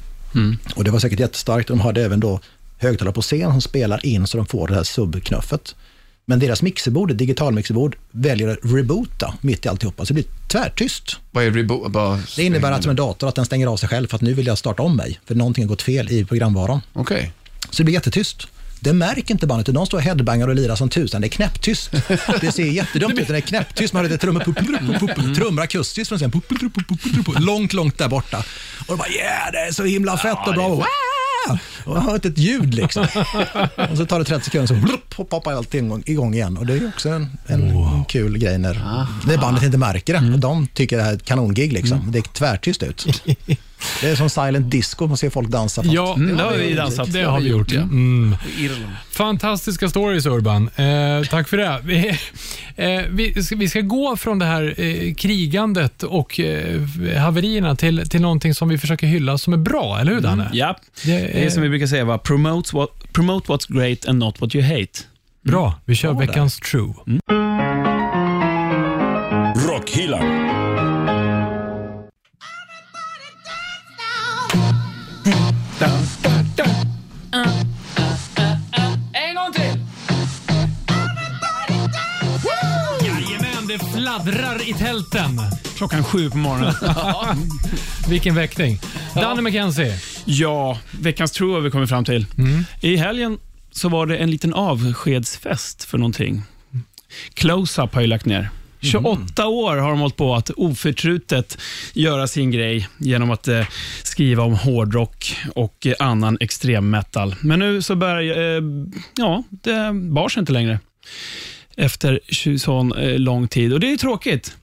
[0.75, 1.67] Och det var säkert jättestarkt.
[1.67, 2.39] De hade även då
[2.77, 5.75] högtalare på scen som spelar in så de får det här subknuffet.
[6.29, 10.05] Men deras mixerbord, digitalmixerbord, väljer att reboota mitt i alltihopa.
[10.05, 11.17] Så det blir tvärtyst.
[11.31, 12.19] Vad är rebo- bara...
[12.35, 14.33] Det innebär att som en dator, att den stänger av sig själv för att nu
[14.33, 15.19] vill jag starta om mig.
[15.25, 16.81] För någonting har gått fel i programvaran.
[16.93, 17.31] Okej.
[17.69, 18.47] Så det blir jättetyst.
[18.79, 21.21] Det märker inte bandet, de står och headbangar och lirar som tusan.
[21.21, 21.91] Det är knäpptyst.
[22.41, 23.93] Det ser jättedumt ut, det är knäpptyst.
[23.93, 26.41] Man hör lite trummor, pup, pup, trummor akustiskt från scenen.
[27.39, 28.37] Långt, långt där borta.
[28.79, 30.85] Och de bara yeah, det är så himla fett och bra.
[31.47, 31.57] Wow!
[31.85, 33.07] Och jag hör inte ett ljud liksom.
[33.91, 36.57] Och så tar det 30 sekunder så blup, poppar allting igång- igång igen.
[36.57, 38.73] Och det är också en, en kul grej när,
[39.27, 40.33] när bandet inte märker det.
[40.33, 42.11] Och de tycker det här är ett kanongig liksom.
[42.11, 43.23] Det är tvärtyst ut.
[44.01, 45.81] Det är som silent disco, man ser folk dansa.
[45.83, 47.13] fast- Ja, Mm, det har vi dansat.
[47.13, 47.81] Det har vi gjort, ja.
[47.81, 48.35] Mm.
[49.11, 50.69] Fantastiska stories Urban.
[50.75, 51.79] Eh, tack för det.
[51.83, 52.07] Vi,
[52.75, 56.81] eh, vi, ska, vi ska gå från det här eh, krigandet och eh,
[57.17, 60.49] haverierna till, till någonting som vi försöker hylla som är bra, eller hur Danne?
[60.53, 60.75] Ja,
[61.05, 62.17] Det det är som vi brukar säga, va?
[62.17, 64.99] Promote, what, promote what's great and not what you hate.
[65.45, 65.73] bra.
[65.85, 66.27] Vi kör Bra där.
[66.27, 66.93] veckans True.
[84.09, 85.39] Fladdrar i tälten.
[85.77, 86.73] Klockan sju på morgonen.
[88.09, 88.79] Vilken väckning.
[89.15, 89.99] Danne McKenzie.
[90.25, 92.25] ja, veckans tro har vi kommit fram till.
[92.81, 93.37] I helgen
[93.71, 96.43] så var det en liten avskedsfest för någonting.
[97.33, 98.49] Close-Up har ju lagt ner.
[98.81, 101.57] 28 år har de hållit på att oförtrutet
[101.93, 103.65] göra sin grej genom att eh,
[104.03, 107.35] skriva om hårdrock och eh, annan extrem metal.
[107.41, 108.63] Men nu så börjar, eh,
[109.17, 110.79] ja, det bar sig inte längre
[111.79, 114.55] efter 20 sån eh, lång tid och det är tråkigt.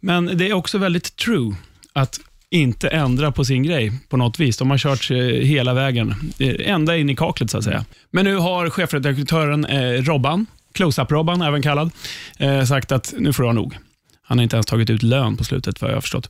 [0.00, 1.54] Men det är också väldigt true
[1.92, 4.56] att inte ändra på sin grej på något vis.
[4.56, 5.16] De har kört eh,
[5.46, 7.84] hela vägen, eh, ända in i kaklet så att säga.
[8.10, 11.90] Men nu har chefredaktören eh, Robban, Close-Up-Robban även kallad,
[12.38, 13.76] eh, sagt att nu får det vara nog.
[14.22, 16.28] Han har inte ens tagit ut lön på slutet vad jag har förstått.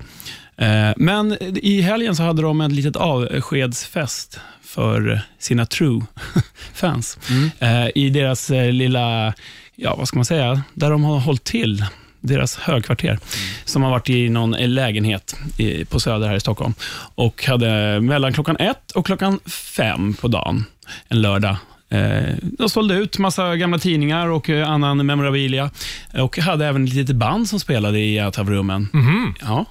[0.57, 7.19] Eh, men i helgen så hade de en litet avskedsfest för sina true-fans.
[7.59, 9.35] Eh, I deras lilla,
[9.81, 11.85] ja vad ska man säga, där de har hållit till
[12.21, 13.19] deras högkvarter,
[13.65, 16.75] som har varit i någon lägenhet i, på Söder här i Stockholm.
[17.15, 20.65] Och hade mellan klockan ett och klockan fem på dagen,
[21.09, 21.57] en lördag,
[21.91, 25.71] Eh, de sålde ut massa gamla tidningar och eh, annan memorabilia
[26.19, 28.89] och hade även ett litet band som spelade i ett av rummen.
[29.41, 29.65] Ja.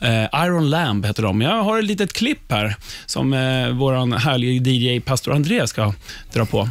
[0.00, 1.40] Eh, Iron Lamb heter de.
[1.40, 5.94] Jag har ett litet klipp här som eh, vår härliga DJ Pastor André ska
[6.32, 6.68] dra på.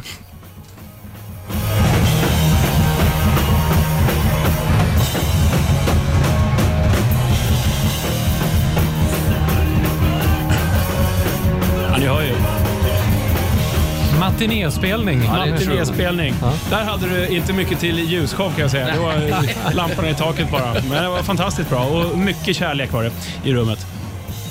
[14.48, 15.22] Matinéspelning.
[15.24, 16.34] Ja, det är lite nedspelning.
[16.70, 18.86] Där hade du inte mycket till ljusshow kan jag säga.
[18.94, 20.72] Det var eh, lamporna i taket bara.
[20.74, 23.12] Men det var fantastiskt bra och mycket kärlek var det
[23.44, 23.86] i rummet.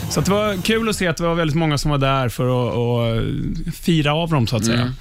[0.09, 2.43] Så det var kul att se att det var väldigt många som var där för
[2.69, 2.75] att,
[3.67, 4.93] att fira av dem, så att säga.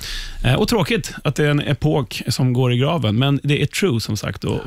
[0.45, 3.67] Eh, Och tråkigt att det är en epok som går i graven, men det är
[3.67, 4.61] true som sagt att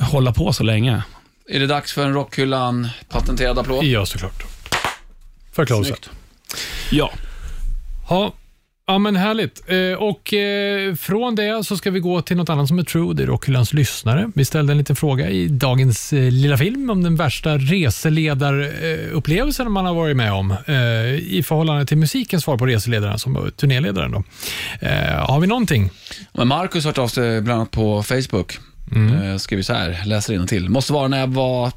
[0.00, 1.02] hålla på så länge.
[1.48, 3.84] Är det dags för en Rockhyllan patenterad applåd?
[3.84, 4.42] Ja, såklart.
[5.52, 5.98] För close-up.
[6.90, 7.10] Ja,
[8.08, 8.32] Ja,
[8.86, 9.62] ja, men härligt.
[9.66, 13.14] Eh, Och eh, Från det så ska vi gå till något annat som är true.
[13.14, 14.30] Det är Rockhyllans lyssnare.
[14.34, 19.86] Vi ställde en liten fråga i dagens eh, lilla film om den värsta reseledarupplevelsen man
[19.86, 20.54] har varit med om
[21.20, 24.10] i förhållande till musikens svar på reseledaren som var turnéledaren.
[24.12, 24.22] Då.
[25.26, 25.90] Har vi någonting?
[26.32, 28.58] Men Marcus har hört av sig bland annat på Facebook.
[28.94, 29.38] Mm.
[29.38, 30.68] Skriver så här, läser till.
[30.68, 31.72] Måste vara när jag var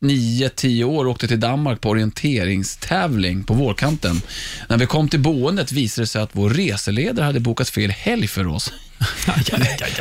[0.00, 4.20] 9-10 år och åkte till Danmark på orienteringstävling på vårkanten.
[4.68, 8.28] När vi kom till boendet visade det sig att vår reseledare hade bokat fel helg
[8.28, 8.72] för oss.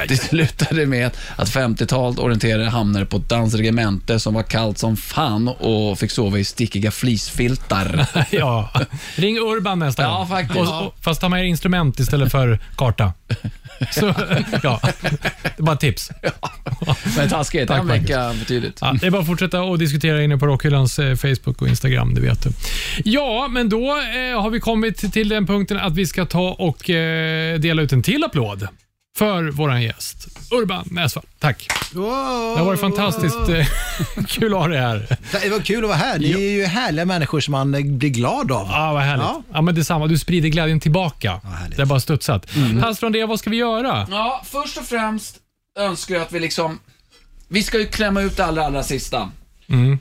[0.08, 5.48] Det slutade med att 50-talet orienterare hamnade på ett dansregemente som var kallt som fan
[5.48, 8.06] och fick sova i stickiga flisfiltar.
[8.32, 8.72] ja.
[9.16, 10.28] Ring Urban nästa Ja, gång.
[10.28, 10.60] faktiskt.
[10.60, 13.14] Och, och, fast ta med instrument istället för karta.
[13.92, 14.14] Så,
[14.64, 14.80] ja.
[15.42, 16.12] Det är bara ett tips.
[17.18, 18.78] Men taskigt, Tack, en vecka betydligt.
[18.82, 22.14] Ja, det är bara att fortsätta och diskutera inne på Rockhyllans eh, Facebook och Instagram,
[22.14, 22.50] det vet du.
[23.06, 26.90] Ja, men då eh, har vi kommit till den punkten att vi ska ta och
[26.90, 28.68] eh, dela ut en till applåd.
[29.20, 31.26] För vår gäst, Urban Näsvall.
[31.40, 31.68] Tack.
[31.92, 33.68] Det har varit fantastiskt eh,
[34.28, 35.18] kul att ha dig här.
[35.32, 36.20] Det var kul att vara här.
[36.20, 38.68] Ni är ju härliga människor som man eh, blir glad av.
[38.72, 39.26] Ja, vad härligt.
[39.26, 39.44] Ja.
[39.54, 39.62] Ja.
[39.62, 40.08] men detsamma.
[40.08, 41.42] Du sprider glädjen tillbaka.
[41.44, 41.78] härligt.
[41.78, 42.56] det är bara studsat.
[42.56, 42.84] Mm.
[43.02, 44.08] André, vad ska vi göra?
[44.12, 45.38] Ja, först och främst
[45.80, 46.80] önskar jag att vi liksom...
[47.48, 49.32] Vi ska ju klämma ut det allra, allra sista.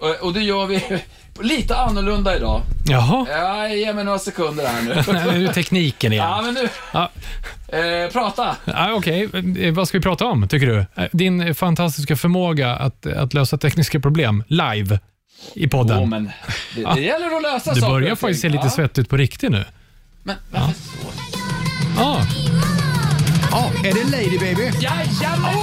[0.00, 1.02] Och, och det gör vi
[1.40, 2.62] lite annorlunda idag.
[2.88, 4.88] Jaha, Ja, ge mig några sekunder här nu.
[5.12, 6.24] nu är det tekniken igen.
[6.24, 6.68] Ja, men nu...
[6.92, 7.10] Ja.
[7.72, 8.56] Eh, prata.
[8.64, 9.28] Ja, Okej,
[9.58, 10.78] Eh, vad ska vi prata om, tycker du?
[10.78, 15.00] Eh, Din fantastiska förmåga att, att lösa tekniska problem live
[15.54, 15.98] i podden.
[15.98, 16.30] Åh, men
[16.76, 18.56] det, det gäller att lösa du saker börjar och faktiskt se ting.
[18.56, 18.70] lite ja.
[18.70, 19.64] svettig ut på riktigt nu.
[20.22, 21.08] Men varför så?
[21.96, 22.20] Ja,
[23.50, 24.62] Ja, är det Lady Baby?
[24.80, 25.54] Jajamän!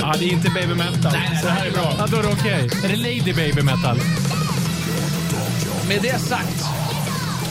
[0.00, 1.12] ja det är inte baby metal.
[1.42, 1.94] Så här är bra.
[1.98, 2.70] Ja, då är det okej.
[2.84, 3.96] Är det Lady Baby Metal?
[5.88, 6.64] Med det sagt,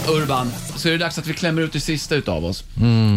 [0.07, 2.64] Urban, så är det dags att vi klämmer ut det sista utav oss.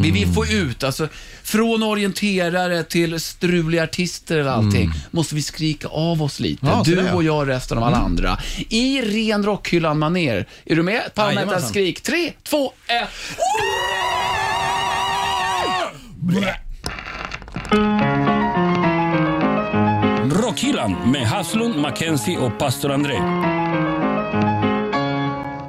[0.02, 1.08] Vi vill få ut, alltså
[1.42, 6.66] från orienterare till struliga artister och allting, måste vi skrika av oss lite.
[6.66, 8.38] Ja, så du det, och jag och resten av alla andra.
[8.68, 10.46] I ren rockhyllan-manér.
[10.64, 11.14] Är du med?
[11.14, 11.54] Power Jajamensan.
[11.54, 12.02] metal-skrik.
[12.02, 13.08] Tre, två, ett.
[20.42, 23.53] Rockhyllan med Haslund, Mackenzie och pastor André.